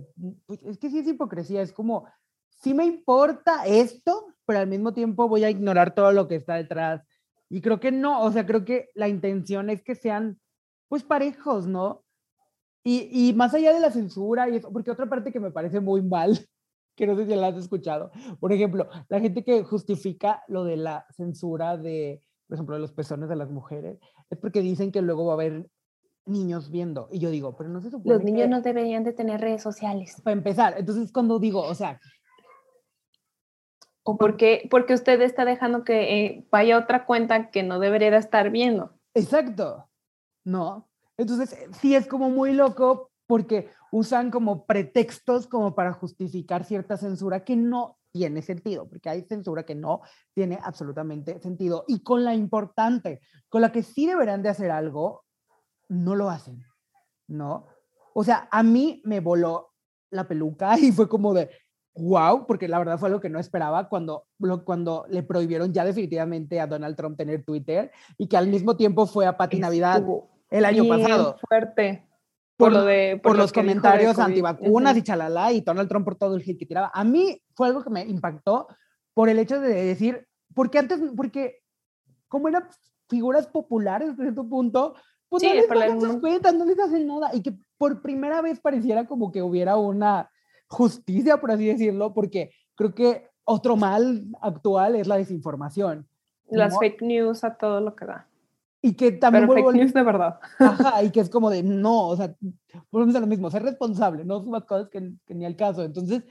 pues, 0.45 0.61
es 0.63 0.77
que 0.77 0.89
sí 0.89 0.99
es 0.99 1.07
hipocresía, 1.07 1.61
es 1.61 1.73
como, 1.73 2.05
sí 2.49 2.73
me 2.73 2.85
importa 2.85 3.65
esto, 3.65 4.27
pero 4.45 4.59
al 4.59 4.67
mismo 4.67 4.93
tiempo 4.93 5.27
voy 5.27 5.43
a 5.43 5.49
ignorar 5.49 5.95
todo 5.95 6.11
lo 6.11 6.27
que 6.27 6.35
está 6.35 6.55
detrás. 6.55 7.01
Y 7.49 7.61
creo 7.61 7.79
que 7.79 7.91
no, 7.91 8.21
o 8.21 8.31
sea, 8.31 8.45
creo 8.45 8.63
que 8.63 8.89
la 8.93 9.07
intención 9.07 9.69
es 9.71 9.81
que 9.81 9.95
sean, 9.95 10.39
pues, 10.87 11.03
parejos, 11.03 11.65
¿no? 11.65 12.03
Y, 12.83 13.09
y 13.11 13.33
más 13.33 13.53
allá 13.55 13.73
de 13.73 13.79
la 13.79 13.91
censura 13.91 14.47
y 14.49 14.57
eso, 14.57 14.71
porque 14.71 14.91
otra 14.91 15.07
parte 15.07 15.31
que 15.31 15.39
me 15.39 15.51
parece 15.51 15.79
muy 15.79 16.01
mal 16.03 16.37
que 16.97 17.07
no 17.07 17.15
sé 17.15 17.25
si 17.25 17.35
la 17.35 17.47
has 17.47 17.55
escuchado. 17.55 18.11
Por 18.39 18.51
ejemplo, 18.51 18.89
la 19.07 19.19
gente 19.21 19.43
que 19.43 19.63
justifica 19.63 20.43
lo 20.47 20.65
de 20.65 20.75
la 20.75 21.05
censura 21.11 21.77
de, 21.77 22.21
por 22.47 22.55
ejemplo, 22.55 22.75
de 22.75 22.81
los 22.81 22.91
pezones 22.91 23.29
de 23.29 23.35
las 23.35 23.51
mujeres, 23.51 23.99
es 24.29 24.37
porque 24.39 24.61
dicen 24.61 24.91
que 24.91 25.01
luego 25.01 25.25
va 25.25 25.33
a 25.33 25.35
haber 25.35 25.69
niños 26.25 26.71
viendo. 26.71 27.07
Y 27.11 27.19
yo 27.19 27.29
digo, 27.29 27.55
pero 27.55 27.69
no 27.69 27.79
se 27.79 27.91
supone 27.91 28.15
Los 28.15 28.23
niños 28.23 28.49
no 28.49 28.61
deberían 28.61 29.03
de 29.03 29.13
tener 29.13 29.39
redes 29.39 29.61
sociales. 29.61 30.19
Para 30.23 30.35
empezar, 30.35 30.75
entonces 30.77 31.13
cuando 31.13 31.39
digo, 31.39 31.61
o 31.61 31.75
sea... 31.75 32.01
¿O 34.03 34.17
porque, 34.17 34.67
porque 34.71 34.93
usted 34.93 35.21
está 35.21 35.45
dejando 35.45 35.83
que 35.83 36.25
eh, 36.25 36.47
vaya 36.49 36.79
otra 36.79 37.05
cuenta 37.05 37.51
que 37.51 37.61
no 37.61 37.77
debería 37.79 38.17
estar 38.17 38.49
viendo? 38.49 38.93
Exacto. 39.13 39.89
No. 40.45 40.89
Entonces, 41.17 41.67
sí 41.81 41.93
es 41.93 42.07
como 42.07 42.29
muy 42.29 42.53
loco 42.53 43.11
porque 43.27 43.69
usan 43.91 44.31
como 44.31 44.65
pretextos 44.65 45.47
como 45.47 45.75
para 45.75 45.93
justificar 45.93 46.63
cierta 46.63 46.97
censura 46.97 47.43
que 47.43 47.55
no 47.55 47.97
tiene 48.11 48.41
sentido, 48.41 48.87
porque 48.89 49.09
hay 49.09 49.21
censura 49.23 49.63
que 49.63 49.75
no 49.75 50.01
tiene 50.33 50.57
absolutamente 50.63 51.39
sentido. 51.39 51.83
Y 51.87 52.01
con 52.01 52.23
la 52.23 52.33
importante, 52.33 53.21
con 53.49 53.61
la 53.61 53.71
que 53.71 53.83
sí 53.83 54.07
deberían 54.07 54.41
de 54.41 54.49
hacer 54.49 54.71
algo, 54.71 55.25
no 55.89 56.15
lo 56.15 56.29
hacen, 56.29 56.63
¿no? 57.27 57.67
O 58.13 58.23
sea, 58.23 58.47
a 58.51 58.63
mí 58.63 59.01
me 59.05 59.19
voló 59.19 59.73
la 60.09 60.27
peluca 60.27 60.79
y 60.79 60.91
fue 60.91 61.07
como 61.07 61.33
de, 61.33 61.49
wow, 61.95 62.47
porque 62.47 62.67
la 62.67 62.79
verdad 62.79 62.97
fue 62.97 63.09
algo 63.09 63.21
que 63.21 63.29
no 63.29 63.39
esperaba 63.39 63.89
cuando, 63.89 64.25
cuando 64.65 65.05
le 65.09 65.23
prohibieron 65.23 65.73
ya 65.73 65.85
definitivamente 65.85 66.59
a 66.59 66.67
Donald 66.67 66.95
Trump 66.95 67.17
tener 67.17 67.43
Twitter 67.43 67.91
y 68.17 68.27
que 68.27 68.37
al 68.37 68.47
mismo 68.47 68.75
tiempo 68.75 69.05
fue 69.05 69.25
a 69.25 69.37
Pati 69.37 69.59
Navidad 69.59 70.03
el 70.49 70.65
año 70.65 70.87
pasado. 70.87 71.37
fuerte 71.47 72.06
por, 72.57 72.71
lo 72.71 72.83
de, 72.83 73.19
por, 73.21 73.37
los 73.37 73.53
comentarios 73.53 74.17
antivacunas 74.17 74.97
y 74.97 75.03
chalala 75.03 75.51
y 75.51 75.61
Donald 75.61 75.87
Trump 75.87 76.05
por 76.05 76.15
todo 76.15 76.35
el 76.35 76.41
hit 76.41 76.57
que 76.57 76.65
tiraba. 76.65 76.91
A 76.93 77.03
mí 77.03 77.41
fue 77.55 77.67
algo 77.67 77.83
que 77.83 77.91
me 77.91 78.01
impactó 78.01 78.67
por 79.13 79.29
el 79.29 79.39
hecho 79.39 79.61
de 79.61 79.73
decir, 79.85 80.27
porque 80.53 80.79
antes, 80.79 80.99
porque 81.15 81.59
como 82.27 82.47
eran 82.47 82.67
figuras 83.07 83.47
populares 83.47 84.09
desde 84.09 84.23
cierto 84.23 84.49
punto, 84.49 84.95
pues 85.29 85.43
no 85.43 85.53
les 85.53 86.53
no 86.53 86.65
les 86.65 86.79
hacen 86.79 87.07
nada 87.07 87.29
y 87.33 87.41
que 87.41 87.53
por 87.77 88.01
primera 88.01 88.41
vez 88.41 88.59
pareciera 88.59 89.05
como 89.05 89.31
que 89.31 89.41
hubiera 89.41 89.77
una 89.77 90.29
justicia, 90.67 91.37
por 91.39 91.51
así 91.51 91.67
decirlo, 91.67 92.13
porque 92.13 92.51
creo 92.75 92.93
que 92.93 93.29
otro 93.43 93.75
mal 93.75 94.25
actual 94.41 94.95
es 94.95 95.07
la 95.07 95.17
desinformación. 95.17 96.07
Las 96.49 96.77
fake 96.79 97.01
news 97.01 97.43
a 97.43 97.55
todo 97.55 97.81
lo 97.81 97.95
que 97.95 98.05
da. 98.05 98.27
Y 98.81 98.93
que 98.93 99.11
también... 99.13 99.47
Pero 99.47 99.65
fake 99.65 99.75
news 99.75 99.93
de 99.93 100.03
verdad. 100.03 100.39
Ajá, 100.59 101.03
y 101.03 101.11
que 101.11 101.19
es 101.19 101.29
como 101.29 101.49
de, 101.49 101.63
no, 101.63 102.07
o 102.07 102.15
sea, 102.15 102.35
volvemos 102.91 103.15
a 103.15 103.19
lo 103.19 103.27
mismo, 103.27 103.49
ser 103.49 103.63
responsable, 103.63 104.23
no 104.25 104.43
más 104.43 104.65
cosas 104.65 104.89
que, 104.89 105.13
que 105.25 105.35
ni 105.35 105.45
al 105.45 105.55
caso. 105.55 105.83
Entonces, 105.83 106.23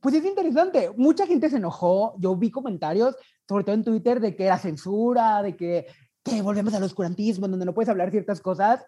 pues 0.00 0.14
es 0.14 0.24
interesante. 0.24 0.90
Mucha 0.96 1.26
gente 1.26 1.48
se 1.48 1.56
enojó. 1.56 2.14
Yo 2.18 2.34
vi 2.36 2.50
comentarios, 2.50 3.16
sobre 3.48 3.64
todo 3.64 3.74
en 3.74 3.84
Twitter, 3.84 4.20
de 4.20 4.34
que 4.34 4.44
era 4.44 4.58
censura, 4.58 5.42
de 5.42 5.56
que, 5.56 5.86
que 6.22 6.42
volvemos 6.42 6.74
al 6.74 6.82
oscurantismo, 6.82 7.46
en 7.46 7.52
donde 7.52 7.66
no 7.66 7.74
puedes 7.74 7.88
hablar 7.88 8.10
ciertas 8.10 8.40
cosas. 8.40 8.84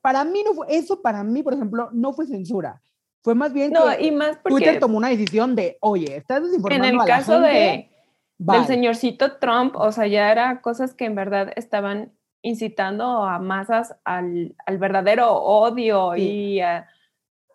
Para 0.00 0.24
mí 0.24 0.42
no 0.44 0.54
fue, 0.54 0.66
eso 0.70 1.02
para 1.02 1.24
mí, 1.24 1.42
por 1.42 1.54
ejemplo, 1.54 1.90
no 1.92 2.12
fue 2.12 2.26
censura. 2.26 2.80
Fue 3.22 3.34
más 3.34 3.52
bien 3.52 3.72
no, 3.72 3.86
que 3.96 4.06
y 4.06 4.10
más 4.10 4.38
porque 4.42 4.56
Twitter 4.56 4.80
tomó 4.80 4.98
una 4.98 5.08
decisión 5.08 5.54
de, 5.54 5.78
oye, 5.80 6.16
estás 6.16 6.42
desinformando 6.42 6.86
En 6.86 6.94
el 6.94 7.00
a 7.00 7.04
la 7.04 7.06
caso 7.06 7.40
gente? 7.40 7.48
de, 7.48 7.90
del 8.38 8.66
señorcito 8.66 9.38
Trump, 9.38 9.76
o 9.76 9.92
sea, 9.92 10.08
ya 10.08 10.32
era 10.32 10.60
cosas 10.60 10.94
que 10.94 11.04
en 11.04 11.14
verdad 11.14 11.52
estaban 11.54 12.12
incitando 12.42 13.24
a 13.24 13.38
masas 13.38 13.96
al, 14.04 14.54
al 14.66 14.78
verdadero 14.78 15.32
odio 15.32 16.16
y, 16.16 16.60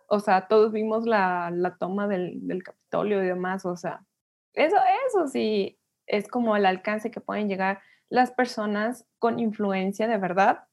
o 0.08 0.20
sea, 0.20 0.48
todos 0.48 0.72
vimos 0.72 1.06
la, 1.06 1.52
la 1.52 1.78
toma 1.78 2.08
del, 2.08 2.48
del, 2.48 2.64
Capitolio 2.64 3.22
y 3.24 3.28
demás, 3.28 3.66
o 3.66 3.76
sea, 3.76 4.06
eso, 4.54 4.78
eso 5.08 5.28
sí, 5.28 5.78
es 6.08 6.28
como 6.28 6.56
el 6.56 6.66
alcance 6.66 7.12
que 7.12 7.22
pueden 7.22 7.50
llegar 7.50 7.82
las 8.10 8.32
personas 8.32 9.06
con 9.20 9.40
influencia 9.40 10.08
de 10.08 10.18
verdad 10.18 10.64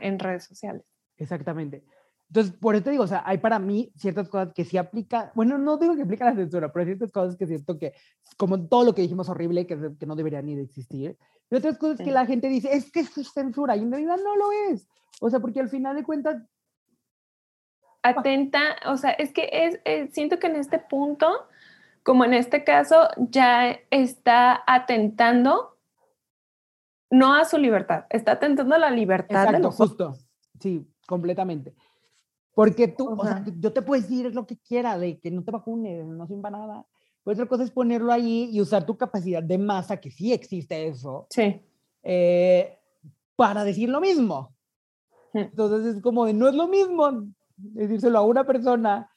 en 0.00 0.18
redes 0.18 0.44
sociales. 0.44 0.84
Exactamente. 1.18 1.84
Entonces, 2.28 2.54
por 2.54 2.74
eso 2.74 2.90
digo, 2.90 3.04
o 3.04 3.06
sea, 3.06 3.22
hay 3.24 3.38
para 3.38 3.58
mí 3.58 3.92
ciertas 3.96 4.28
cosas 4.28 4.52
que 4.52 4.64
sí 4.64 4.76
aplica, 4.76 5.30
bueno, 5.34 5.58
no 5.58 5.76
digo 5.76 5.94
que 5.94 6.02
aplica 6.02 6.24
la 6.24 6.34
censura, 6.34 6.72
pero 6.72 6.80
hay 6.80 6.86
ciertas 6.86 7.12
cosas 7.12 7.36
que 7.36 7.46
siento 7.46 7.78
que, 7.78 7.92
como 8.36 8.66
todo 8.66 8.84
lo 8.84 8.94
que 8.94 9.02
dijimos 9.02 9.28
horrible, 9.28 9.66
que, 9.66 9.92
que 9.98 10.06
no 10.06 10.16
debería 10.16 10.42
ni 10.42 10.56
de 10.56 10.62
existir, 10.62 11.16
y 11.50 11.54
otras 11.54 11.78
cosas 11.78 11.98
que 11.98 12.10
la 12.10 12.26
gente 12.26 12.48
dice, 12.48 12.72
es 12.72 12.90
que 12.90 13.00
es 13.00 13.10
censura, 13.32 13.76
y 13.76 13.82
en 13.82 13.90
realidad 13.90 14.16
no 14.22 14.36
lo 14.36 14.50
es. 14.70 14.88
O 15.20 15.30
sea, 15.30 15.40
porque 15.40 15.60
al 15.60 15.68
final 15.68 15.96
de 15.96 16.04
cuentas... 16.04 16.42
Atenta, 18.02 18.76
o 18.86 18.96
sea, 18.96 19.10
es 19.10 19.32
que 19.32 19.48
es, 19.52 19.80
siento 20.12 20.38
que 20.38 20.46
en 20.46 20.56
este 20.56 20.78
punto, 20.78 21.48
como 22.04 22.24
en 22.24 22.34
este 22.34 22.62
caso, 22.62 23.08
ya 23.16 23.78
está 23.90 24.62
atentando 24.66 25.76
no 27.10 27.34
a 27.34 27.44
su 27.44 27.58
libertad, 27.58 28.04
está 28.10 28.32
atentando 28.32 28.74
a 28.74 28.78
la 28.78 28.90
libertad 28.90 29.38
Exacto, 29.38 29.52
de 29.52 29.62
los 29.62 29.76
justo. 29.76 30.14
Sí, 30.60 30.86
completamente. 31.06 31.74
Porque 32.54 32.88
tú, 32.88 33.10
o, 33.10 33.24
sea, 33.24 33.44
yo 33.58 33.72
te 33.72 33.82
puedo 33.82 34.00
decir 34.00 34.34
lo 34.34 34.46
que 34.46 34.56
quiera, 34.58 34.98
de 34.98 35.18
que 35.18 35.30
no 35.30 35.44
te 35.44 35.50
vacunes, 35.50 36.06
no 36.06 36.26
sirva 36.26 36.50
nada. 36.50 36.86
Otra 37.28 37.46
cosa 37.46 37.64
es 37.64 37.72
ponerlo 37.72 38.12
ahí 38.12 38.50
y 38.52 38.60
usar 38.60 38.86
tu 38.86 38.96
capacidad 38.96 39.42
de 39.42 39.58
masa, 39.58 39.96
que 39.96 40.12
sí 40.12 40.32
existe 40.32 40.86
eso, 40.86 41.26
sí. 41.30 41.60
Eh, 42.04 42.78
para 43.34 43.64
decir 43.64 43.88
lo 43.88 44.00
mismo. 44.00 44.54
Entonces 45.34 45.96
es 45.96 46.02
como 46.02 46.24
de, 46.24 46.32
no 46.32 46.48
es 46.48 46.54
lo 46.54 46.68
mismo 46.68 47.26
decírselo 47.56 48.18
a 48.18 48.22
una 48.22 48.46
persona 48.46 49.10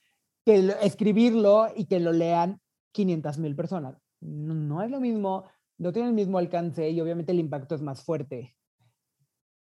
que 0.43 0.73
escribirlo 0.81 1.67
y 1.75 1.85
que 1.85 1.99
lo 1.99 2.11
lean 2.11 2.59
500 2.93 3.37
mil 3.37 3.55
personas. 3.55 3.95
No, 4.21 4.55
no, 4.55 4.81
es 4.81 4.89
lo 4.89 4.99
mismo, 4.99 5.45
no 5.77 5.93
tiene 5.93 6.09
el 6.09 6.15
mismo 6.15 6.39
alcance 6.39 6.89
y 6.89 6.99
obviamente 6.99 7.31
el 7.31 7.39
impacto 7.39 7.75
es 7.75 7.81
más 7.81 8.03
fuerte. 8.03 8.55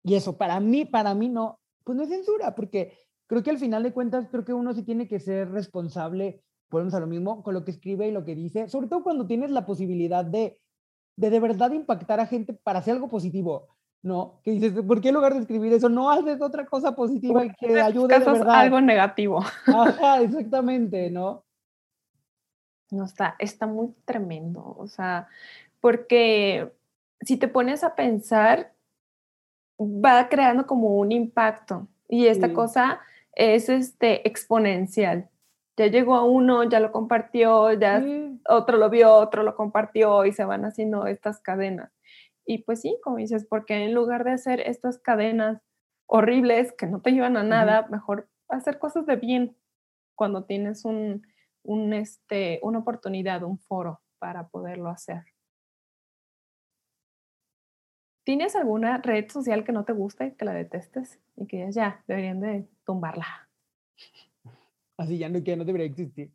Y 0.03 0.15
eso 0.15 0.37
para 0.37 0.59
mí, 0.59 0.85
para 0.85 1.15
mí 1.15 1.29
no, 1.29 1.61
pues 1.85 1.97
no 1.97 2.03
es 2.03 2.09
censura, 2.09 2.57
porque 2.57 2.99
creo 3.29 3.43
que 3.45 3.51
al 3.51 3.59
final 3.59 3.85
de 3.85 3.93
cuentas, 3.93 4.27
creo 4.29 4.45
que 4.45 4.53
uno 4.53 4.75
sí 4.75 4.83
tiene 4.83 5.07
que 5.07 5.21
ser 5.21 5.51
responsable, 5.53 6.43
ponemos 6.73 6.95
a 6.95 7.01
lo 7.01 7.07
mismo, 7.07 7.45
con 7.45 7.55
lo 7.55 7.65
que 7.65 7.71
escribe 7.71 8.09
y 8.09 8.11
lo 8.11 8.25
que 8.25 8.35
dice, 8.35 8.69
sobre 8.69 8.89
todo 8.89 9.05
cuando 9.05 9.27
tienes 9.29 9.53
la 9.53 9.65
posibilidad 9.65 10.25
de 10.25 10.59
de, 11.17 11.31
de 11.31 11.41
verdad 11.41 11.73
impactar 11.73 12.21
a 12.21 12.27
gente 12.27 12.53
para 12.55 12.79
hacer 12.81 12.95
algo 12.95 13.09
positivo. 13.09 13.69
¿no? 14.03 14.41
Que 14.43 14.51
dices, 14.51 14.73
¿por 14.83 15.01
qué 15.01 15.11
en 15.11 15.15
lugar 15.15 15.33
de 15.33 15.41
escribir 15.41 15.73
eso 15.73 15.89
no 15.89 16.11
haces 16.11 16.43
otra 16.43 16.67
cosa 16.67 16.97
positiva 16.97 17.45
y 17.45 17.53
que 17.53 17.81
ayude 17.81 18.19
de 18.19 18.25
verdad? 18.25 18.55
algo 18.55 18.81
negativo. 18.81 19.45
Ajá, 19.67 20.21
exactamente, 20.23 21.09
¿no? 21.09 21.45
No 22.91 23.05
está, 23.05 23.37
está 23.39 23.69
muy 23.69 23.95
tremendo, 24.05 24.75
o 24.77 24.89
sea, 24.89 25.29
porque 25.81 26.73
si 27.21 27.37
te 27.37 27.47
pones 27.47 27.85
a 27.85 27.95
pensar, 27.95 28.73
va 29.81 30.29
creando 30.29 30.67
como 30.67 30.97
un 30.99 31.13
impacto 31.13 31.87
y 32.09 32.27
esta 32.27 32.53
cosa 32.53 32.99
es 33.37 33.69
este 33.69 34.27
exponencial. 34.29 35.31
Ya 35.77 35.87
llegó 35.87 36.17
a 36.17 36.25
uno, 36.25 36.65
ya 36.65 36.81
lo 36.81 36.93
compartió, 36.93 37.73
ya 37.73 38.05
otro 38.49 38.77
lo 38.77 38.91
vio, 38.91 39.15
otro 39.15 39.43
lo 39.43 39.55
compartió 39.55 40.25
y 40.27 40.33
se 40.33 40.45
van 40.45 40.65
haciendo 40.65 41.07
estas 41.07 41.41
cadenas. 41.41 41.93
Y 42.45 42.59
pues 42.59 42.81
sí, 42.81 42.99
como 43.03 43.17
dices, 43.17 43.47
porque 43.49 43.85
en 43.85 43.95
lugar 43.95 44.25
de 44.25 44.33
hacer 44.33 44.61
estas 44.61 44.99
cadenas 44.99 45.63
horribles 46.07 46.73
que 46.73 46.87
no 46.87 47.01
te 47.01 47.13
llevan 47.13 47.37
a 47.37 47.43
nada, 47.43 47.87
mejor 47.89 48.29
hacer 48.49 48.79
cosas 48.79 49.07
de 49.07 49.17
bien 49.17 49.57
cuando 50.15 50.45
tienes 50.45 50.85
un, 50.85 51.27
un, 51.63 51.93
este, 51.95 52.61
una 52.63 52.81
oportunidad, 52.81 53.43
un 53.43 53.59
foro 53.59 54.03
para 54.19 54.49
poderlo 54.49 54.91
hacer. 54.91 55.25
¿Tienes 58.25 58.55
alguna 58.55 58.99
red 58.99 59.29
social 59.31 59.65
que 59.65 59.73
no 59.73 59.85
te 59.85 59.93
guste, 59.93 60.35
que 60.37 60.45
la 60.45 60.53
detestes 60.53 61.19
y 61.35 61.47
que 61.47 61.73
ya 61.73 62.05
deberían 62.07 62.41
de 62.41 62.69
tumbarla? 62.85 63.49
Así 64.97 65.19
ya 65.19 65.29
no, 65.29 65.43
que 65.43 65.57
no 65.57 65.65
debería 65.65 65.87
existir. 65.87 66.33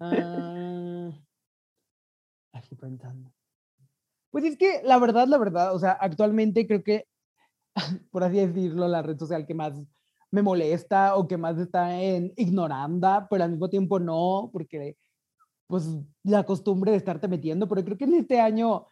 Ah, 0.00 1.10
aquí 2.52 2.74
pensando. 2.74 3.32
Pues 4.30 4.44
es 4.44 4.56
que 4.56 4.82
la 4.84 4.98
verdad, 4.98 5.26
la 5.26 5.38
verdad, 5.38 5.74
o 5.74 5.78
sea, 5.78 5.92
actualmente 5.92 6.66
creo 6.66 6.82
que, 6.82 7.06
por 8.10 8.24
así 8.24 8.36
decirlo, 8.36 8.88
la 8.88 9.02
red 9.02 9.18
social 9.18 9.46
que 9.46 9.54
más 9.54 9.74
me 10.30 10.42
molesta 10.42 11.16
o 11.16 11.26
que 11.26 11.36
más 11.36 11.58
está 11.58 12.00
en 12.00 12.32
ignoranda, 12.36 13.26
pero 13.30 13.44
al 13.44 13.50
mismo 13.50 13.70
tiempo 13.70 13.98
no, 13.98 14.50
porque 14.52 14.96
pues 15.66 15.86
la 16.24 16.44
costumbre 16.44 16.90
de 16.90 16.98
estarte 16.98 17.28
metiendo, 17.28 17.68
pero 17.68 17.84
creo 17.84 17.96
que 17.96 18.04
en 18.04 18.14
este 18.14 18.40
año, 18.40 18.86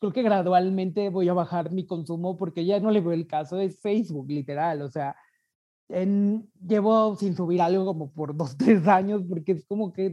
creo 0.00 0.12
que 0.12 0.22
gradualmente 0.22 1.10
voy 1.10 1.28
a 1.28 1.34
bajar 1.34 1.72
mi 1.72 1.86
consumo 1.86 2.36
porque 2.36 2.64
ya 2.64 2.80
no 2.80 2.90
le 2.90 3.00
veo 3.00 3.12
el 3.12 3.26
caso, 3.26 3.60
es 3.60 3.80
Facebook, 3.80 4.28
literal, 4.30 4.82
o 4.82 4.88
sea, 4.88 5.16
en, 5.92 6.48
llevo 6.66 7.16
sin 7.16 7.34
subir 7.34 7.60
algo 7.60 7.84
como 7.84 8.10
por 8.10 8.36
dos, 8.36 8.56
tres 8.58 8.86
años 8.86 9.22
porque 9.28 9.52
es 9.52 9.66
como 9.66 9.92
que 9.92 10.12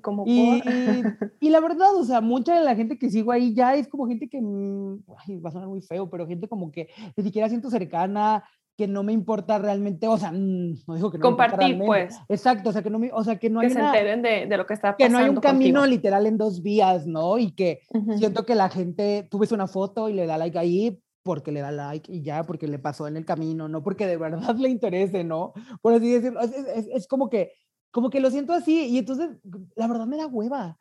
como 0.00 0.24
y, 0.26 0.62
y, 1.40 1.50
la 1.50 1.60
verdad, 1.60 1.94
o 1.94 2.04
sea, 2.04 2.20
mucha 2.20 2.58
de 2.58 2.64
la 2.64 2.74
gente 2.74 2.98
que 2.98 3.10
sigo 3.10 3.32
ahí 3.32 3.54
ya 3.54 3.74
es 3.74 3.86
como 3.88 4.06
gente 4.06 4.28
que, 4.28 4.40
mm, 4.40 5.00
va 5.44 5.48
a 5.48 5.52
sonar 5.52 5.68
muy 5.68 5.82
feo, 5.82 6.08
pero 6.08 6.26
gente 6.26 6.48
como 6.48 6.72
que 6.72 6.88
ni 7.16 7.24
siquiera 7.24 7.48
siento 7.48 7.68
cercana, 7.68 8.44
que 8.78 8.86
no 8.86 9.02
me 9.02 9.12
importa 9.12 9.58
realmente, 9.58 10.06
o 10.06 10.16
sea, 10.16 10.32
mm, 10.32 10.84
no 10.86 10.94
digo 10.94 11.10
que 11.10 11.18
no 11.18 11.22
compartir, 11.22 11.78
pues. 11.84 12.18
Exacto, 12.28 12.70
o 12.70 12.72
sea, 12.72 12.82
que 12.82 12.90
no 12.90 12.98
me, 12.98 13.10
o 13.12 13.22
sea, 13.24 13.38
que 13.38 13.50
no 13.50 13.60
que 13.60 13.66
hay 13.66 13.72
se 13.72 13.80
enteren 13.80 14.22
de, 14.22 14.46
de, 14.46 14.56
lo 14.56 14.66
que 14.66 14.74
está 14.74 14.96
pasando. 14.96 15.04
Que 15.04 15.08
no 15.10 15.18
hay 15.18 15.28
un 15.28 15.40
camino 15.40 15.84
literal 15.84 16.26
en 16.26 16.38
dos 16.38 16.62
vías, 16.62 17.06
¿no? 17.06 17.38
Y 17.38 17.52
que 17.52 17.80
siento 18.16 18.46
que 18.46 18.54
la 18.54 18.70
gente, 18.70 19.26
tú 19.30 19.38
ves 19.38 19.52
una 19.52 19.66
foto 19.66 20.08
y 20.08 20.14
le 20.14 20.26
da 20.26 20.38
like 20.38 20.58
ahí 20.58 20.98
porque 21.28 21.52
le 21.52 21.60
da 21.60 21.70
like 21.70 22.10
y 22.10 22.22
ya, 22.22 22.44
porque 22.44 22.66
le 22.66 22.78
pasó 22.78 23.06
en 23.06 23.18
el 23.18 23.26
camino, 23.26 23.68
no 23.68 23.82
porque 23.82 24.06
de 24.06 24.16
verdad 24.16 24.56
le 24.56 24.70
interese, 24.70 25.24
¿no? 25.24 25.52
Por 25.82 25.92
así 25.92 26.10
decirlo, 26.10 26.40
es, 26.40 26.52
es, 26.52 26.86
es 26.86 27.06
como 27.06 27.28
que 27.28 27.52
como 27.90 28.10
que 28.10 28.20
lo 28.20 28.30
siento 28.30 28.52
así 28.52 28.86
y 28.86 28.98
entonces 28.98 29.30
la 29.76 29.86
verdad 29.86 30.06
me 30.06 30.16
da 30.16 30.26
hueva, 30.26 30.78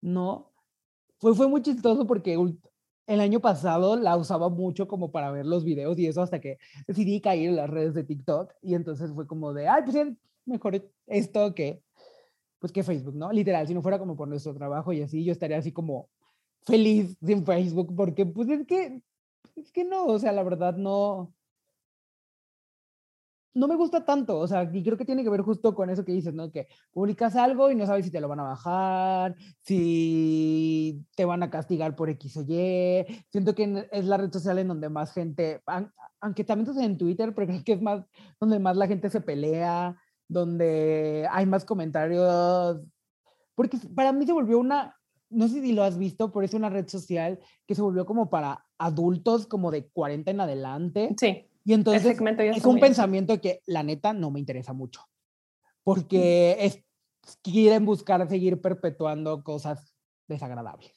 ¿no? 0.00 0.52
Fue, 1.18 1.34
fue 1.34 1.48
muy 1.48 1.62
chistoso 1.62 2.06
porque 2.06 2.38
el 3.06 3.20
año 3.20 3.40
pasado 3.40 3.96
la 3.96 4.16
usaba 4.16 4.48
mucho 4.48 4.88
como 4.88 5.10
para 5.10 5.30
ver 5.30 5.46
los 5.46 5.64
videos 5.64 5.98
y 5.98 6.06
eso 6.06 6.22
hasta 6.22 6.40
que 6.40 6.58
decidí 6.86 7.20
caer 7.20 7.50
en 7.50 7.56
las 7.56 7.70
redes 7.70 7.94
de 7.94 8.04
TikTok 8.04 8.52
y 8.62 8.74
entonces 8.74 9.12
fue 9.12 9.26
como 9.26 9.52
de, 9.52 9.68
ay, 9.68 9.82
pues 9.84 9.96
mejor 10.44 10.88
esto 11.06 11.54
que, 11.54 11.82
pues 12.58 12.72
que 12.72 12.82
Facebook, 12.82 13.14
¿no? 13.14 13.32
Literal, 13.32 13.66
si 13.66 13.74
no 13.74 13.82
fuera 13.82 13.98
como 13.98 14.16
por 14.16 14.28
nuestro 14.28 14.54
trabajo 14.54 14.92
y 14.92 15.02
así, 15.02 15.24
yo 15.24 15.32
estaría 15.32 15.58
así 15.58 15.72
como 15.72 16.08
feliz 16.62 17.16
sin 17.24 17.44
Facebook 17.44 17.94
porque 17.94 18.26
pues 18.26 18.48
es 18.48 18.66
que, 18.66 19.02
es 19.56 19.72
que 19.72 19.84
no, 19.84 20.06
o 20.06 20.18
sea, 20.18 20.32
la 20.32 20.42
verdad 20.42 20.76
no, 20.76 21.32
no 23.54 23.68
me 23.68 23.76
gusta 23.76 24.04
tanto, 24.04 24.38
o 24.38 24.48
sea, 24.48 24.68
y 24.72 24.82
creo 24.82 24.98
que 24.98 25.04
tiene 25.04 25.22
que 25.22 25.30
ver 25.30 25.42
justo 25.42 25.74
con 25.74 25.88
eso 25.88 26.04
que 26.04 26.12
dices, 26.12 26.34
¿no? 26.34 26.50
Que 26.50 26.66
publicas 26.92 27.36
algo 27.36 27.70
y 27.70 27.76
no 27.76 27.86
sabes 27.86 28.04
si 28.04 28.10
te 28.10 28.20
lo 28.20 28.28
van 28.28 28.40
a 28.40 28.44
bajar, 28.44 29.36
si 29.62 31.06
te 31.14 31.24
van 31.24 31.42
a 31.44 31.50
castigar 31.50 31.94
por 31.94 32.10
X 32.10 32.36
o 32.36 32.42
Y. 32.42 33.06
Siento 33.30 33.54
que 33.54 33.88
es 33.92 34.04
la 34.06 34.16
red 34.16 34.32
social 34.32 34.58
en 34.58 34.68
donde 34.68 34.88
más 34.88 35.12
gente, 35.12 35.62
aunque 36.20 36.42
también 36.42 36.68
estás 36.68 36.84
en 36.84 36.98
Twitter, 36.98 37.32
pero 37.34 37.46
creo 37.46 37.64
que 37.64 37.72
es 37.74 37.82
más 37.82 38.04
donde 38.40 38.58
más 38.58 38.76
la 38.76 38.88
gente 38.88 39.08
se 39.08 39.20
pelea, 39.20 39.96
donde 40.26 41.28
hay 41.30 41.46
más 41.46 41.64
comentarios. 41.64 42.80
Porque 43.54 43.78
para 43.94 44.12
mí 44.12 44.26
se 44.26 44.32
volvió 44.32 44.58
una, 44.58 44.96
no 45.30 45.48
sé 45.48 45.60
si 45.60 45.72
lo 45.72 45.82
has 45.82 45.98
visto, 45.98 46.32
pero 46.32 46.44
es 46.44 46.54
una 46.54 46.70
red 46.70 46.88
social 46.88 47.38
que 47.66 47.74
se 47.74 47.82
volvió 47.82 48.06
como 48.06 48.30
para 48.30 48.66
adultos 48.78 49.46
como 49.46 49.70
de 49.70 49.88
40 49.88 50.30
en 50.30 50.40
adelante. 50.40 51.14
Sí 51.18 51.48
y 51.64 51.72
entonces 51.72 52.18
es 52.38 52.64
un 52.64 52.78
pensamiento 52.78 53.40
que 53.40 53.62
la 53.66 53.82
neta 53.82 54.12
no 54.12 54.30
me 54.30 54.38
interesa 54.38 54.74
mucho, 54.74 55.00
porque 55.82 56.56
es, 56.60 56.84
quieren 57.42 57.86
buscar 57.86 58.28
seguir 58.28 58.60
perpetuando 58.60 59.42
cosas 59.42 59.94
desagradables 60.28 60.92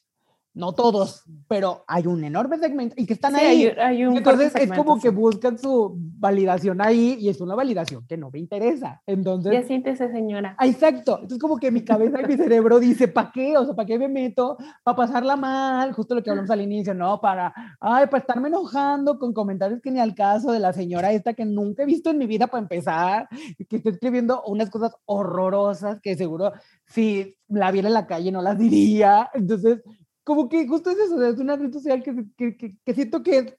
no 0.58 0.74
todos, 0.74 1.24
pero 1.48 1.84
hay 1.88 2.08
un 2.08 2.24
enorme 2.24 2.58
segmento 2.58 2.96
y 2.98 3.06
que 3.06 3.14
están 3.14 3.36
ahí. 3.36 3.72
Entonces 3.80 4.56
es 4.56 4.72
como 4.72 5.00
que 5.00 5.10
buscan 5.10 5.58
su 5.60 5.96
validación 5.96 6.82
ahí 6.82 7.16
y 7.20 7.30
es 7.30 7.40
una 7.40 7.54
validación 7.54 8.06
que 8.08 8.18
no 8.18 8.32
me 8.32 8.40
interesa. 8.40 9.02
Entonces. 9.06 9.54
Ya 9.54 9.64
siéntese, 9.64 10.12
señora. 10.12 10.56
Ah, 10.58 10.66
exacto. 10.66 11.20
Entonces 11.22 11.38
como 11.40 11.58
que 11.58 11.72
mi 11.72 11.84
cabeza 11.84 12.22
y 12.22 12.26
mi 12.26 12.38
cerebro 12.38 12.80
dice, 12.80 13.08
¿para 13.08 13.32
qué? 13.32 13.56
O 13.56 13.66
sea, 13.66 13.76
¿para 13.76 13.86
qué 13.86 14.00
me 14.00 14.10
meto? 14.10 14.58
Para 14.84 14.98
pasarla 14.98 15.36
mal, 15.36 15.94
justo 15.94 16.16
lo 16.16 16.24
que 16.24 16.32
hablamos 16.32 16.50
al 16.50 16.62
inicio, 16.62 16.96
¿no? 16.96 17.22
Para, 17.22 17.54
ay, 17.80 18.08
para 18.08 18.18
estarme 18.18 18.48
enojando 18.48 19.20
con 19.20 19.34
comentarios 19.34 19.80
que 19.80 19.92
ni 19.92 20.00
al 20.00 20.16
caso 20.16 20.52
de 20.52 20.60
la 20.60 20.74
señora 20.74 21.12
esta 21.12 21.34
que 21.34 21.46
nunca 21.46 21.84
he 21.84 21.86
visto 21.86 22.10
en 22.10 22.18
mi 22.18 22.26
vida 22.26 22.48
para 22.48 22.64
empezar, 22.64 23.30
que 23.70 23.78
está 23.78 23.92
escribiendo 23.92 24.42
unas 24.48 24.72
cosas 24.72 24.96
horrorosas 25.06 26.02
que 26.02 26.16
seguro 26.16 26.52
si 26.88 27.36
la 27.50 27.72
viera 27.72 27.88
en 27.88 27.94
la 27.94 28.08
calle 28.08 28.32
no 28.32 28.42
las 28.42 28.58
diría. 28.58 29.30
Entonces, 29.34 29.82
como 30.28 30.50
que 30.50 30.68
justo 30.68 30.90
es 30.90 30.98
eso, 30.98 31.26
es 31.26 31.40
una 31.40 31.56
red 31.56 31.72
social 31.72 32.04
que, 32.04 32.14
que, 32.36 32.76
que, 32.84 32.94
siento 32.94 33.24
que 33.24 33.58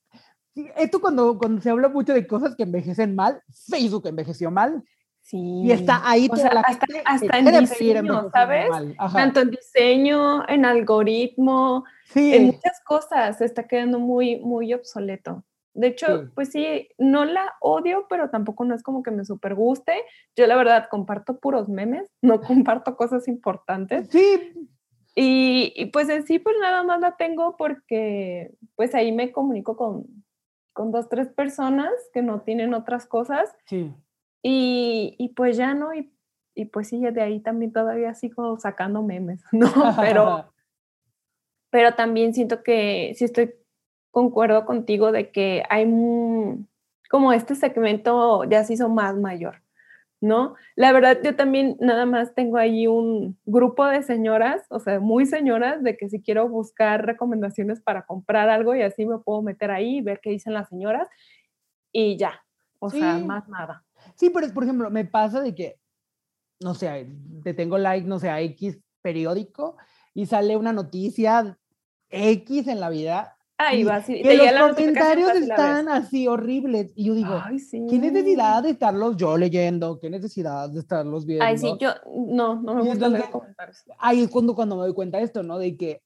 esto 0.76 1.00
cuando, 1.00 1.38
cuando 1.38 1.62
se 1.62 1.70
habla 1.70 1.88
mucho 1.88 2.12
de 2.12 2.26
cosas 2.26 2.54
que 2.54 2.64
envejecen 2.64 3.14
mal, 3.14 3.40
Facebook 3.70 4.06
envejeció 4.06 4.50
mal. 4.50 4.84
Sí. 5.22 5.62
Y 5.64 5.72
está 5.72 6.02
ahí 6.04 6.28
sea, 6.34 6.52
la 6.52 6.60
hasta, 6.60 6.86
hasta 7.06 7.26
que 7.26 7.38
en 7.38 7.60
diseño, 7.60 8.30
¿sabes? 8.30 8.68
Tanto 9.14 9.40
en 9.40 9.50
diseño, 9.50 10.46
en 10.46 10.66
algoritmo, 10.66 11.84
Sí, 12.04 12.34
en 12.34 12.46
muchas 12.48 12.82
cosas 12.84 13.38
se 13.38 13.46
está 13.46 13.66
quedando 13.66 13.98
muy, 13.98 14.38
muy 14.40 14.74
obsoleto. 14.74 15.44
De 15.72 15.86
hecho, 15.86 16.06
Sí. 16.24 16.30
pues 16.34 16.50
sí, 16.50 16.88
no 16.98 17.24
la 17.24 17.54
odio, 17.62 18.04
pero 18.10 18.28
tampoco 18.28 18.66
no 18.66 18.74
es 18.74 18.82
como 18.82 19.02
que 19.02 19.10
me 19.10 19.24
super 19.24 19.54
guste. 19.54 19.94
Yo 20.36 20.46
la 20.46 20.56
verdad 20.56 20.88
comparto 20.90 21.38
puros 21.38 21.66
memes, 21.70 22.10
no 22.20 22.42
comparto 22.42 22.94
cosas 22.94 23.26
importantes. 23.26 24.08
sí, 24.10 24.68
Y, 25.14 25.72
y, 25.74 25.86
pues 25.86 26.09
en 26.09 26.26
sí, 26.26 26.38
pues 26.38 26.56
nada 26.61 26.84
más 26.84 27.00
la 27.00 27.16
tengo 27.16 27.56
porque 27.56 28.54
pues 28.76 28.94
ahí 28.94 29.11
me 29.11 29.32
comunico 29.32 29.76
con, 29.76 30.06
con 30.72 30.92
dos, 30.92 31.09
tres 31.09 31.28
personas 31.28 31.90
que 32.12 32.22
no 32.22 32.42
tienen 32.42 32.72
otras 32.72 33.04
cosas 33.06 33.52
sí. 33.66 33.92
y, 34.42 35.16
y 35.18 35.30
pues 35.30 35.56
ya 35.56 35.74
no, 35.74 35.92
y, 35.92 36.12
y 36.54 36.66
pues 36.66 36.88
sí, 36.88 37.00
de 37.00 37.20
ahí 37.20 37.40
también 37.40 37.72
todavía 37.72 38.14
sigo 38.14 38.59
sacando 38.59 39.02
memes, 39.02 39.42
¿no? 39.52 39.68
Pero, 40.00 40.52
pero 41.70 41.94
también 41.94 42.34
siento 42.34 42.62
que 42.62 43.12
sí 43.16 43.24
estoy 43.24 43.54
concuerdo 44.11 44.64
contigo 44.66 45.12
de 45.12 45.30
que 45.30 45.62
hay 45.68 45.84
como 47.11 47.32
este 47.32 47.54
segmento 47.54 48.44
ya 48.44 48.64
se 48.64 48.74
hizo 48.74 48.88
más 48.88 49.16
mayor, 49.16 49.62
¿no? 50.20 50.54
La 50.74 50.92
verdad, 50.92 51.18
yo 51.22 51.36
también 51.36 51.76
nada 51.80 52.06
más 52.06 52.34
tengo 52.34 52.56
ahí 52.56 52.86
un 52.86 53.38
grupo 53.44 53.86
de 53.86 54.02
señoras, 54.02 54.62
o 54.70 54.80
sea, 54.80 55.00
muy 55.00 55.26
señoras, 55.26 55.82
de 55.82 55.96
que 55.96 56.08
si 56.08 56.20
quiero 56.20 56.48
buscar 56.48 57.06
recomendaciones 57.06 57.80
para 57.80 58.04
comprar 58.04 58.48
algo 58.48 58.74
y 58.74 58.82
así 58.82 59.06
me 59.06 59.18
puedo 59.18 59.42
meter 59.42 59.70
ahí 59.70 59.98
y 59.98 60.02
ver 60.02 60.20
qué 60.20 60.30
dicen 60.30 60.54
las 60.54 60.68
señoras 60.68 61.08
y 61.92 62.16
ya, 62.16 62.42
o 62.78 62.90
sea, 62.90 63.18
más 63.18 63.48
nada. 63.48 63.84
Sí, 64.14 64.30
pero 64.30 64.46
es, 64.46 64.52
por 64.52 64.64
ejemplo, 64.64 64.90
me 64.90 65.04
pasa 65.04 65.40
de 65.40 65.54
que, 65.54 65.78
no 66.60 66.74
sé, 66.74 67.08
te 67.44 67.54
tengo 67.54 67.78
like, 67.78 68.06
no 68.06 68.18
sé, 68.18 68.30
a 68.30 68.40
X 68.40 68.78
periódico 69.02 69.76
y 70.14 70.26
sale 70.26 70.56
una 70.56 70.72
noticia 70.72 71.56
X 72.10 72.66
en 72.68 72.80
la 72.80 72.90
vida. 72.90 73.38
Ahí 73.61 73.80
y 73.80 73.84
vas, 73.84 74.09
y 74.09 74.22
que 74.22 74.52
los 74.52 74.76
comentarios 74.76 75.34
están 75.34 75.88
así 75.88 76.28
horribles. 76.28 76.92
Y 76.94 77.06
yo 77.06 77.14
digo, 77.14 77.42
Ay, 77.44 77.59
sí. 77.59 77.84
¿qué 77.90 77.98
necesidad 77.98 78.62
de 78.62 78.70
estarlos 78.70 79.16
yo 79.16 79.36
leyendo? 79.36 79.98
¿Qué 79.98 80.09
necesidad 80.09 80.70
de 80.70 80.78
estarlos 80.78 81.26
viendo? 81.26 81.44
Ay, 81.44 81.59
sí, 81.59 81.74
yo 81.80 81.90
no, 82.06 82.62
no 82.62 82.76
me 82.76 82.82
gusta 82.82 83.09
leer 83.09 83.30
comentarios. 83.30 83.82
Ahí 83.98 84.22
es 84.22 84.30
cuando, 84.30 84.54
cuando 84.54 84.76
me 84.76 84.82
doy 84.82 84.94
cuenta 84.94 85.18
de 85.18 85.24
esto, 85.24 85.42
¿no? 85.42 85.59
De 85.59 85.76
que 85.76 86.00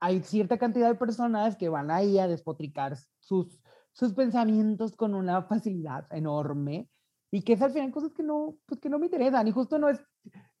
hay 0.00 0.20
cierta 0.20 0.58
cantidad 0.58 0.88
de 0.88 0.96
personas 0.96 1.56
que 1.56 1.70
van 1.70 1.90
ahí 1.90 2.18
a 2.18 2.28
despotricar 2.28 2.98
sus, 3.18 3.58
sus 3.92 4.12
pensamientos 4.12 4.94
con 4.94 5.14
una 5.14 5.42
facilidad 5.42 6.06
enorme 6.10 6.90
y 7.30 7.42
que 7.42 7.54
es 7.54 7.62
al 7.62 7.72
final 7.72 7.90
cosas 7.90 8.12
que 8.12 8.22
no, 8.22 8.56
pues 8.66 8.80
que 8.80 8.88
no 8.88 8.98
me 8.98 9.06
interesan. 9.06 9.48
Y 9.48 9.52
justo 9.52 9.78
no 9.78 9.88
es, 9.88 9.98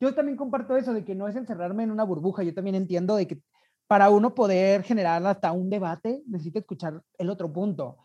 yo 0.00 0.14
también 0.14 0.36
comparto 0.36 0.76
eso 0.76 0.92
de 0.94 1.04
que 1.04 1.14
no 1.14 1.28
es 1.28 1.36
encerrarme 1.36 1.82
en 1.82 1.90
una 1.90 2.04
burbuja. 2.04 2.42
Yo 2.42 2.54
también 2.54 2.74
entiendo 2.74 3.16
de 3.16 3.26
que 3.26 3.42
para 3.88 4.10
uno 4.10 4.34
poder 4.34 4.82
generar 4.84 5.26
hasta 5.26 5.50
un 5.52 5.70
debate 5.70 6.22
necesita 6.26 6.60
escuchar 6.60 7.02
el 7.18 7.30
otro 7.30 7.52
punto. 7.52 7.96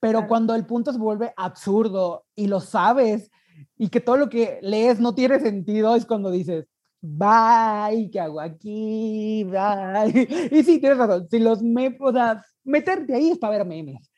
Pero 0.00 0.18
Claro. 0.20 0.28
cuando 0.28 0.54
el 0.54 0.66
punto 0.66 0.92
se 0.92 0.98
vuelve 0.98 1.32
absurdo 1.36 2.26
y 2.34 2.46
lo 2.48 2.60
sabes 2.60 3.30
y 3.78 3.88
que 3.88 4.00
todo 4.00 4.16
lo 4.16 4.28
que 4.28 4.58
lees 4.62 4.98
no 5.00 5.14
tiene 5.14 5.38
sentido, 5.40 5.94
es 5.94 6.04
cuando 6.06 6.30
dices, 6.30 6.66
bye, 7.00 8.10
¿qué 8.10 8.20
hago 8.20 8.40
aquí? 8.40 9.44
Bye. 9.44 10.28
Y 10.50 10.62
sí, 10.64 10.80
tienes 10.80 10.98
razón, 10.98 11.28
si 11.30 11.38
los 11.38 11.62
memes, 11.62 11.98
o 12.00 12.12
sea, 12.12 12.44
meterte 12.64 13.14
ahí 13.14 13.30
es 13.30 13.38
para 13.38 13.58
ver 13.58 13.66
memes. 13.66 14.10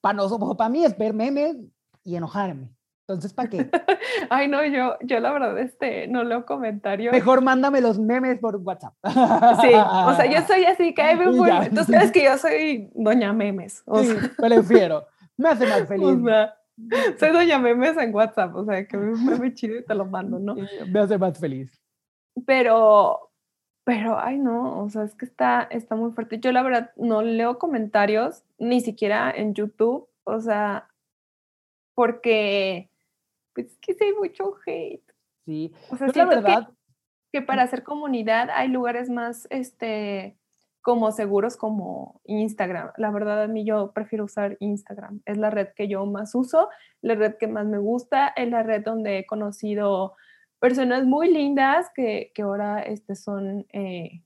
Para 0.00 0.14
nosotros, 0.14 0.56
para 0.56 0.70
mí 0.70 0.84
es 0.84 0.96
ver 0.98 1.14
memes 1.14 1.56
y 2.02 2.16
enojarme. 2.16 2.73
Entonces, 3.06 3.34
¿para 3.34 3.50
qué? 3.50 3.70
Ay, 4.30 4.48
no, 4.48 4.64
yo, 4.64 4.96
yo 5.02 5.20
la 5.20 5.30
verdad, 5.32 5.58
este, 5.58 6.08
no 6.08 6.24
leo 6.24 6.46
comentarios. 6.46 7.12
Mejor 7.12 7.42
mándame 7.42 7.80
los 7.82 7.98
memes 7.98 8.38
por 8.38 8.56
WhatsApp. 8.56 8.94
Sí, 9.04 9.68
o 9.74 10.14
sea, 10.14 10.24
yo 10.26 10.40
soy 10.46 10.64
así, 10.64 10.94
que 10.94 11.02
ay, 11.02 11.16
me 11.18 11.30
Y 11.30 11.36
voy- 11.38 11.48
ya. 11.50 11.68
Tú 11.70 11.84
sabes 11.84 12.10
que 12.12 12.24
yo 12.24 12.38
soy 12.38 12.90
doña 12.94 13.32
memes. 13.34 13.82
O 13.86 13.98
Sí, 14.02 14.06
sea, 14.06 14.30
prefiero. 14.38 15.06
Me 15.36 15.50
hace 15.50 15.66
más 15.66 15.86
feliz. 15.86 16.06
o 16.06 16.24
sea, 16.24 16.54
soy 17.18 17.30
doña 17.32 17.58
memes 17.58 17.96
en 17.98 18.14
WhatsApp, 18.14 18.54
o 18.56 18.64
sea, 18.64 18.86
que 18.86 18.96
un 18.96 19.24
meme 19.26 19.52
chido 19.52 19.76
y 19.78 19.84
te 19.84 19.94
lo 19.94 20.06
mando, 20.06 20.38
¿no? 20.38 20.56
Me 20.90 21.00
hace 21.00 21.18
más 21.18 21.38
feliz. 21.38 21.78
Pero, 22.46 23.30
pero, 23.84 24.18
ay, 24.18 24.38
no, 24.38 24.82
o 24.82 24.88
sea, 24.88 25.02
es 25.04 25.14
que 25.14 25.26
está, 25.26 25.62
está 25.70 25.94
muy 25.94 26.10
fuerte. 26.12 26.40
Yo 26.40 26.52
la 26.52 26.62
verdad 26.62 26.90
no 26.96 27.20
leo 27.20 27.58
comentarios, 27.58 28.44
ni 28.58 28.80
siquiera 28.80 29.30
en 29.30 29.52
YouTube, 29.54 30.08
o 30.24 30.40
sea, 30.40 30.88
porque, 31.94 32.90
pues 33.54 33.68
es 33.68 33.78
que 33.78 33.94
sí 33.94 34.04
hay 34.04 34.12
mucho 34.12 34.54
hate. 34.66 35.04
Sí. 35.44 35.72
O 35.90 35.96
sea, 35.96 36.08
Yo 36.08 36.24
la 36.24 36.28
que- 36.30 36.34
verdad, 36.36 36.68
que 37.32 37.42
para 37.42 37.62
hacer 37.62 37.82
comunidad 37.82 38.48
hay 38.50 38.68
lugares 38.68 39.10
más, 39.10 39.46
este, 39.50 40.36
como 40.82 41.10
seguros 41.12 41.56
como 41.56 42.20
Instagram. 42.24 42.90
La 42.98 43.10
verdad, 43.10 43.42
a 43.42 43.48
mí 43.48 43.64
yo 43.64 43.92
prefiero 43.92 44.24
usar 44.24 44.56
Instagram. 44.60 45.20
Es 45.24 45.38
la 45.38 45.50
red 45.50 45.68
que 45.74 45.88
yo 45.88 46.04
más 46.06 46.34
uso, 46.34 46.68
la 47.00 47.14
red 47.14 47.36
que 47.36 47.46
más 47.48 47.66
me 47.66 47.78
gusta, 47.78 48.28
es 48.36 48.50
la 48.50 48.62
red 48.62 48.84
donde 48.84 49.18
he 49.18 49.26
conocido 49.26 50.14
personas 50.60 51.04
muy 51.06 51.30
lindas 51.32 51.90
que, 51.94 52.30
que 52.34 52.42
ahora 52.42 52.80
este, 52.82 53.14
son, 53.16 53.66
eh, 53.72 54.22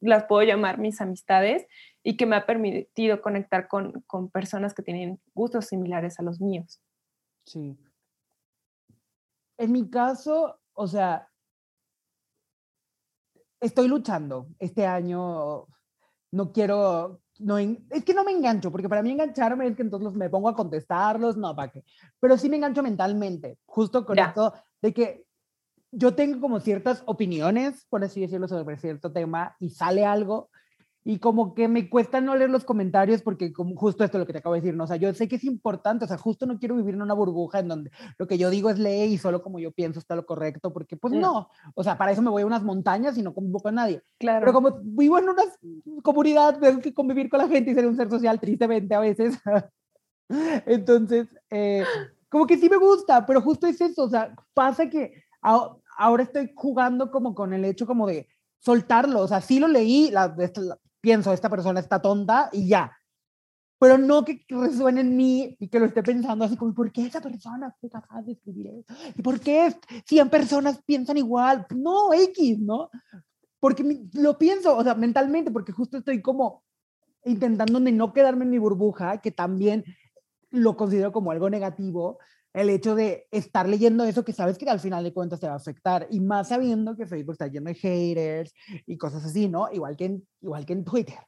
las 0.00 0.24
puedo 0.24 0.42
llamar 0.42 0.78
mis 0.78 1.00
amistades 1.00 1.66
y 2.02 2.16
que 2.16 2.24
me 2.26 2.36
ha 2.36 2.46
permitido 2.46 3.20
conectar 3.20 3.68
con, 3.68 4.02
con 4.06 4.30
personas 4.30 4.72
que 4.74 4.82
tienen 4.82 5.20
gustos 5.34 5.66
similares 5.66 6.18
a 6.18 6.22
los 6.22 6.40
míos. 6.40 6.80
Sí. 7.46 7.76
En 9.60 9.72
mi 9.72 9.90
caso, 9.90 10.58
o 10.72 10.86
sea, 10.86 11.28
estoy 13.60 13.88
luchando 13.88 14.48
este 14.58 14.86
año. 14.86 15.66
No 16.32 16.50
quiero, 16.50 17.20
no, 17.40 17.58
es 17.58 18.04
que 18.06 18.14
no 18.14 18.24
me 18.24 18.32
engancho, 18.32 18.72
porque 18.72 18.88
para 18.88 19.02
mí 19.02 19.10
engancharme 19.10 19.66
es 19.66 19.76
que 19.76 19.82
entonces 19.82 20.14
me 20.14 20.30
pongo 20.30 20.48
a 20.48 20.56
contestarlos, 20.56 21.36
no, 21.36 21.54
¿para 21.54 21.70
qué? 21.70 21.84
Pero 22.20 22.38
sí 22.38 22.48
me 22.48 22.56
engancho 22.56 22.82
mentalmente, 22.82 23.58
justo 23.66 24.06
con 24.06 24.16
Ya. 24.16 24.28
esto 24.28 24.54
de 24.80 24.94
que 24.94 25.26
yo 25.90 26.14
tengo 26.14 26.40
como 26.40 26.60
ciertas 26.60 27.02
opiniones, 27.04 27.84
por 27.90 28.02
así 28.02 28.22
decirlo, 28.22 28.48
sobre 28.48 28.78
cierto 28.78 29.12
tema 29.12 29.56
y 29.58 29.68
sale 29.68 30.06
algo 30.06 30.48
y 31.02 31.18
como 31.18 31.54
que 31.54 31.66
me 31.66 31.88
cuesta 31.88 32.20
no 32.20 32.36
leer 32.36 32.50
los 32.50 32.64
comentarios 32.64 33.22
porque 33.22 33.52
como 33.54 33.74
justo 33.74 34.04
esto 34.04 34.18
es 34.18 34.20
lo 34.20 34.26
que 34.26 34.34
te 34.34 34.40
acabo 34.40 34.54
de 34.54 34.60
decir, 34.60 34.76
¿no? 34.76 34.84
O 34.84 34.86
sea, 34.86 34.96
yo 34.96 35.12
sé 35.14 35.28
que 35.28 35.36
es 35.36 35.44
importante, 35.44 36.04
o 36.04 36.08
sea, 36.08 36.18
justo 36.18 36.44
no 36.44 36.58
quiero 36.58 36.76
vivir 36.76 36.94
en 36.94 37.00
una 37.02 37.14
burbuja 37.14 37.58
en 37.60 37.68
donde 37.68 37.90
lo 38.18 38.26
que 38.26 38.36
yo 38.36 38.50
digo 38.50 38.68
es 38.68 38.78
ley 38.78 39.14
y 39.14 39.18
solo 39.18 39.42
como 39.42 39.58
yo 39.58 39.72
pienso 39.72 39.98
está 39.98 40.14
lo 40.14 40.26
correcto, 40.26 40.72
porque 40.72 40.96
pues 40.98 41.14
No. 41.14 41.20
no, 41.20 41.48
o 41.74 41.82
sea, 41.82 41.96
para 41.96 42.12
eso 42.12 42.20
me 42.20 42.28
voy 42.30 42.42
a 42.42 42.46
unas 42.46 42.62
montañas 42.62 43.16
y 43.16 43.22
no 43.22 43.32
convoco 43.32 43.68
a 43.68 43.72
nadie. 43.72 44.02
Claro. 44.18 44.40
Pero 44.40 44.52
como 44.52 44.78
vivo 44.82 45.18
en 45.18 45.28
una 45.30 45.42
comunidad, 46.02 46.58
tengo 46.60 46.80
que 46.80 46.92
convivir 46.92 47.30
con 47.30 47.38
la 47.38 47.48
gente 47.48 47.70
y 47.70 47.74
ser 47.74 47.86
un 47.86 47.96
ser 47.96 48.10
social 48.10 48.38
tristemente 48.38 48.94
a 48.94 49.00
veces. 49.00 49.38
Entonces, 50.66 51.28
eh, 51.50 51.84
como 52.28 52.46
que 52.46 52.58
sí 52.58 52.68
me 52.68 52.76
gusta, 52.76 53.26
pero 53.26 53.40
justo 53.40 53.66
es 53.66 53.80
eso, 53.80 54.04
o 54.04 54.08
sea, 54.08 54.34
pasa 54.54 54.88
que 54.88 55.14
a- 55.42 55.74
ahora 55.98 56.22
estoy 56.22 56.52
jugando 56.54 57.10
como 57.10 57.34
con 57.34 57.52
el 57.52 57.64
hecho 57.64 57.86
como 57.86 58.06
de 58.06 58.28
soltarlo, 58.58 59.20
o 59.22 59.28
sea, 59.28 59.40
sí 59.40 59.58
lo 59.58 59.66
leí, 59.68 60.10
la, 60.10 60.34
la- 60.36 60.78
pienso, 61.00 61.32
esta 61.32 61.48
persona 61.48 61.80
está 61.80 62.00
tonta 62.00 62.50
y 62.52 62.68
ya, 62.68 62.96
pero 63.80 63.96
no 63.96 64.24
que 64.26 64.44
resuene 64.48 65.00
en 65.00 65.16
mí 65.16 65.56
y 65.58 65.68
que 65.68 65.80
lo 65.80 65.86
esté 65.86 66.02
pensando 66.02 66.44
así 66.44 66.54
como, 66.56 66.74
¿por 66.74 66.92
qué 66.92 67.06
esa 67.06 67.22
persona 67.22 67.74
fue 67.80 67.88
capaz 67.88 68.20
de 68.22 68.32
escribir 68.32 68.66
eso? 68.66 68.94
¿Y 69.16 69.22
por 69.22 69.40
qué 69.40 69.74
100 70.04 70.28
personas 70.28 70.82
piensan 70.84 71.16
igual? 71.16 71.66
No, 71.74 72.12
X, 72.12 72.58
¿no? 72.58 72.90
Porque 73.58 74.06
lo 74.12 74.36
pienso, 74.36 74.76
o 74.76 74.84
sea, 74.84 74.94
mentalmente, 74.94 75.50
porque 75.50 75.72
justo 75.72 75.96
estoy 75.96 76.20
como 76.20 76.62
intentando 77.24 77.80
de 77.80 77.92
no 77.92 78.12
quedarme 78.12 78.44
en 78.44 78.50
mi 78.50 78.58
burbuja, 78.58 79.18
que 79.22 79.30
también 79.30 79.84
lo 80.50 80.76
considero 80.76 81.10
como 81.10 81.30
algo 81.30 81.48
negativo, 81.48 82.18
el 82.52 82.70
hecho 82.70 82.94
de 82.94 83.26
estar 83.30 83.68
leyendo 83.68 84.04
eso 84.04 84.24
que 84.24 84.32
sabes 84.32 84.58
que 84.58 84.68
al 84.68 84.80
final 84.80 85.04
de 85.04 85.12
cuentas 85.12 85.40
te 85.40 85.46
va 85.46 85.54
a 85.54 85.56
afectar, 85.56 86.06
y 86.10 86.20
más 86.20 86.48
sabiendo 86.48 86.96
que 86.96 87.06
Facebook 87.06 87.32
está 87.32 87.46
lleno 87.46 87.68
de 87.70 87.74
haters 87.74 88.52
y 88.86 88.96
cosas 88.96 89.24
así, 89.24 89.48
¿no? 89.48 89.70
Igual 89.72 89.96
que 89.96 90.06
en, 90.06 90.28
igual 90.40 90.66
que 90.66 90.72
en 90.72 90.84
Twitter, 90.84 91.18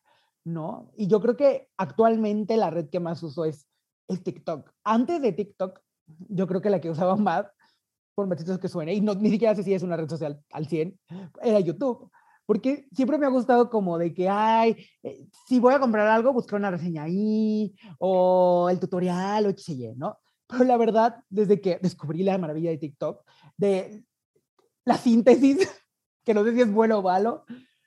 ¿no? 0.45 0.91
Y 0.97 1.07
yo 1.07 1.20
creo 1.20 1.37
que 1.37 1.68
actualmente 1.77 2.57
la 2.57 2.70
red 2.70 2.89
que 2.89 3.01
más 3.01 3.23
uso 3.23 3.45
es, 3.45 3.66
es 4.09 4.23
TikTok. 4.23 4.70
Antes 4.85 5.23
de 5.23 5.33
TikTok, 5.33 5.81
yo 6.29 6.47
creo 6.47 6.61
que 6.61 6.70
la 6.70 6.81
que 6.81 6.91
usaba 6.91 7.16
más, 7.16 7.47
por 8.14 8.29
chistoso 8.37 8.61
que 8.61 8.68
suene, 8.68 8.95
y 8.95 9.01
no, 9.01 9.14
ni 9.14 9.31
siquiera 9.31 9.55
sé 9.55 9.62
si 9.62 9.75
es 9.75 9.83
una 9.83 9.97
red 9.97 10.09
social 10.09 10.43
al 10.51 10.66
100, 10.66 10.99
era 11.43 11.61
YouTube. 11.61 12.11
Porque 12.45 12.89
siempre 12.93 13.18
me 13.18 13.27
ha 13.27 13.31
gustado 13.31 13.70
como 13.70 13.97
de 13.99 14.12
que, 14.12 14.29
ay, 14.29 14.77
eh, 15.05 15.29
si 15.47 15.61
voy 15.61 15.75
a 15.75 15.81
comprar 15.81 16.09
algo, 16.09 16.33
buscar 16.33 16.59
una 16.59 16.73
reseña 16.73 17.05
ahí, 17.05 17.73
o 18.01 18.68
el 18.68 18.81
tutorial, 18.81 19.47
o 19.47 19.51
X 19.51 19.68
y 19.68 19.87
Y, 19.87 19.95
¿no? 19.95 20.18
La 20.61 20.77
verdad, 20.77 21.25
desde 21.31 21.61
que 21.61 21.79
descubrí 21.81 22.23
la 22.23 22.39
maravilla 22.39 22.71
de 22.71 22.79
TikTok, 22.79 23.25
de 23.57 24.05
la 24.85 24.97
síntesis, 24.97 25.59
que 26.25 26.35
no 26.35 26.45
sé 26.45 26.55
si 26.55 26.61
es 26.61 26.73
bueno 26.73 26.99
o 26.99 27.03
malo, 27.03 27.45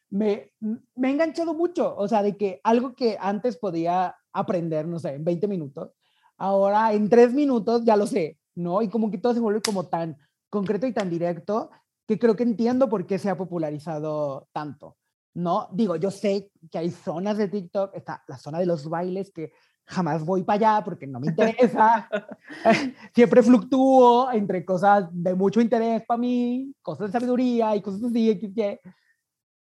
me, 0.09 0.51
me 0.95 1.07
ha 1.07 1.11
enganchado 1.11 1.53
mucho. 1.53 1.95
O 1.97 2.07
sea, 2.07 2.23
de 2.23 2.37
que 2.37 2.61
algo 2.63 2.95
que 2.95 3.17
antes 3.19 3.57
podía 3.57 4.15
aprender, 4.33 4.87
no 4.87 4.99
sé, 4.99 5.15
en 5.15 5.23
20 5.23 5.47
minutos, 5.47 5.91
ahora 6.37 6.93
en 6.93 7.09
3 7.09 7.33
minutos 7.33 7.83
ya 7.85 7.95
lo 7.95 8.07
sé, 8.07 8.37
¿no? 8.55 8.81
Y 8.81 8.89
como 8.89 9.11
que 9.11 9.17
todo 9.17 9.33
se 9.33 9.39
vuelve 9.39 9.61
como 9.61 9.87
tan 9.87 10.17
concreto 10.49 10.87
y 10.87 10.93
tan 10.93 11.09
directo 11.09 11.69
que 12.07 12.19
creo 12.19 12.35
que 12.35 12.43
entiendo 12.43 12.89
por 12.89 13.05
qué 13.05 13.17
se 13.17 13.29
ha 13.29 13.37
popularizado 13.37 14.47
tanto. 14.51 14.97
No, 15.33 15.67
digo, 15.73 15.97
yo 15.97 16.11
sé 16.11 16.49
que 16.71 16.77
hay 16.77 16.91
zonas 16.91 17.37
de 17.37 17.49
TikTok, 17.49 17.93
está 17.93 18.23
la 18.27 18.37
zona 18.37 18.59
de 18.59 18.65
los 18.65 18.87
bailes 18.87 19.31
que 19.31 19.51
jamás 19.85 20.25
voy 20.25 20.43
para 20.43 20.73
allá 20.73 20.83
porque 20.83 21.07
no 21.07 21.19
me 21.19 21.27
interesa. 21.27 22.09
Siempre 23.15 23.43
fluctúo 23.43 24.31
entre 24.31 24.65
cosas 24.65 25.07
de 25.11 25.35
mucho 25.35 25.61
interés 25.61 26.03
para 26.05 26.17
mí, 26.17 26.73
cosas 26.81 27.07
de 27.07 27.19
sabiduría 27.19 27.75
y 27.75 27.81
cosas 27.81 28.03
así. 28.03 28.39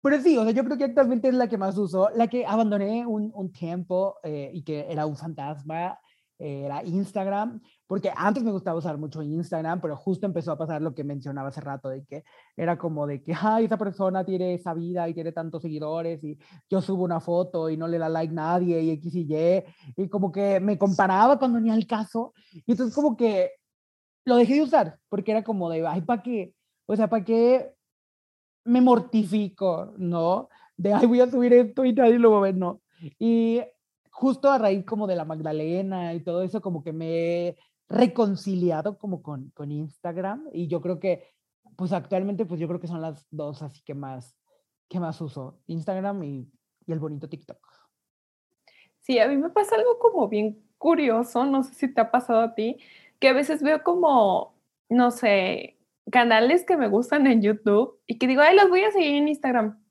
Pero 0.01 0.21
sí, 0.21 0.37
o 0.37 0.43
sea, 0.43 0.51
yo 0.51 0.63
creo 0.63 0.77
que 0.77 0.83
actualmente 0.83 1.27
es 1.27 1.33
la 1.33 1.47
que 1.47 1.57
más 1.57 1.77
uso, 1.77 2.09
la 2.15 2.27
que 2.27 2.45
abandoné 2.45 3.05
un, 3.05 3.31
un 3.33 3.51
tiempo 3.51 4.17
eh, 4.23 4.51
y 4.53 4.63
que 4.63 4.85
era 4.89 5.05
un 5.05 5.15
fantasma 5.15 5.99
era 6.37 6.83
Instagram, 6.83 7.61
porque 7.87 8.11
antes 8.15 8.43
me 8.43 8.51
gustaba 8.51 8.77
usar 8.77 8.97
mucho 8.97 9.21
Instagram, 9.21 9.79
pero 9.79 9.95
justo 9.95 10.25
empezó 10.25 10.51
a 10.51 10.57
pasar 10.57 10.81
lo 10.81 10.93
que 10.93 11.03
mencionaba 11.03 11.49
hace 11.49 11.61
rato, 11.61 11.89
de 11.89 12.03
que 12.05 12.23
era 12.57 12.77
como 12.77 13.07
de 13.07 13.23
que, 13.23 13.33
ay, 13.39 13.65
esa 13.65 13.77
persona 13.77 14.25
tiene 14.25 14.53
esa 14.53 14.73
vida 14.73 15.07
y 15.07 15.13
tiene 15.13 15.31
tantos 15.31 15.61
seguidores 15.61 16.23
y 16.23 16.37
yo 16.69 16.81
subo 16.81 17.03
una 17.03 17.19
foto 17.19 17.69
y 17.69 17.77
no 17.77 17.87
le 17.87 17.97
da 17.97 18.09
like 18.09 18.33
nadie 18.33 18.81
y 18.81 18.91
X 18.91 19.15
y 19.15 19.27
Y, 19.33 19.63
y 19.95 20.09
como 20.09 20.31
que 20.31 20.59
me 20.59 20.77
comparaba 20.77 21.39
cuando 21.39 21.59
ni 21.59 21.69
al 21.69 21.87
caso, 21.87 22.33
y 22.51 22.71
entonces 22.71 22.93
como 22.93 23.15
que 23.15 23.51
lo 24.25 24.35
dejé 24.37 24.55
de 24.55 24.63
usar, 24.63 24.99
porque 25.07 25.31
era 25.31 25.43
como 25.43 25.69
de, 25.69 25.85
ay, 25.87 26.01
¿para 26.01 26.21
qué? 26.21 26.53
O 26.87 26.95
sea, 26.95 27.07
¿para 27.07 27.23
qué 27.23 27.73
me 28.65 28.81
mortifico, 28.81 29.93
no? 29.97 30.49
De, 30.75 30.93
ay, 30.93 31.05
voy 31.05 31.21
a 31.21 31.29
subir 31.29 31.53
esto 31.53 31.85
y 31.85 31.93
nadie 31.93 32.19
lo 32.19 32.31
va 32.31 32.39
a 32.39 32.41
ver, 32.41 32.57
no. 32.57 32.81
Y 33.19 33.61
justo 34.15 34.49
a 34.49 34.57
raíz 34.57 34.85
como 34.85 35.07
de 35.07 35.15
la 35.17 35.25
Magdalena 35.25 36.13
y 36.13 36.21
todo 36.21 36.41
eso, 36.41 36.61
como 36.61 36.81
que 36.81 36.93
me 36.93 37.07
he 37.49 37.57
reconciliado 37.89 38.97
como 38.97 39.21
con, 39.21 39.49
con 39.49 39.73
Instagram 39.73 40.47
y 40.53 40.67
yo 40.67 40.79
creo 40.79 41.01
que, 41.01 41.27
pues 41.75 41.91
actualmente, 41.91 42.45
pues 42.45 42.61
yo 42.61 42.67
creo 42.69 42.79
que 42.79 42.87
son 42.87 43.01
las 43.01 43.27
dos 43.29 43.61
así 43.61 43.81
que 43.83 43.93
más, 43.93 44.37
que 44.87 45.01
más 45.01 45.19
uso, 45.19 45.59
Instagram 45.67 46.23
y, 46.23 46.49
y 46.87 46.91
el 46.93 46.99
bonito 46.99 47.27
TikTok. 47.27 47.59
Sí, 49.01 49.19
a 49.19 49.27
mí 49.27 49.35
me 49.35 49.49
pasa 49.49 49.75
algo 49.75 49.99
como 49.99 50.29
bien 50.29 50.63
curioso, 50.77 51.45
no 51.45 51.63
sé 51.63 51.73
si 51.73 51.93
te 51.93 51.99
ha 51.99 52.09
pasado 52.09 52.39
a 52.39 52.55
ti, 52.55 52.77
que 53.19 53.27
a 53.27 53.33
veces 53.33 53.61
veo 53.61 53.83
como, 53.83 54.55
no 54.87 55.11
sé, 55.11 55.77
canales 56.09 56.63
que 56.63 56.77
me 56.77 56.87
gustan 56.87 57.27
en 57.27 57.41
YouTube 57.41 57.99
y 58.07 58.17
que 58.17 58.27
digo, 58.27 58.41
ay, 58.41 58.55
los 58.55 58.69
voy 58.69 58.85
a 58.85 58.91
seguir 58.91 59.15
en 59.15 59.27
Instagram, 59.27 59.83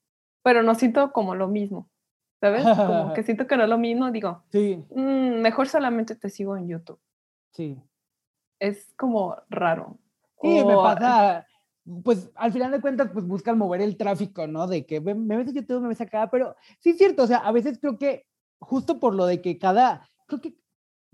pero 0.43 0.63
no 0.63 0.75
siento 0.75 1.13
como 1.13 1.35
lo 1.35 1.47
mismo. 1.47 1.91
¿Sabes? 2.45 2.65
Como 2.77 3.15
que 3.15 3.23
siento 3.23 3.47
que 3.47 3.57
no 3.57 3.63
es 3.63 3.71
lo 3.71 3.79
mismo, 3.79 4.11
digo, 4.11 4.43
sí. 4.51 4.85
Mm, 4.91 5.41
mejor 5.41 5.67
solamente 5.67 6.15
te 6.15 6.29
sigo 6.29 6.59
en 6.59 6.69
YouTube. 6.69 7.01
Sí. 7.53 7.81
Es 8.59 8.93
como 8.99 9.37
raro. 9.49 9.97
Sí, 10.43 10.63
me 10.63 10.75
pasa, 10.75 11.47
pues 12.03 12.31
al 12.35 12.53
final 12.53 12.71
de 12.71 12.83
cuentas, 12.83 13.09
pues 13.15 13.27
buscan 13.27 13.57
mover 13.57 13.81
el 13.81 13.97
tráfico, 13.97 14.47
¿no? 14.47 14.67
De 14.67 14.85
que 14.85 15.01
me 15.01 15.37
ves 15.39 15.49
en 15.49 15.55
YouTube, 15.55 15.81
me 15.81 15.89
ves 15.89 16.03
acá, 16.03 16.29
pero 16.31 16.55
sí 16.81 16.91
es 16.91 16.99
cierto, 16.99 17.23
o 17.23 17.27
sea, 17.27 17.39
a 17.39 17.51
veces 17.51 17.79
creo 17.81 17.97
que 17.97 18.27
justo 18.59 19.01
por 19.01 19.15
lo 19.15 19.25
de 19.25 19.41
que 19.41 19.59
cada, 19.59 20.07
creo 20.27 20.43
que 20.43 20.55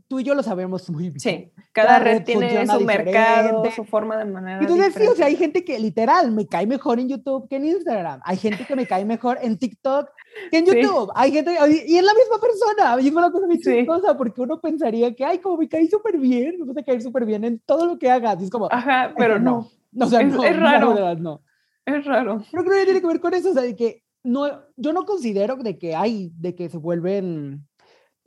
tú 0.09 0.20
y 0.20 0.24
yo 0.24 0.34
lo 0.34 0.42
sabemos 0.42 0.88
muy 0.90 1.11
bien. 1.11 1.20
Sí, 1.20 1.53
cada, 1.72 1.98
red, 1.98 2.24
tiene 2.24 2.66
su 2.66 2.80
mercado, 2.80 3.62
su 3.70 3.84
forma 3.84 4.16
de 4.16 4.24
manera. 4.24 4.61
Entonces, 4.61 4.94
sí, 4.94 5.07
o 5.07 5.14
sea, 5.14 5.26
hay 5.26 5.36
gente 5.36 5.64
que 5.64 5.78
literal 5.78 6.32
me 6.32 6.46
cae 6.46 6.66
mejor 6.66 7.01
en 7.01 7.09
YouTube 7.09 7.48
que 7.48 7.57
en 7.57 7.66
Instagram. 7.66 8.20
Hay 8.24 8.36
gente 8.36 8.66
que 8.66 8.76
me 8.76 8.86
cae 8.86 9.05
mejor 9.05 9.38
en 9.42 9.59
TikTok 9.59 10.09
que 10.51 10.59
en 10.59 10.66
YouTube. 10.66 11.11
Hay 11.14 11.32
gente, 11.32 11.53
y 11.53 11.96
es 11.96 12.05
la 12.05 12.14
misma 12.14 12.40
persona. 12.40 13.01
Y 13.01 13.09
es 13.09 13.14
una 13.14 13.30
cosa 13.30 13.46
muy 13.46 13.59
chistosa 13.59 14.16
porque 14.16 14.40
uno 14.40 14.61
pensaría 14.61 15.14
que, 15.14 15.24
ay, 15.24 15.38
como 15.38 15.57
me 15.57 15.68
cae 15.68 15.88
súper 15.88 16.18
bien, 16.18 16.57
me 16.59 16.66
gusta 16.66 16.82
caer 16.82 17.03
súper 17.03 17.24
bien 17.24 17.44
en 17.44 17.59
todo 17.61 17.86
lo 17.86 17.98
que 17.98 18.11
hagas. 18.11 18.40
Y 18.40 18.44
es 18.44 18.51
como, 18.51 18.68
ajá, 18.70 19.14
pero 19.16 19.38
no. 19.38 19.68
no. 19.92 20.07
O 20.07 20.09
sea, 20.09 20.20
es, 20.20 20.32
no, 20.32 20.44
es 20.44 20.57
raro. 20.57 20.94
verdad, 20.94 21.16
no. 21.16 21.42
Es 21.86 22.05
raro. 22.05 22.42
Pero 22.51 22.64
creo 22.64 22.78
que 22.78 22.84
tiene 22.84 23.01
que 23.01 23.07
ver 23.07 23.20
con 23.20 23.34
eso, 23.34 23.51
o 23.51 23.55
sea, 23.55 23.62
de 23.62 23.76
que 23.76 24.03
no, 24.22 24.46
yo 24.76 24.92
no 24.92 25.05
considero 25.05 25.57
de 25.57 25.78
que 25.78 25.94
hay, 25.94 26.30
de 26.36 26.55
que 26.55 26.68
se 26.68 26.78
vuelven 26.78 27.66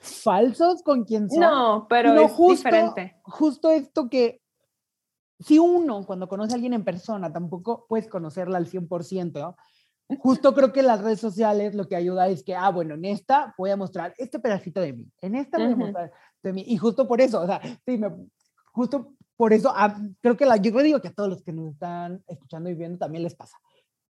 falsos 0.03 0.83
con 0.83 1.05
quien 1.05 1.29
son. 1.29 1.39
No, 1.39 1.87
pero 1.89 2.13
es 2.19 2.31
justo, 2.31 2.69
diferente. 2.69 3.15
Justo 3.23 3.71
esto 3.71 4.09
que 4.09 4.41
si 5.39 5.59
uno 5.59 6.05
cuando 6.05 6.27
conoce 6.27 6.53
a 6.53 6.55
alguien 6.55 6.73
en 6.73 6.83
persona 6.83 7.31
tampoco 7.31 7.85
puedes 7.87 8.07
conocerla 8.07 8.57
al 8.57 8.67
100%, 8.67 9.33
¿no? 9.33 9.55
Justo 10.19 10.53
creo 10.53 10.73
que 10.73 10.83
las 10.83 11.01
redes 11.01 11.19
sociales 11.19 11.73
lo 11.73 11.87
que 11.87 11.95
ayuda 11.95 12.27
es 12.27 12.43
que, 12.43 12.55
ah, 12.55 12.69
bueno, 12.69 12.95
en 12.95 13.05
esta 13.05 13.55
voy 13.57 13.71
a 13.71 13.77
mostrar 13.77 14.13
este 14.17 14.37
pedacito 14.37 14.81
de 14.81 14.93
mí, 14.93 15.11
en 15.21 15.35
esta 15.35 15.57
voy 15.57 15.71
a 15.71 15.75
mostrar 15.75 16.11
de 16.43 16.53
mí, 16.53 16.63
y 16.67 16.77
justo 16.77 17.07
por 17.07 17.21
eso, 17.21 17.41
o 17.41 17.47
sea, 17.47 17.61
sí, 17.85 17.97
me, 17.97 18.11
justo 18.73 19.13
por 19.37 19.53
eso, 19.53 19.71
ah, 19.73 19.97
creo 20.21 20.35
que 20.35 20.45
la, 20.45 20.57
yo 20.57 20.71
digo 20.83 21.01
que 21.01 21.07
a 21.07 21.13
todos 21.13 21.29
los 21.29 21.41
que 21.41 21.53
nos 21.53 21.71
están 21.71 22.21
escuchando 22.27 22.69
y 22.69 22.75
viendo 22.75 22.97
también 22.97 23.23
les 23.23 23.33
pasa. 23.33 23.57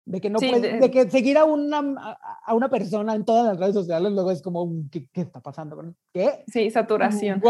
De 0.05 0.19
que 0.19 0.29
no 0.29 0.37
de... 0.39 0.91
que 0.91 1.09
seguir 1.09 1.37
a 1.37 1.45
una, 1.45 2.17
a 2.45 2.53
una 2.53 2.69
persona 2.69 3.15
en 3.15 3.23
todas 3.23 3.45
las 3.45 3.57
redes 3.57 3.73
sociales 3.73 4.11
luego 4.11 4.31
es 4.31 4.41
como, 4.41 4.69
¿qué, 4.91 5.07
qué 5.13 5.21
está 5.21 5.39
pasando? 5.39 5.81
¿Qué? 6.13 6.43
Sí, 6.47 6.69
saturación. 6.69 7.41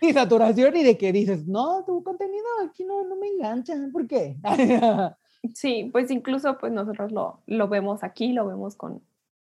Sí, 0.00 0.12
saturación 0.14 0.74
y 0.76 0.82
de 0.82 0.96
que 0.96 1.12
dices, 1.12 1.46
no, 1.46 1.84
tu 1.84 2.02
contenido 2.02 2.46
aquí 2.64 2.84
no, 2.84 3.04
no 3.04 3.16
me 3.16 3.28
engancha, 3.28 3.74
¿por 3.92 4.06
qué? 4.06 4.36
sí, 5.54 5.90
pues 5.92 6.10
incluso 6.10 6.56
pues 6.56 6.72
nosotros 6.72 7.12
lo, 7.12 7.42
lo 7.46 7.68
vemos 7.68 8.02
aquí, 8.02 8.32
lo 8.32 8.46
vemos 8.46 8.74
con, 8.74 9.02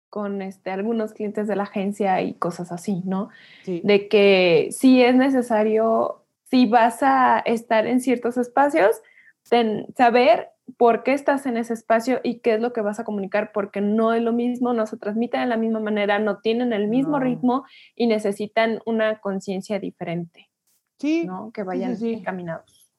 con 0.08 0.40
este, 0.40 0.70
algunos 0.70 1.12
clientes 1.12 1.46
de 1.46 1.56
la 1.56 1.64
agencia 1.64 2.22
y 2.22 2.34
cosas 2.34 2.72
así, 2.72 3.02
¿no? 3.04 3.28
Sí. 3.64 3.82
De 3.84 4.08
que 4.08 4.68
sí 4.70 5.02
es 5.02 5.14
necesario, 5.14 6.22
si 6.44 6.64
vas 6.64 7.02
a 7.02 7.40
estar 7.40 7.86
en 7.86 8.00
ciertos 8.00 8.38
espacios, 8.38 9.02
ten, 9.50 9.86
saber 9.94 10.53
por 10.76 11.02
qué 11.02 11.12
estás 11.12 11.46
en 11.46 11.56
ese 11.56 11.74
espacio 11.74 12.20
y 12.24 12.40
qué 12.40 12.54
es 12.54 12.60
lo 12.60 12.72
que 12.72 12.80
vas 12.80 12.98
a 12.98 13.04
comunicar, 13.04 13.52
porque 13.52 13.80
no 13.80 14.12
es 14.14 14.22
lo 14.22 14.32
mismo, 14.32 14.72
no 14.72 14.86
se 14.86 14.96
transmiten 14.96 15.40
de 15.42 15.46
la 15.46 15.56
misma 15.56 15.80
manera, 15.80 16.18
no 16.18 16.38
tienen 16.40 16.72
el 16.72 16.88
mismo 16.88 17.18
No. 17.18 17.24
ritmo 17.24 17.64
y 17.94 18.06
necesitan 18.06 18.80
una 18.86 19.20
conciencia 19.20 19.78
diferente, 19.78 20.50
Sí, 20.98 21.26
¿no? 21.26 21.50
Que 21.52 21.62
vayan 21.64 21.96
sí. 21.96 22.14
encaminados. 22.14 22.90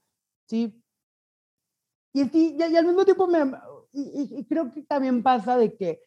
sí. 0.46 0.80
Y, 2.14 2.24
sí, 2.26 2.56
y, 2.58 2.64
y 2.72 2.76
al 2.78 2.86
mismo 2.86 3.04
tiempo 3.04 3.28
me, 3.28 3.40
y, 3.92 4.30
y- 4.40 4.46
creo 4.46 4.72
que 4.72 4.84
también 4.84 5.22
pasa 5.22 5.58
de 5.58 5.76
que 5.76 6.00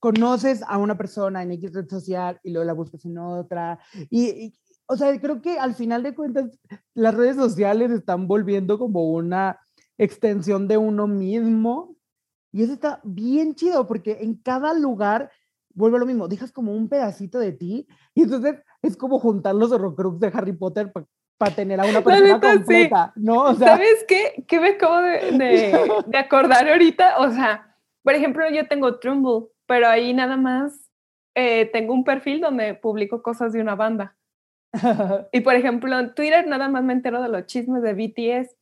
conoces 0.00 0.62
a 0.66 0.78
una 0.78 0.96
persona 0.98 1.42
en 1.42 1.52
X 1.52 1.72
red 1.72 1.88
social 1.88 2.40
y 2.42 2.50
luego 2.50 2.64
la 2.66 2.72
buscas 2.72 3.04
en 3.04 3.16
otra. 3.18 3.78
Y, 4.10 4.52
o 4.86 4.96
sea, 4.96 5.18
creo 5.20 5.40
que 5.40 5.58
al 5.58 5.74
final 5.74 6.02
de 6.02 6.14
cuentas 6.14 6.58
las 6.94 7.14
redes 7.14 7.36
sociales 7.36 7.90
están 7.90 8.26
volviendo 8.26 8.78
como 8.78 9.10
una 9.12 9.58
extensión 9.98 10.68
de 10.68 10.76
uno 10.76 11.06
mismo. 11.06 11.96
Y 12.52 12.62
eso 12.62 12.72
está 12.72 13.00
bien 13.04 13.54
chido 13.54 13.86
porque 13.86 14.18
en 14.20 14.34
cada 14.34 14.74
lugar 14.74 15.30
vuelve 15.74 15.98
lo 15.98 16.06
mismo, 16.06 16.28
dejas 16.28 16.52
como 16.52 16.72
un 16.72 16.88
pedacito 16.88 17.38
de 17.40 17.52
ti 17.52 17.86
y 18.14 18.22
entonces 18.22 18.62
es 18.80 18.96
como 18.96 19.18
juntar 19.18 19.56
los 19.56 19.72
horrocrux 19.72 20.20
de 20.20 20.28
Harry 20.28 20.52
Potter 20.52 20.92
para 21.36 21.54
tener 21.54 21.80
a 21.80 21.84
una 21.84 22.00
persona 22.00 22.34
neta, 22.34 22.52
sí. 22.52 22.58
completa, 22.58 23.12
¿no? 23.16 23.42
O 23.42 23.54
sea, 23.54 23.68
¿Sabes 23.68 24.04
qué? 24.06 24.44
¿Qué 24.46 24.60
me 24.60 24.70
acabo 24.70 25.00
de, 25.00 25.32
de, 25.32 25.90
de 26.06 26.18
acordar 26.18 26.68
ahorita? 26.68 27.18
O 27.18 27.30
sea, 27.32 27.76
por 28.04 28.14
ejemplo, 28.14 28.48
yo 28.50 28.68
tengo 28.68 29.00
Trumbull, 29.00 29.48
pero 29.66 29.88
ahí 29.88 30.14
nada 30.14 30.36
más 30.36 30.90
eh, 31.34 31.66
tengo 31.72 31.92
un 31.92 32.04
perfil 32.04 32.40
donde 32.40 32.74
publico 32.74 33.22
cosas 33.22 33.52
de 33.52 33.60
una 33.60 33.74
banda. 33.74 34.16
Y 35.32 35.40
por 35.40 35.54
ejemplo, 35.54 35.98
en 35.98 36.14
Twitter 36.14 36.46
nada 36.46 36.68
más 36.68 36.82
me 36.84 36.92
entero 36.92 37.22
de 37.22 37.28
los 37.28 37.46
chismes 37.46 37.82
de 37.82 37.94
BTS. 37.94 38.56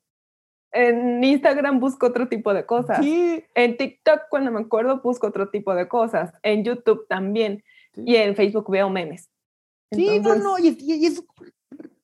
En 0.73 1.23
Instagram 1.23 1.81
busco 1.81 2.07
otro 2.07 2.29
tipo 2.29 2.53
de 2.55 2.65
cosas. 2.67 2.99
sí, 3.05 3.45
En 3.55 3.77
TikTok, 3.77 4.23
cuando 4.31 4.51
me 4.51 4.61
acuerdo, 4.61 5.01
busco 5.03 5.27
otro 5.27 5.49
tipo 5.51 5.75
de 5.75 5.87
cosas. 5.89 6.33
En 6.43 6.65
YouTube 6.65 7.07
también. 7.09 7.63
Sí. 7.95 8.03
Y 8.07 8.17
en 8.17 8.35
Facebook 8.35 8.71
veo 8.71 8.89
memes. 8.89 9.29
sí, 9.91 10.07
no, 10.07 10.13
Entonces, 10.13 10.43
no, 10.45 10.59
y 10.59 10.69
es, 10.69 10.83
y 10.83 11.07
es 11.07 11.23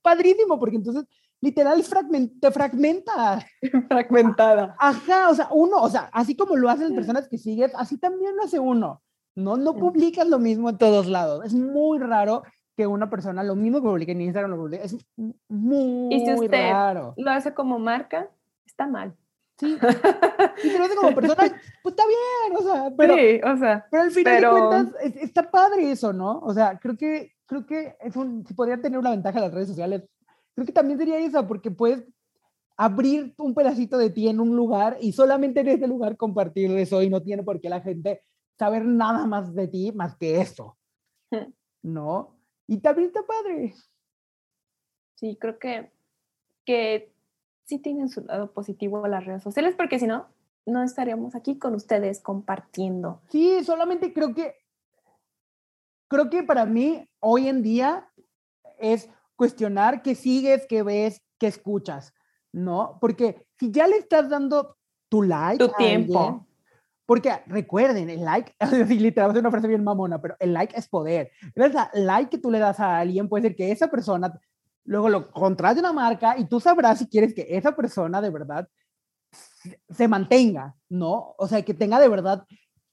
padrísimo 0.03 0.59
porque 0.59 0.77
entonces 0.77 1.05
literal 1.41 1.83
fragmen- 1.83 2.33
te 2.41 2.51
fragmenta. 2.51 3.47
Fragmentada. 3.89 4.77
Ajá, 4.79 5.31
o 5.31 5.35
sea, 5.35 5.49
uno, 5.53 5.77
o 5.83 5.89
sea, 5.89 6.11
así 6.13 6.37
como 6.37 6.57
lo 6.57 6.69
hacen 6.69 6.95
personas 6.95 7.29
que 7.29 7.39
sigues, 7.39 7.73
así 7.77 7.97
también 7.99 8.37
lo 8.37 8.43
hace 8.43 8.59
uno. 8.59 9.03
No, 9.35 9.57
no 9.57 9.73
Sí. 9.73 9.79
publicas 9.79 10.29
lo 10.29 10.39
mismo 10.41 10.69
en 10.69 10.79
todos 10.79 11.07
lados. 11.07 11.45
Es 11.45 11.55
muy 11.55 11.99
raro 12.01 12.43
que 12.77 12.87
una 12.87 13.09
persona 13.09 13.43
lo 13.45 13.55
mismo 13.55 13.79
que 13.81 13.89
publique 13.89 14.13
en 14.13 14.21
Instagram 14.21 14.51
lo 14.51 14.57
publique. 14.57 14.85
Es 14.85 14.97
muy 15.49 16.15
Y 16.15 16.27
si 16.27 16.35
usted 16.35 16.71
raro. 16.73 17.15
lo 17.17 17.31
hace 17.31 17.55
como 17.55 17.79
marca, 17.79 18.29
está 18.79 18.87
mal. 18.87 19.15
Sí. 19.59 19.77
Y 20.65 20.71
si 20.71 20.79
lo 20.79 20.85
hace 20.85 20.95
como 20.95 21.13
persona, 21.15 21.35
pues 21.83 21.93
está 21.93 22.05
bien, 22.07 22.57
o 22.57 22.63
sea, 22.63 22.93
pero, 22.97 23.15
sí, 23.17 23.41
o 23.45 23.57
sea, 23.57 23.87
pero 23.91 24.03
al 24.05 24.11
final 24.13 24.35
pero- 24.37 24.55
de 24.55 24.61
cuentas 24.61 25.03
es- 25.03 25.17
está 25.17 25.51
padre 25.51 25.91
eso, 25.91 26.13
¿no? 26.13 26.39
O 26.41 26.55
sea, 26.55 26.79
creo 26.79 26.97
que, 26.97 27.33
creo 27.45 27.67
que 27.67 27.97
es 28.01 28.15
un, 28.15 28.47
si 28.47 28.55
podrían 28.55 28.81
tener 28.81 28.99
una 29.01 29.11
ventaja 29.11 29.41
las 29.41 29.53
redes 29.53 29.69
sociales, 29.69 30.05
creo 30.55 30.65
que 30.65 30.73
también 30.73 30.97
sería 30.99 31.19
esa, 31.19 31.47
porque 31.47 31.73
puedes 31.73 32.05
abrir 32.77 33.35
un 33.39 33.53
pedacito 33.55 33.99
de 33.99 34.11
ti 34.11 34.29
en 34.29 34.39
un 34.39 34.55
lugar 34.55 34.97
y 35.01 35.11
solamente 35.11 35.61
en 35.61 35.69
ese 35.69 35.89
lugar 35.89 36.17
compartir 36.17 36.71
eso 36.79 37.03
y 37.03 37.11
no 37.11 37.21
tiene 37.21 37.43
por 37.43 37.61
qué 37.61 37.69
la 37.69 37.81
gente 37.81 38.23
saber 38.57 38.85
nada 38.85 39.27
más 39.27 39.53
de 39.57 39.67
ti 39.67 39.91
más 39.93 40.17
que 40.17 40.41
eso. 40.41 40.77
¿no? 41.83 42.37
Y 42.69 42.79
también 42.79 43.09
está 43.09 43.23
padre. 43.27 43.75
sí, 45.17 45.37
creo 45.41 45.59
que, 45.59 45.91
que 46.65 47.13
sí 47.69 47.79
tienen 47.79 48.09
su 48.09 48.23
lado 48.23 48.51
positivo 48.53 49.07
las 49.07 49.27
redes 49.27 49.43
sociales, 49.43 49.75
porque 49.77 49.99
si 49.99 50.07
no, 50.07 50.27
no 50.65 50.83
estaríamos 50.83 51.35
aquí 51.35 51.59
con 51.59 51.75
ustedes 51.75 52.21
compartiendo. 52.21 53.21
Sí, 53.29 53.63
solamente 53.63 54.13
creo 54.15 54.35
que, 54.35 54.55
creo 56.09 56.31
que 56.31 56.43
para 56.43 56.65
mí 56.65 57.07
hoy 57.21 57.49
en 57.49 57.63
día 57.63 58.11
es 58.79 59.11
cuestionar 59.37 60.03
qué 60.03 60.15
sigues, 60.15 60.67
qué 60.67 60.83
ves, 60.83 61.23
qué 61.39 61.47
escuchas, 61.47 62.15
¿no? 62.53 62.97
Porque 63.03 63.47
si 63.59 63.71
ya 63.71 63.87
le 63.87 63.99
estás 63.99 64.31
dando 64.31 64.77
tu 65.11 65.23
like, 65.23 65.63
tu 65.63 65.71
tiempo. 65.75 66.47
porque 67.05 67.33
recuerden, 67.47 68.09
el 68.09 68.25
like, 68.25 68.55
literalmente 68.89 69.41
es 69.41 69.43
una 69.43 69.51
frase 69.51 69.69
bien 69.69 69.85
mamona, 69.85 70.21
pero 70.23 70.37
el 70.41 70.55
like 70.55 70.75
es 70.75 70.89
poder. 70.89 71.31
Gracias 71.55 71.91
al 71.93 72.07
like 72.07 72.31
que 72.31 72.39
tú 72.39 72.51
le 72.51 72.61
das 72.61 72.81
a 72.81 72.99
alguien, 72.99 73.29
puede 73.29 73.43
ser 73.43 73.57
que 73.57 73.71
esa 73.71 73.89
persona 73.89 74.41
luego 74.89 75.11
lo 75.11 75.31
contrate 75.31 75.81
una 75.81 75.93
marca 75.93 76.39
y 76.39 76.47
tú 76.47 76.61
sabrás 76.61 76.99
si 76.99 77.07
quieres 77.07 77.35
que 77.35 77.47
esa 77.51 77.77
persona 77.77 78.23
de 78.23 78.31
verdad 78.31 78.67
se 79.91 80.09
mantenga, 80.09 80.75
¿no? 80.89 81.35
O 81.37 81.47
sea, 81.47 81.63
que 81.63 81.75
tenga 81.75 82.01
de 82.01 82.09
verdad 82.09 82.47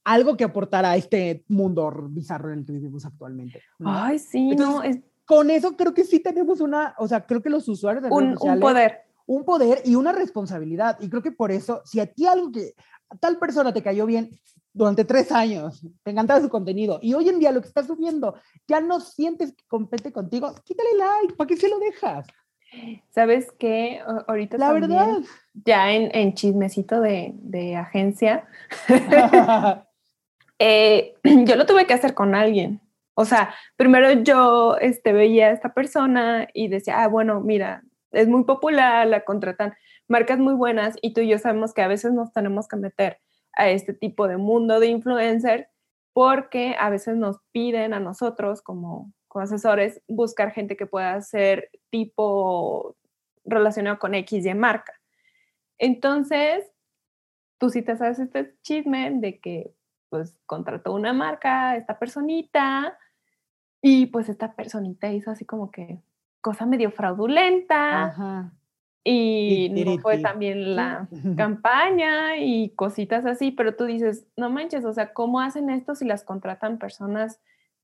algo 0.04 0.36
que 0.36 0.44
aportar 0.44 0.84
a 0.84 0.98
este 0.98 1.46
mundo 1.48 1.90
bizarro 2.10 2.52
en 2.52 2.60
el 2.60 2.66
que 2.66 2.74
vivimos 2.74 3.06
actualmente. 3.06 3.62
Ay, 3.80 4.20
sí, 4.20 4.56
no, 4.56 4.84
es... 4.84 5.00
Con 5.26 5.50
eso 5.50 5.76
creo 5.76 5.94
que 5.94 6.04
sí 6.04 6.20
tenemos 6.20 6.60
una, 6.60 6.94
o 7.00 7.08
sea, 7.08 7.26
creo 7.26 7.42
que 7.42 7.50
los 7.50 7.68
usuarios 7.68 8.04
de 8.04 8.10
un, 8.12 8.38
un 8.40 8.60
poder. 8.60 9.00
Un 9.26 9.44
poder 9.44 9.82
y 9.86 9.96
una 9.96 10.12
responsabilidad. 10.12 10.98
Y 11.00 11.10
creo 11.10 11.24
que 11.24 11.32
por 11.32 11.52
eso, 11.52 11.82
si 11.86 12.00
a 12.00 12.06
ti 12.06 12.28
algo 12.28 12.52
que 12.52 12.76
a 13.10 13.16
tal 13.18 13.40
persona 13.40 13.74
te 13.74 13.82
cayó 13.82 14.06
bien 14.06 14.30
durante 14.76 15.06
tres 15.06 15.32
años, 15.32 15.82
te 16.04 16.12
encantaba 16.12 16.42
su 16.42 16.50
contenido, 16.50 17.00
y 17.02 17.14
hoy 17.14 17.30
en 17.30 17.40
día 17.40 17.54
lo 17.54 17.62
que 17.62 17.68
estás 17.70 17.88
subiendo 17.88 18.36
ya 18.68 18.82
no 18.82 19.00
sientes 19.00 19.54
que 19.54 19.64
compete 19.68 20.12
contigo, 20.12 20.54
quítale 20.66 20.90
like, 20.98 21.34
¿para 21.36 21.48
qué 21.48 21.56
se 21.56 21.70
lo 21.70 21.80
dejas? 21.80 22.28
¿Sabes 23.10 23.54
qué? 23.58 24.02
Ahorita 24.28 24.58
La 24.58 24.74
verdad. 24.74 25.20
Ya 25.54 25.94
en, 25.94 26.14
en 26.14 26.34
chismecito 26.34 27.00
de, 27.00 27.32
de 27.36 27.78
agencia, 27.78 28.46
eh, 30.60 31.14
yo 31.24 31.56
lo 31.56 31.66
tuve 31.66 31.88
que 31.88 31.94
hacer 31.94 32.14
con 32.14 32.36
alguien. 32.36 32.82
O 33.14 33.24
sea, 33.24 33.56
primero 33.78 34.12
yo 34.24 34.76
este, 34.78 35.14
veía 35.14 35.48
a 35.48 35.52
esta 35.52 35.74
persona 35.74 36.50
y 36.54 36.68
decía, 36.68 37.02
ah, 37.02 37.08
bueno, 37.08 37.40
mira, 37.40 37.82
es 38.12 38.28
muy 38.28 38.44
popular, 38.44 39.08
la 39.08 39.24
contratan 39.24 39.74
marcas 40.10 40.38
muy 40.38 40.54
buenas 40.54 40.96
y 41.02 41.14
tú 41.14 41.22
y 41.22 41.30
yo 41.30 41.38
sabemos 41.38 41.74
que 41.74 41.82
a 41.82 41.88
veces 41.88 42.12
nos 42.12 42.34
tenemos 42.34 42.68
que 42.68 42.76
meter 42.76 43.20
a 43.56 43.70
este 43.70 43.94
tipo 43.94 44.28
de 44.28 44.38
mundo 44.38 44.80
de 44.80 44.88
influencer 44.88 45.70
porque 46.14 46.76
a 46.80 46.90
veces 46.90 47.18
nos 47.18 47.40
piden 47.52 47.94
a 47.94 48.00
nosotros 48.00 48.62
como, 48.62 49.12
como 49.28 49.44
asesores 49.44 50.02
buscar 50.08 50.52
gente 50.52 50.78
que 50.78 50.86
pueda 50.86 51.20
ser 51.22 51.70
tipo 51.90 52.96
relacionado 53.44 54.00
con 54.00 54.16
X 54.16 54.46
y 54.46 54.54
marca. 54.54 54.94
Entonces, 55.78 56.64
tú 57.58 57.70
sí 57.70 57.82
te 57.82 57.98
sabes 57.98 58.20
este 58.20 58.56
chisme 58.62 59.12
de 59.12 59.40
que 59.40 59.74
pues 60.10 60.38
contrató 60.46 60.94
una 60.94 61.12
marca, 61.12 61.76
esta 61.76 62.00
personita, 62.00 62.98
y 63.88 64.08
pues 64.08 64.30
esta 64.30 64.56
personita 64.56 65.12
hizo 65.12 65.30
así 65.30 65.46
como 65.46 65.70
que 65.70 66.00
cosa 66.42 66.66
medio 66.66 66.90
fraudulenta. 66.90 68.52
Y 69.08 69.70
no 69.70 70.00
fue 70.00 70.18
también 70.18 70.76
la 70.76 71.08
campaña 71.38 72.38
y 72.38 72.70
cositas 72.70 73.26
así, 73.26 73.52
pero 73.52 73.76
tú 73.76 73.86
dices, 73.86 74.26
no 74.36 74.50
manches, 74.50 74.84
o 74.84 74.94
sea, 74.94 75.14
¿cómo 75.14 75.40
hacen 75.40 75.70
esto 75.70 75.94
si 75.94 76.06
las 76.06 76.24
contratan 76.24 76.80
personas 76.80 77.40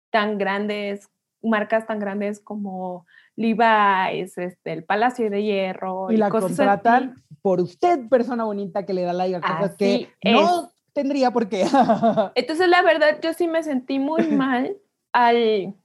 tan 0.09 0.39
grandes, 0.39 1.09
marcas 1.43 1.86
tan 1.86 1.99
grandes 1.99 2.39
como 2.39 3.05
Levi's, 3.36 4.36
este, 4.39 4.74
el 4.74 4.84
Palacio 4.84 5.30
de 5.30 5.43
Hierro? 5.43 6.11
Y, 6.11 6.17
la 6.17 6.30
contratan 6.30 7.24
por 7.43 7.61
usted, 7.61 8.09
persona 8.09 8.43
bonita 8.43 8.84
que 8.86 8.93
le 8.93 9.03
da 9.03 9.13
like 9.13 9.36
a 9.36 9.41
cosas 9.41 9.76
que 9.76 10.09
no 10.26 10.72
tendría 10.91 11.30
por 11.30 11.49
qué. 11.49 11.61
Entonces, 12.36 12.67
la 12.67 12.82
verdad, 12.82 13.19
yo 13.22 13.34
sí 13.34 13.47
me 13.47 13.61
sentí 13.61 13.99
muy 13.99 14.24
mal 14.28 14.76
al 15.13 15.76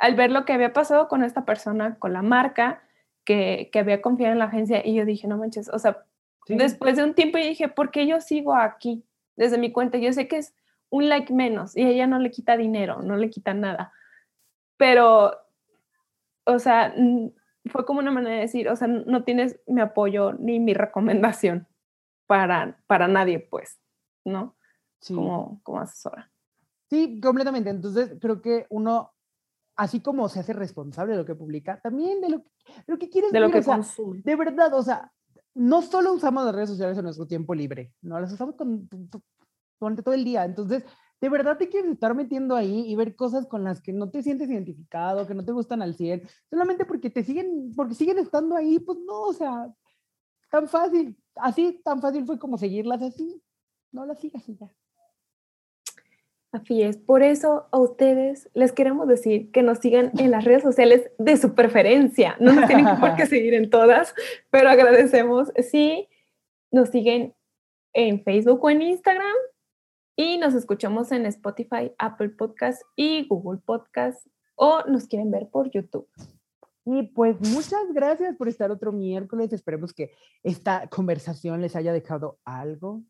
al 0.00 0.14
ver 0.14 0.32
lo 0.32 0.44
que 0.44 0.54
había 0.54 0.72
pasado 0.72 1.08
con 1.08 1.22
esta 1.22 1.44
persona, 1.44 1.96
con 1.98 2.14
la 2.14 2.22
marca, 2.22 2.82
que, 3.24 3.70
que 3.72 3.78
había 3.78 4.02
confiado 4.02 4.32
en 4.32 4.38
la 4.38 4.46
agencia, 4.46 4.86
y 4.86 4.94
yo 4.94 5.04
dije, 5.04 5.28
no 5.28 5.38
manches, 5.38 5.68
o 5.68 5.78
sea, 5.78 6.04
después 6.46 6.96
de 6.96 7.04
un 7.04 7.14
tiempo 7.14 7.38
y 7.38 7.42
dije, 7.42 7.68
¿por 7.68 7.90
qué 7.90 8.06
yo 8.06 8.20
sigo 8.20 8.54
aquí? 8.54 9.04
Desde 9.36 9.58
mi 9.58 9.72
cuenta, 9.72 9.98
yo 9.98 10.12
sé 10.12 10.28
que 10.28 10.38
es 10.38 10.54
un 10.90 11.08
like 11.08 11.32
menos 11.32 11.76
y 11.76 11.82
ella 11.82 12.06
no 12.06 12.18
le 12.18 12.30
quita 12.30 12.56
dinero, 12.56 13.02
no 13.02 13.16
le 13.16 13.30
quita 13.30 13.54
nada. 13.54 13.92
Pero, 14.76 15.32
o 16.44 16.58
sea, 16.58 16.94
fue 17.66 17.84
como 17.86 18.00
una 18.00 18.10
manera 18.10 18.34
de 18.34 18.42
decir, 18.42 18.68
o 18.68 18.76
sea, 18.76 18.88
no 18.88 19.24
tienes 19.24 19.60
mi 19.66 19.80
apoyo 19.80 20.32
ni 20.32 20.58
mi 20.58 20.74
recomendación 20.74 21.68
para, 22.26 22.78
para 22.86 23.08
nadie, 23.08 23.38
pues, 23.38 23.78
¿no? 24.24 24.56
Como, 25.06 25.60
como 25.62 25.80
asesora. 25.80 26.30
Sí, 26.88 27.20
completamente. 27.20 27.70
Entonces, 27.70 28.16
creo 28.20 28.42
que 28.42 28.66
uno 28.68 29.12
así 29.80 30.00
como 30.00 30.28
se 30.28 30.40
hace 30.40 30.52
responsable 30.52 31.12
de 31.12 31.18
lo 31.18 31.24
que 31.24 31.34
publica, 31.34 31.80
también 31.80 32.20
de 32.20 32.28
lo 32.28 32.42
que, 32.42 32.50
lo 32.86 32.98
que 32.98 33.08
quieres 33.08 33.32
de 33.32 33.40
lo 33.40 33.50
que 33.50 33.62
consume. 33.62 34.20
De 34.22 34.36
verdad, 34.36 34.74
o 34.74 34.82
sea, 34.82 35.10
no 35.54 35.80
solo 35.80 36.12
usamos 36.12 36.44
las 36.44 36.54
redes 36.54 36.68
sociales 36.68 36.98
en 36.98 37.04
nuestro 37.04 37.26
tiempo 37.26 37.54
libre, 37.54 37.94
no 38.02 38.20
las 38.20 38.30
usamos 38.30 38.56
durante 39.80 40.02
todo 40.02 40.14
el 40.14 40.22
día. 40.22 40.44
Entonces, 40.44 40.84
de 41.18 41.28
verdad 41.30 41.56
te 41.56 41.70
quieres 41.70 41.92
estar 41.92 42.14
metiendo 42.14 42.56
ahí 42.56 42.92
y 42.92 42.94
ver 42.94 43.16
cosas 43.16 43.46
con 43.46 43.64
las 43.64 43.80
que 43.80 43.94
no 43.94 44.10
te 44.10 44.22
sientes 44.22 44.50
identificado, 44.50 45.26
que 45.26 45.34
no 45.34 45.46
te 45.46 45.52
gustan 45.52 45.80
al 45.80 45.94
100, 45.94 46.28
solamente 46.50 46.84
porque 46.84 47.08
te 47.08 47.24
siguen, 47.24 47.72
porque 47.74 47.94
siguen 47.94 48.18
estando 48.18 48.56
ahí, 48.56 48.80
pues 48.80 48.98
no, 48.98 49.22
o 49.22 49.32
sea, 49.32 49.66
tan 50.50 50.68
fácil, 50.68 51.16
así, 51.36 51.80
tan 51.82 52.02
fácil 52.02 52.26
fue 52.26 52.38
como 52.38 52.58
seguirlas 52.58 53.00
así, 53.00 53.42
no 53.92 54.04
las 54.04 54.20
sigas 54.20 54.46
y 54.46 54.56
ya. 54.56 54.70
Así 56.52 56.82
es, 56.82 56.96
por 56.96 57.22
eso 57.22 57.68
a 57.70 57.78
ustedes 57.78 58.50
les 58.54 58.72
queremos 58.72 59.06
decir 59.06 59.52
que 59.52 59.62
nos 59.62 59.78
sigan 59.78 60.10
en 60.18 60.32
las 60.32 60.44
redes 60.44 60.62
sociales 60.64 61.08
de 61.16 61.36
su 61.36 61.54
preferencia. 61.54 62.36
No 62.40 62.52
nos 62.52 62.66
tienen 62.66 62.98
por 62.98 63.14
qué 63.14 63.26
seguir 63.26 63.54
en 63.54 63.70
todas, 63.70 64.14
pero 64.50 64.68
agradecemos 64.68 65.52
si 65.70 66.08
nos 66.72 66.88
siguen 66.88 67.34
en 67.92 68.24
Facebook 68.24 68.64
o 68.64 68.70
en 68.70 68.82
Instagram 68.82 69.36
y 70.16 70.38
nos 70.38 70.54
escuchamos 70.54 71.12
en 71.12 71.24
Spotify, 71.26 71.92
Apple 71.98 72.30
Podcast 72.30 72.82
y 72.96 73.28
Google 73.28 73.60
Podcast 73.64 74.26
o 74.56 74.82
nos 74.88 75.06
quieren 75.06 75.30
ver 75.30 75.48
por 75.50 75.70
YouTube. 75.70 76.08
Y 76.84 77.04
pues 77.04 77.40
muchas 77.40 77.92
gracias 77.94 78.36
por 78.36 78.48
estar 78.48 78.72
otro 78.72 78.90
miércoles. 78.90 79.52
Esperemos 79.52 79.92
que 79.92 80.10
esta 80.42 80.88
conversación 80.88 81.60
les 81.60 81.76
haya 81.76 81.92
dejado 81.92 82.40
algo 82.44 83.02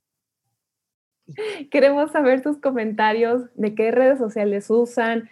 Queremos 1.70 2.10
saber 2.10 2.42
sus 2.42 2.58
comentarios 2.58 3.42
de 3.54 3.74
qué 3.74 3.90
redes 3.90 4.18
sociales 4.18 4.70
usan, 4.70 5.28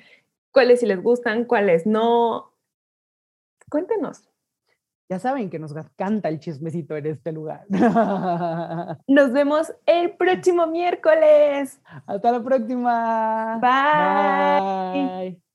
cuáles 0.51 0.81
si 0.81 0.87
les 0.87 1.03
gustan, 1.03 1.45
cuáles 1.45 1.87
no. 1.87 2.53
Cuéntenos. 3.71 4.29
Ya 5.11 5.19
saben 5.19 5.49
que 5.49 5.59
nos 5.59 5.75
encanta 5.75 6.29
el 6.29 6.39
chismecito 6.39 6.95
en 6.97 7.07
este 7.07 7.33
lugar. 7.33 7.65
Nos 9.07 9.33
vemos 9.33 9.73
el 9.87 10.15
próximo 10.17 10.67
miércoles. 10.67 11.81
Hasta 12.07 12.33
la 12.33 12.43
próxima. 12.43 13.59
Bye. 13.59 15.48